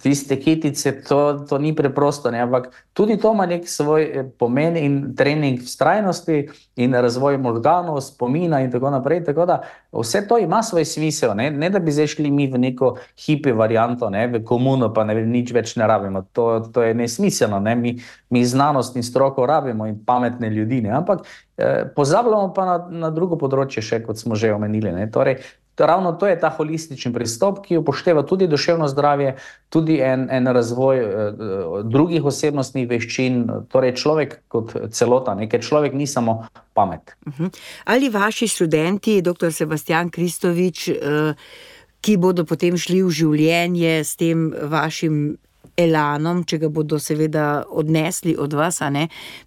Tiste 0.02 0.40
kitice, 0.40 1.02
to, 1.02 1.46
to 1.48 1.58
ni 1.58 1.74
preprosto. 1.76 2.30
Ne? 2.30 2.40
Ampak 2.42 2.70
tudi 2.92 3.16
to 3.16 3.32
ima 3.32 3.46
nek 3.46 3.68
svoj 3.68 4.02
eh, 4.02 4.24
pomen 4.38 4.76
in 4.76 5.14
trening 5.16 5.62
vztrajnosti 5.62 6.48
in 6.76 6.94
razvoj 6.94 7.38
možganov, 7.38 8.00
spomina 8.00 8.60
in 8.60 8.70
tako 8.70 8.90
naprej. 8.90 9.24
Tako 9.24 9.46
da 9.46 9.60
vse 9.92 10.26
to 10.28 10.38
ima 10.38 10.62
svoj 10.62 10.84
smisel. 10.84 11.36
Ne, 11.36 11.50
ne 11.50 11.70
da 11.70 11.78
bi 11.78 11.92
zdaj 11.92 12.06
šli 12.06 12.30
mi 12.30 12.48
v 12.50 12.58
neko 12.58 12.96
hipi 13.26 13.52
varianto, 13.52 14.10
ne? 14.10 14.26
v 14.26 14.42
komuno, 14.44 14.90
pa 14.94 15.04
ne, 15.04 15.14
nič 15.26 15.52
več 15.54 15.76
ne 15.76 15.86
rabimo. 15.86 16.24
To, 16.32 16.60
to 16.74 16.82
je 16.82 16.94
nesmiselno. 16.94 17.60
Ne? 17.60 17.76
Mi, 17.76 17.94
mi 18.30 18.44
znanost 18.44 18.96
in 18.96 19.06
stroko 19.06 19.46
rabimo 19.46 19.86
in 19.86 20.02
pametne 20.04 20.50
ljudi. 20.50 20.82
Ne? 20.82 20.90
Ampak 20.90 21.22
eh, 21.56 21.86
pozabljamo 21.96 22.52
pa 22.54 22.66
na, 22.66 22.76
na 23.06 23.14
drugo 23.14 23.38
področje, 23.38 23.82
še 23.82 24.02
kot 24.02 24.18
smo 24.18 24.34
že 24.34 24.50
omenili. 24.54 24.90
Torej, 25.12 25.38
ravno 25.86 26.12
to 26.12 26.26
je 26.26 26.38
ta 26.40 26.50
holistični 26.50 27.12
pristop, 27.12 27.60
ki 27.66 27.78
upošteva 27.78 28.22
tudi 28.22 28.48
duševno 28.48 28.88
zdravje, 28.88 29.36
tudi 29.68 30.00
en, 30.02 30.28
en 30.30 30.46
razvoj 30.46 30.98
eh, 30.98 31.32
drugih 31.84 32.24
osebnostnih 32.24 32.88
veščin, 32.88 33.44
torej 33.72 33.94
človek 34.00 34.38
kot 34.48 34.74
celota, 34.92 35.34
nekaj 35.38 35.62
človek 35.62 35.94
ni 35.94 36.06
samo 36.06 36.42
pamet. 36.74 37.16
Mhm. 37.28 37.52
Ali 37.84 38.08
vaši 38.08 38.48
študenti, 38.48 39.22
dr. 39.22 39.52
Sebastian 39.52 40.10
Kristovič, 40.10 40.88
eh, 40.88 41.34
ki 42.00 42.16
bodo 42.16 42.44
potem 42.44 42.76
šli 42.78 43.02
v 43.02 43.10
življenje 43.10 43.94
s 44.04 44.16
tem 44.16 44.52
vašim 44.70 45.36
elanom, 45.78 46.42
če 46.44 46.58
ga 46.64 46.68
bodo 46.72 46.98
seveda 47.02 47.46
odnesli 47.70 48.34
od 48.38 48.52
vas, 48.58 48.80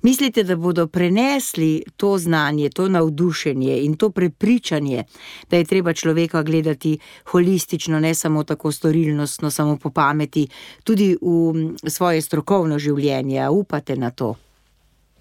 mislite, 0.01 0.43
da 0.43 0.55
bodo 0.55 0.87
prenesli 0.87 1.83
to 1.97 2.17
znanje, 2.17 2.69
to 2.69 2.87
navdušenje 2.89 3.77
in 3.85 3.95
to 3.95 4.09
prepričanje, 4.09 5.03
da 5.49 5.57
je 5.57 5.65
treba 5.65 5.93
človeka 5.93 6.43
gledati 6.43 6.97
holistično, 7.31 7.99
ne 7.99 8.13
samo 8.13 8.43
tako 8.43 8.71
storilnostno, 8.71 9.51
samo 9.51 9.77
po 9.77 9.89
pameti, 9.89 10.47
tudi 10.83 11.15
v 11.21 11.89
svoje 11.89 12.21
strokovno 12.21 12.79
življenje. 12.79 13.49
Upate 13.49 13.95
na 13.95 14.11
to? 14.11 14.35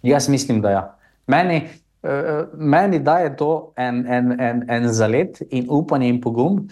Jaz 0.03 0.29
mislim, 0.29 0.61
da 0.61 0.71
ja. 0.71 0.83
Meni. 1.27 1.63
Uh, 2.01 2.49
meni 2.57 2.97
daje 3.05 3.35
to 3.37 3.75
en, 3.77 4.07
en, 4.09 4.31
en, 4.41 4.63
en 4.73 4.87
zalet 4.89 5.43
in 5.51 5.67
upanje 5.69 6.09
in 6.09 6.21
pogum. 6.21 6.63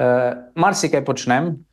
Uh, 0.00 0.32
Mar 0.56 0.72
si 0.74 0.88
kaj 0.88 1.02
počnem, 1.04 1.50
Eh, 1.50 1.67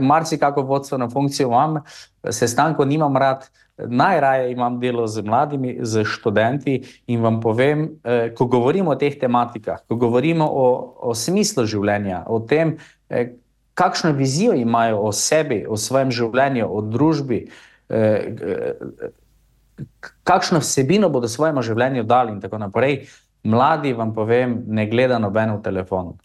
marsikako 0.00 0.62
vodstveno 0.62 1.10
funkcijo 1.10 1.48
imam, 1.48 1.82
sestankov 2.30 2.86
nimam 2.86 3.16
rad, 3.16 3.48
najraje 3.78 4.52
imam 4.52 4.80
delo 4.80 5.06
z 5.06 5.22
mladimi, 5.22 5.78
z 5.80 6.04
študenti 6.04 6.82
in 7.06 7.22
vam 7.22 7.40
povem, 7.40 7.88
eh, 8.04 8.34
ko 8.34 8.44
govorimo 8.46 8.90
o 8.90 8.94
teh 8.94 9.18
tematikah, 9.18 9.80
ko 9.88 9.96
govorimo 9.96 10.44
o, 10.44 10.66
o 11.10 11.14
smislu 11.14 11.64
življenja, 11.66 12.24
o 12.26 12.40
tem, 12.40 12.76
eh, 13.08 13.32
kakšno 13.74 14.12
vizijo 14.12 14.52
imajo 14.54 15.00
o 15.00 15.12
sebi, 15.12 15.64
o 15.68 15.76
svojem 15.76 16.10
življenju, 16.10 16.66
o 16.68 16.80
družbi, 16.84 17.46
kakšno 20.24 20.60
vsebino 20.60 21.08
bodo 21.08 21.28
svojemu 21.28 21.62
življenju 21.62 22.04
dali 22.04 22.32
in 22.32 22.40
tako 22.40 22.58
naprej, 22.58 23.06
mladi 23.42 23.92
vam 23.96 24.12
povem, 24.14 24.60
ne 24.66 24.86
gleda 24.86 25.18
noben 25.18 25.56
v 25.56 25.62
telefonu. 25.64 26.18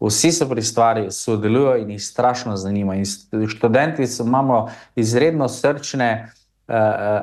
Vsi 0.00 0.32
so 0.32 0.48
pri 0.48 0.62
stvari, 0.62 1.10
sodelujo 1.12 1.76
in 1.76 1.90
jih 1.90 2.02
strašno 2.02 2.56
zanima. 2.56 2.94
In 2.96 3.04
študenti 3.48 4.06
so, 4.06 4.24
imamo 4.24 4.68
izredno 4.96 5.48
srčne, 5.48 6.30
uh, 6.68 6.74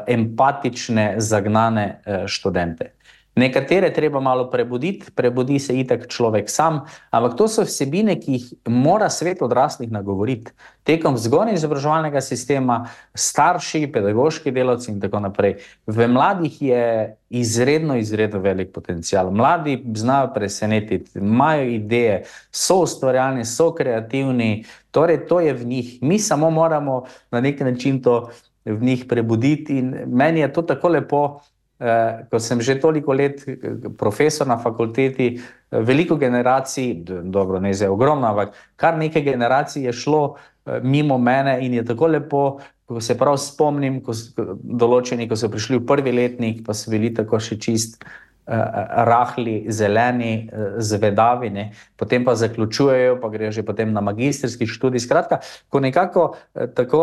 empatične, 0.07 1.15
zagnane 1.17 2.01
uh, 2.05 2.27
študente. 2.27 2.91
Nekatere 3.37 3.91
treba 3.93 4.19
malo 4.19 4.47
prebuditi, 4.49 5.11
prebudi 5.15 5.59
se 5.59 5.75
itak 5.79 6.07
človek 6.09 6.49
sam, 6.49 6.79
ampak 7.13 7.35
to 7.37 7.45
so 7.47 7.61
vsebine, 7.67 8.15
ki 8.17 8.31
jih 8.33 8.45
mora 8.73 9.11
svet 9.13 9.43
odraslih 9.45 9.91
nagovoriti. 9.93 10.55
Tekom 10.87 11.13
vzgojno 11.13 11.53
izobraževalnega 11.53 12.21
sistema, 12.21 12.79
starši, 13.13 13.83
pedagoški 13.93 14.51
delavci 14.55 14.89
in 14.91 15.01
tako 15.03 15.21
naprej. 15.27 15.59
V 15.85 16.07
mladih 16.09 16.55
je 16.61 16.85
izredno, 17.29 17.99
izredno 18.01 18.41
velik 18.41 18.71
potencial. 18.73 19.29
Mladi 19.31 19.77
znajo 19.95 20.31
presenetiti, 20.33 21.19
imajo 21.19 21.67
ideje, 21.75 22.23
so 22.51 22.79
ustvarjalni, 22.87 23.45
so 23.45 23.69
kreativni, 23.75 24.63
torej 24.91 25.27
to 25.27 25.43
je 25.45 25.53
v 25.53 25.65
njih. 25.65 25.97
Mi 26.01 26.17
samo 26.19 26.49
moramo 26.49 27.03
na 27.31 27.41
nek 27.41 27.61
način 27.61 28.01
to 28.01 28.31
v 28.65 28.81
njih 28.81 29.05
prebuditi 29.05 29.77
in 29.77 29.93
meni 30.07 30.39
je 30.39 30.53
to 30.53 30.61
tako 30.61 30.89
lepo. 30.89 31.39
Eh, 31.77 32.25
ko 32.31 32.41
sem 32.41 32.57
že 32.57 32.81
toliko 32.81 33.13
let 33.13 33.45
eh, 33.45 33.55
profesor 33.97 34.47
na 34.49 34.57
fakulteti, 34.57 35.37
eh, 35.37 35.79
veliko 35.85 36.17
generacij, 36.17 37.05
dobro, 37.21 37.59
ne 37.61 37.73
zdaj 37.73 37.93
ogromno, 37.93 38.25
ampak 38.25 38.57
kar 38.75 38.97
nekaj 38.97 39.21
generacij 39.21 39.85
je 39.85 39.93
šlo 39.93 40.35
mimo 40.81 41.17
mene 41.17 41.59
in 41.61 41.73
je 41.73 41.83
tako 41.85 42.07
lepo, 42.07 42.59
ko 42.85 42.99
se 43.01 43.15
prav 43.17 43.37
spomnim, 43.37 44.01
ko 44.01 44.13
so 44.13 44.57
določeni, 44.57 45.29
ko 45.29 45.35
so 45.37 45.47
prišli 45.47 45.77
v 45.77 45.85
prvi 45.85 46.11
letnik, 46.11 46.65
pa 46.65 46.73
so 46.73 46.91
bili 46.91 47.13
tako 47.13 47.39
še 47.39 47.59
čist. 47.61 48.01
Rahli, 48.47 49.67
zeleni, 49.67 50.47
zvedavi, 50.79 51.49
ne? 51.51 51.65
potem 51.99 52.23
pa 52.23 52.31
zaključujejo, 52.31 53.17
pa 53.19 53.27
grejo 53.27 53.51
že 53.51 53.63
potem 53.67 53.91
na 53.91 53.99
magistrski 53.99 54.63
študij. 54.63 55.03
Skratka, 55.03 55.41
ko 55.67 55.81
nekako 55.83 56.23
tako 56.71 57.01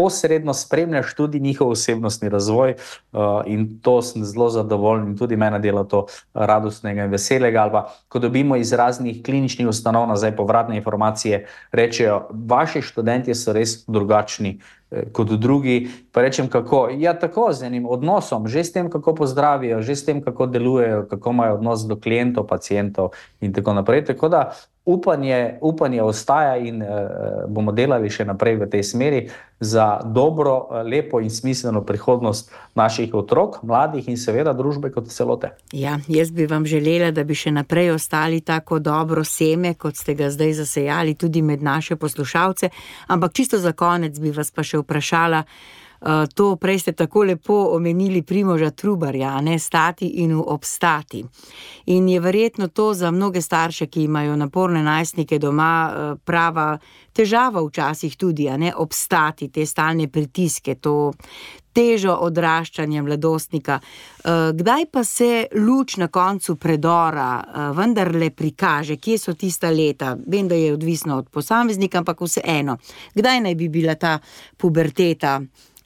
posredno 0.00 0.54
spremljaš 0.54 1.14
tudi 1.14 1.40
njihov 1.40 1.68
osebnostni 1.68 2.28
razvoj, 2.28 2.74
uh, 3.12 3.20
in 3.46 3.80
to 3.82 3.98
sem 4.02 4.24
zelo 4.24 4.48
zadovoljen, 4.50 5.08
in 5.08 5.16
tudi 5.18 5.36
meni 5.36 5.60
dela 5.60 5.84
to 5.84 6.06
radostnega 6.34 7.04
in 7.04 7.12
veselega. 7.12 7.62
Ali 7.62 7.72
pa, 7.72 7.84
ko 8.08 8.18
dobimo 8.18 8.56
iz 8.56 8.72
raznih 8.72 9.22
kliničnih 9.24 9.68
ustanov 9.68 10.08
nazaj 10.08 10.36
povratne 10.36 10.76
informacije, 10.76 11.46
rečejo, 11.72 12.22
vaši 12.30 12.82
študenti 12.82 13.34
so 13.34 13.52
res 13.52 13.82
drugačni. 13.86 14.58
Eh, 14.90 15.04
kot 15.12 15.28
drugi, 15.28 15.88
pa 16.12 16.22
rečem, 16.22 16.48
kako 16.48 16.88
je 16.88 17.00
ja, 17.00 17.12
tako 17.18 17.52
z 17.52 17.68
enim 17.68 17.86
odnosom, 17.86 18.48
že 18.48 18.64
s 18.64 18.72
tem, 18.72 18.88
kako 18.90 19.14
pozdravijo, 19.14 19.82
že 19.82 19.96
s 19.96 20.04
tem, 20.04 20.22
kako 20.22 20.46
delujejo, 20.46 21.04
kako 21.10 21.30
imajo 21.30 21.54
odnos 21.54 21.84
do 21.86 22.00
klientov, 22.00 22.46
pacijentov 22.46 23.12
in 23.40 23.52
tako 23.52 23.76
naprej. 23.78 24.04
Tako 24.04 24.28
da 24.28 24.50
upanje, 24.92 25.58
upanje 25.60 26.02
ostaja 26.02 26.56
in 26.56 26.82
uh, 26.82 26.88
bomo 27.48 27.72
delali 27.72 28.10
še 28.10 28.24
naprej 28.24 28.56
v 28.60 28.68
tej 28.70 28.82
smeri 28.82 29.20
za 29.60 30.00
dobro, 30.04 30.54
uh, 30.56 30.82
lepo 30.86 31.20
in 31.20 31.30
smiselno 31.30 31.82
prihodnost 31.86 32.50
naših 32.74 33.14
otrok, 33.14 33.60
mladih 33.62 34.08
in 34.08 34.18
seveda 34.18 34.52
družbe 34.56 34.90
kot 34.92 35.10
celote. 35.12 35.52
Ja, 35.72 35.98
jaz 36.08 36.30
bi 36.30 36.46
vam 36.50 36.66
želela, 36.66 37.10
da 37.10 37.24
bi 37.24 37.34
še 37.34 37.52
naprej 37.54 37.94
ostali 37.94 38.40
tako 38.40 38.78
dobro 38.78 39.24
seme, 39.24 39.74
kot 39.74 39.96
ste 39.96 40.14
ga 40.14 40.30
zdaj 40.30 40.56
zasejali 40.62 41.14
tudi 41.14 41.42
med 41.42 41.62
naše 41.62 41.96
poslušalce. 41.96 42.70
Ampak 43.06 43.32
čisto 43.32 43.58
za 43.58 43.72
konec 43.72 44.18
bi 44.18 44.34
vas 44.34 44.50
pa 44.50 44.66
še 44.66 44.82
vprašala. 44.82 45.44
Uh, 46.00 46.24
to 46.34 46.56
prej 46.56 46.78
ste 46.78 46.92
tako 46.92 47.24
lepo 47.24 47.54
omenili 47.76 48.22
Primoža 48.22 48.70
Trubarja, 48.70 49.40
ne 49.40 49.58
stati 49.58 50.06
in 50.06 50.32
obstati. 50.46 51.24
In 51.86 52.08
je 52.08 52.20
verjetno 52.20 52.68
to 52.68 52.94
za 52.94 53.10
mnoge 53.10 53.42
starše, 53.42 53.86
ki 53.86 54.02
imajo 54.02 54.36
naporne 54.36 54.82
najstnike 54.82 55.38
doma, 55.38 55.92
uh, 55.92 56.18
prava 56.24 56.78
težava 57.12 57.60
včasih 57.60 58.16
tudi, 58.16 58.48
a 58.48 58.56
ne 58.56 58.72
obstati 58.76 59.48
te 59.48 59.66
stalne 59.66 60.08
pritiske, 60.08 60.74
to 60.74 61.12
težo 61.72 62.14
odraščanja 62.16 63.02
mladostnika. 63.02 63.80
Uh, 63.80 64.56
kdaj 64.56 64.86
pa 64.92 65.04
se 65.04 65.46
luč 65.52 65.96
na 65.96 66.08
koncu 66.08 66.56
predora 66.56 67.44
vendarle 67.76 68.30
prikaže, 68.30 68.96
kje 68.96 69.18
so 69.18 69.34
tista 69.34 69.70
leta? 69.70 70.16
Vem, 70.26 70.48
da 70.48 70.54
je 70.54 70.72
odvisno 70.72 71.18
od 71.18 71.28
posameznika, 71.28 71.98
ampak 71.98 72.20
vseeno. 72.20 72.78
Kdaj 73.14 73.40
naj 73.40 73.54
bi 73.54 73.68
bila 73.68 73.94
ta 73.94 74.18
puberteta? 74.56 75.40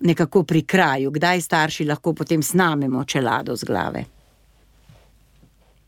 Nekako 0.04 0.42
pri 0.42 0.62
kraju, 0.62 1.10
kdaj 1.10 1.40
starši 1.40 1.84
lahko 1.88 2.12
potem 2.12 2.42
snamemo 2.42 3.04
čelado 3.04 3.56
z 3.56 3.64
glave. 3.64 4.04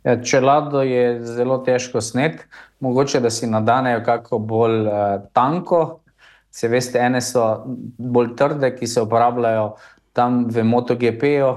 Ja, 0.05 0.23
čelado 0.23 0.83
je 0.83 1.25
zelo 1.25 1.59
težko 1.59 2.01
sneti, 2.01 2.45
mogoče 2.81 3.21
da 3.21 3.31
si 3.31 3.47
nadanejo 3.47 4.05
kako 4.05 4.39
bolj 4.39 4.87
uh, 4.87 4.93
tanko. 5.33 6.01
Se 6.51 6.69
veste, 6.69 6.99
ene 6.99 7.21
so 7.21 7.65
bolj 7.99 8.37
trde, 8.37 8.71
ki 8.77 8.87
se 8.87 9.03
uporabljajo 9.03 9.75
tam 10.13 10.47
v 10.49 10.65
MotoGP-ju, 10.65 11.51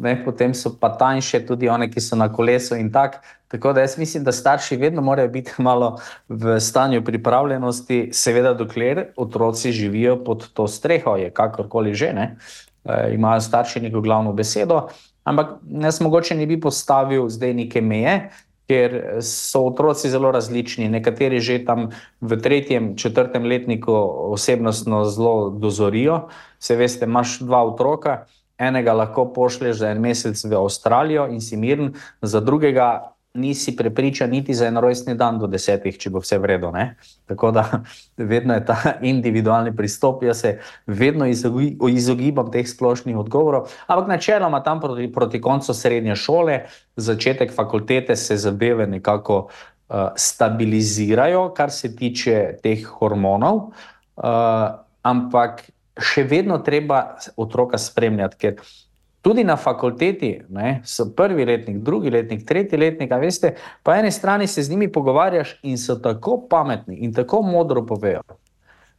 ne, 0.00 0.14
potem 0.24 0.54
so 0.54 0.72
pa 0.80 0.88
tanjše, 0.96 1.42
tudi 1.46 1.68
one, 1.68 1.90
ki 1.90 2.00
so 2.00 2.16
na 2.16 2.30
kolesu 2.32 2.78
in 2.78 2.92
tako. 2.92 3.20
Tako 3.48 3.72
da 3.72 3.80
jaz 3.80 3.98
mislim, 3.98 4.24
da 4.24 4.32
starši 4.32 4.76
vedno 4.76 5.02
morajo 5.02 5.28
biti 5.28 5.52
malo 5.68 5.98
v 6.28 6.60
stanju 6.60 7.04
pripravljenosti, 7.04 8.10
seveda, 8.12 8.54
dokler 8.54 9.06
otroci 9.16 9.72
živijo 9.72 10.24
pod 10.24 10.52
to 10.52 10.68
streho, 10.68 11.16
je 11.16 11.30
kakorkoli 11.30 11.94
že, 11.94 12.12
ne, 12.12 12.36
e, 12.84 13.14
imajo 13.14 13.40
starši 13.40 13.80
neko 13.80 14.00
glavno 14.00 14.32
besedo. 14.32 14.88
Ampak 15.24 15.58
jaz 15.80 16.00
mogoče 16.00 16.34
ne 16.34 16.46
bi 16.46 16.60
postavil 16.60 17.28
zdaj 17.28 17.54
neke 17.54 17.80
meje. 17.80 18.30
Ker 18.68 19.22
so 19.24 19.62
otroci 19.64 20.10
zelo 20.12 20.28
različni, 20.32 20.90
nekateri 20.92 21.40
že 21.40 21.62
tam 21.64 21.86
v 22.20 22.36
tretjem, 22.36 22.96
četrtem 23.00 23.46
letniku 23.48 23.94
osebnostno 24.32 25.04
zelo 25.04 25.50
dozorijo. 25.50 26.28
Se 26.60 26.76
veste, 26.76 27.08
imaš 27.08 27.38
dva 27.40 27.62
otroka, 27.64 28.26
enega 28.58 28.92
lahko 28.92 29.24
pošlješ 29.32 29.76
za 29.76 29.88
en 29.88 30.02
mesec 30.04 30.44
v 30.44 30.56
Avstralijo 30.60 31.24
in 31.32 31.40
si 31.40 31.56
miren, 31.56 31.94
za 32.20 32.40
drugega 32.44 33.16
nisi 33.38 33.76
prepričan 33.76 34.30
niti 34.30 34.54
za 34.54 34.66
en 34.66 34.76
rojstni 34.76 35.14
dan 35.14 35.38
do 35.38 35.46
desetih, 35.46 35.98
če 35.98 36.10
bo 36.10 36.22
vse 36.22 36.38
vredno. 36.38 36.72
Tako 37.26 37.50
da 37.54 37.64
vedno 38.16 38.54
je 38.54 38.64
ta 38.66 38.76
individualni 39.02 39.76
pristop. 39.76 40.22
Jaz 40.22 40.40
se 40.40 40.58
vedno 40.86 41.26
izogibam 41.26 42.50
teh 42.52 42.68
splošnih 42.68 43.16
odgovorov, 43.16 43.70
ampak 43.86 44.08
načeloma 44.08 44.62
tam 44.62 44.80
proti, 44.80 45.12
proti 45.12 45.40
koncu 45.40 45.74
srednje 45.74 46.16
šole, 46.16 46.60
začetek 46.96 47.54
fakultete 47.54 48.16
se 48.16 48.36
zadeve 48.36 48.86
nekako 48.86 49.38
uh, 49.46 50.08
stabilizirajo, 50.16 51.48
kar 51.54 51.70
se 51.70 51.96
tiče 51.96 52.58
teh 52.62 52.84
hormonov. 53.00 53.70
Uh, 54.16 54.84
ampak 55.02 55.68
še 55.98 56.22
vedno 56.28 56.58
treba 56.62 57.18
otroka 57.36 57.78
spremljati, 57.78 58.38
ker 58.38 58.62
tudi 59.22 59.44
na 59.44 59.56
fakulteti 59.56 60.40
ne, 60.48 60.80
so 60.84 61.10
prvi 61.16 61.44
letnik, 61.44 61.76
drugi 61.76 62.10
letnik, 62.10 62.46
tretji 62.46 62.78
letnik, 62.78 63.12
veste, 63.20 63.54
po 63.82 63.92
eni 63.92 64.10
strani 64.10 64.46
se 64.46 64.62
z 64.62 64.70
njimi 64.70 64.92
pogovarjaš 64.92 65.58
in 65.62 65.78
so 65.78 65.94
tako 65.94 66.46
pametni 66.50 66.96
in 66.96 67.14
tako 67.14 67.42
modro 67.42 67.86
povejo. 67.86 68.22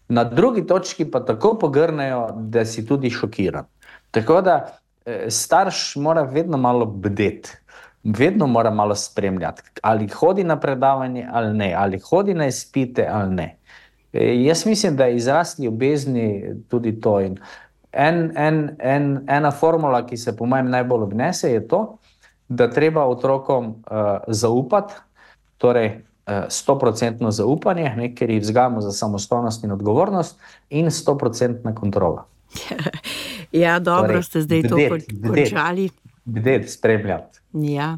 Na 0.10 0.24
drugi 0.24 0.68
točki 0.68 1.06
pa 1.12 1.26
tako 1.26 1.58
pogrnejo, 1.60 2.28
da 2.36 2.66
si 2.66 2.86
tudi 2.86 3.10
šokiran. 3.10 3.66
Tako 4.12 4.42
da 4.42 4.66
eh, 5.06 5.26
starš 5.30 5.96
mora 5.96 6.22
vedno 6.22 6.58
malo 6.58 6.86
bdeti. 6.86 7.58
Vedno 8.04 8.48
mora 8.48 8.72
malo 8.72 8.96
spremljati, 8.96 9.62
ali 9.82 10.08
hodi 10.08 10.44
na 10.44 10.60
predavanje 10.60 11.28
ali 11.32 11.58
ne, 11.58 11.74
ali 11.78 12.00
hodi 12.00 12.34
na 12.34 12.48
izpite 12.48 13.08
ali 13.12 13.36
ne. 13.36 13.58
E, 14.14 14.44
jaz 14.44 14.66
mislim, 14.66 14.96
da 14.96 15.06
je 15.06 15.16
izraz 15.16 15.60
ljubezni 15.60 16.56
tudi 16.70 17.02
to. 17.02 17.20
In 17.22 17.38
en, 17.92 18.38
en, 18.38 18.76
en, 18.80 19.26
ena 19.28 19.52
formula, 19.52 20.06
ki 20.06 20.18
se 20.18 20.36
po 20.38 20.46
mojem 20.46 20.70
najbolj 20.70 21.04
obnese, 21.04 21.52
je 21.52 21.68
to, 21.68 21.98
da 22.50 22.70
treba 22.70 23.06
otrokom 23.06 23.66
uh, 23.68 24.08
zaupati, 24.28 24.94
torej 25.58 26.00
stoprocentno 26.50 27.28
uh, 27.28 27.34
zaupanje, 27.34 27.90
ne, 27.98 28.12
ker 28.16 28.30
jih 28.30 28.42
vzgajamo 28.42 28.82
za 28.82 28.92
samostojnost 28.94 29.64
in 29.64 29.72
odgovornost, 29.72 30.38
in 30.70 30.92
stoprocentna 30.92 31.74
kontrola. 31.76 32.26
ja, 33.52 33.80
dobro 33.80 34.08
torej, 34.08 34.24
ste 34.24 34.42
zdaj 34.42 34.62
bdet, 34.62 34.90
to 34.90 35.30
končali. 35.30 35.90
Bdet, 36.26 36.70
spremljati. 36.72 37.40
Ja. 37.54 37.98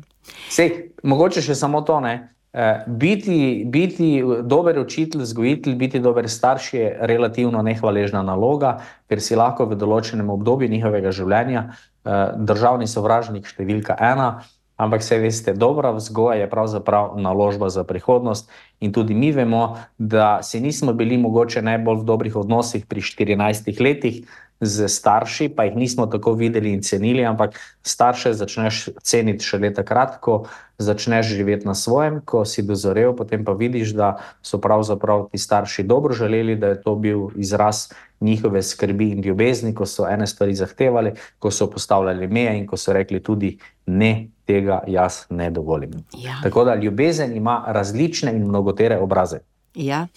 Sej, 0.49 0.91
mogoče 1.03 1.43
še 1.43 1.55
samo 1.55 1.81
to 1.83 1.99
ne. 1.99 2.30
Eh, 2.53 2.83
biti, 2.87 3.63
biti 3.65 4.23
dober 4.43 4.79
učitelj, 4.79 5.21
vzgojitelj, 5.21 5.75
biti 5.75 5.99
dober 5.99 6.29
starš 6.29 6.73
je 6.73 6.97
relativno 7.01 7.61
nehvaležna 7.61 8.23
naloga, 8.27 8.81
ker 9.07 9.21
si 9.23 9.37
lahko 9.39 9.69
v 9.71 9.77
določenem 9.79 10.27
obdobju 10.29 10.67
njihovega 10.67 11.13
življenja 11.15 11.61
eh, 11.71 12.33
državni 12.35 12.89
sovražnik 12.91 13.47
številka 13.47 13.95
ena. 13.95 14.43
Ampak, 14.81 15.03
vse 15.05 15.19
veste, 15.21 15.53
dobra 15.53 15.91
vzgoja 15.93 16.39
je 16.41 16.49
pravzaprav 16.49 17.13
naložba 17.21 17.69
za 17.69 17.83
prihodnost. 17.85 18.49
In 18.81 18.89
tudi 18.89 19.13
mi 19.13 19.29
vemo, 19.31 19.77
da 19.97 20.39
si 20.41 20.59
nismo 20.59 20.93
bili 20.93 21.17
mogoče 21.21 21.61
najbolj 21.61 22.01
v 22.01 22.07
dobrih 22.09 22.35
odnosih 22.35 22.87
pri 22.89 23.01
14 23.05 23.69
letih, 23.77 24.23
z 24.61 24.85
starši, 24.87 25.49
pa 25.49 25.65
jih 25.65 25.75
nismo 25.75 26.05
tako 26.05 26.35
videli 26.37 26.69
in 26.73 26.83
cenili, 26.85 27.25
ampak 27.25 27.57
starše 27.81 28.33
začneš 28.37 28.89
ceniti 29.01 29.43
šele 29.43 29.73
takrat, 29.73 30.19
ko 30.21 30.45
začneš 30.77 31.33
živeti 31.33 31.65
na 31.65 31.73
svojem, 31.73 32.21
ko 32.25 32.45
si 32.45 32.61
dozorel, 32.61 33.15
potem 33.17 33.45
pa 33.45 33.57
vidiš, 33.57 33.97
da 33.97 34.21
so 34.45 34.61
pravzaprav 34.61 35.29
ti 35.33 35.41
starši 35.41 35.83
dobro 35.83 36.13
želeli, 36.13 36.55
da 36.55 36.67
je 36.67 36.81
to 36.81 36.95
bil 36.95 37.33
izraz 37.35 37.89
njihove 38.21 38.63
skrbi 38.63 39.09
in 39.11 39.21
ljubezni, 39.21 39.75
ko 39.75 39.85
so 39.85 40.07
ene 40.09 40.27
stvari 40.27 40.55
zahtevali, 40.55 41.11
ko 41.39 41.51
so 41.51 41.69
postavljali 41.69 42.27
meje 42.27 42.57
in 42.57 42.67
ko 42.67 42.77
so 42.77 42.93
rekli 42.93 43.23
tudi 43.23 43.57
ne. 43.85 44.27
Tega 44.45 44.81
jaz 44.87 45.25
ne 45.29 45.51
dovolim. 45.51 45.91
Ja. 46.17 46.39
Tako 46.43 46.63
da 46.63 46.75
ljubezen 46.75 47.35
ima 47.37 47.63
različne 47.67 48.31
in 48.35 48.47
mnogotere 48.47 48.97
obraze. 48.99 49.37
Ja. 49.75 50.07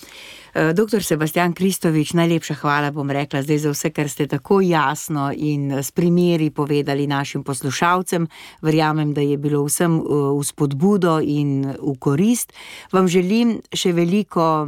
Eh, 0.54 0.72
doktor 0.72 1.02
Sebastian 1.02 1.52
Kristovič, 1.52 2.12
najlepša 2.14 2.54
hvala 2.54 2.90
bom 2.90 3.10
rekla 3.10 3.42
zdaj 3.42 3.58
za 3.58 3.70
vse, 3.70 3.90
kar 3.90 4.08
ste 4.08 4.26
tako 4.26 4.60
jasno 4.60 5.32
in 5.34 5.72
s 5.72 5.90
primeri 5.90 6.50
povedali 6.50 7.06
našim 7.06 7.44
poslušalcem. 7.44 8.26
Verjamem, 8.62 9.14
da 9.14 9.20
je 9.20 9.36
bilo 9.38 9.64
vsem 9.64 9.98
eh, 9.98 10.02
v 10.38 10.42
spodbudo 10.44 11.20
in 11.22 11.74
v 11.78 11.94
korist. 11.98 12.52
Vam 12.92 13.08
želim 13.08 13.60
še 13.74 13.92
veliko 13.92 14.66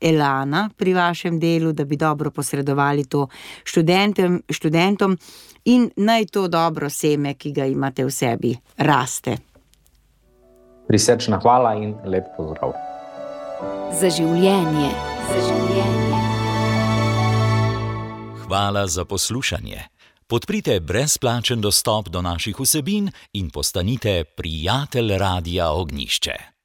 elana 0.00 0.68
pri 0.76 0.94
vašem 0.94 1.40
delu, 1.40 1.72
da 1.72 1.84
bi 1.84 1.96
dobro 1.96 2.30
posredovali 2.30 3.04
to 3.04 3.26
študentem, 3.64 4.42
študentom 4.50 5.18
in 5.64 5.90
naj 5.96 6.26
to 6.26 6.48
dobro 6.48 6.90
seme, 6.90 7.34
ki 7.34 7.52
ga 7.52 7.66
imate 7.66 8.04
v 8.04 8.10
sebi, 8.10 8.54
raste. 8.76 9.36
Prisrčna 10.88 11.40
hvala 11.42 11.74
in 11.74 11.94
lep 12.04 12.24
pozdrav. 12.36 12.72
Za 14.00 14.10
življenje 14.10 15.16
za 15.26 15.42
življenje. 15.48 16.22
Hvala 18.46 18.86
za 18.86 19.04
poslušanje. 19.04 19.80
Podprite 20.26 20.80
brezplačen 20.80 21.60
dostop 21.62 22.10
do 22.10 22.22
naših 22.22 22.58
vsebin 22.58 23.10
in 23.38 23.50
postanite 23.50 24.24
prijatelj 24.24 25.18
Radia 25.18 25.70
Ognišče. 25.70 26.55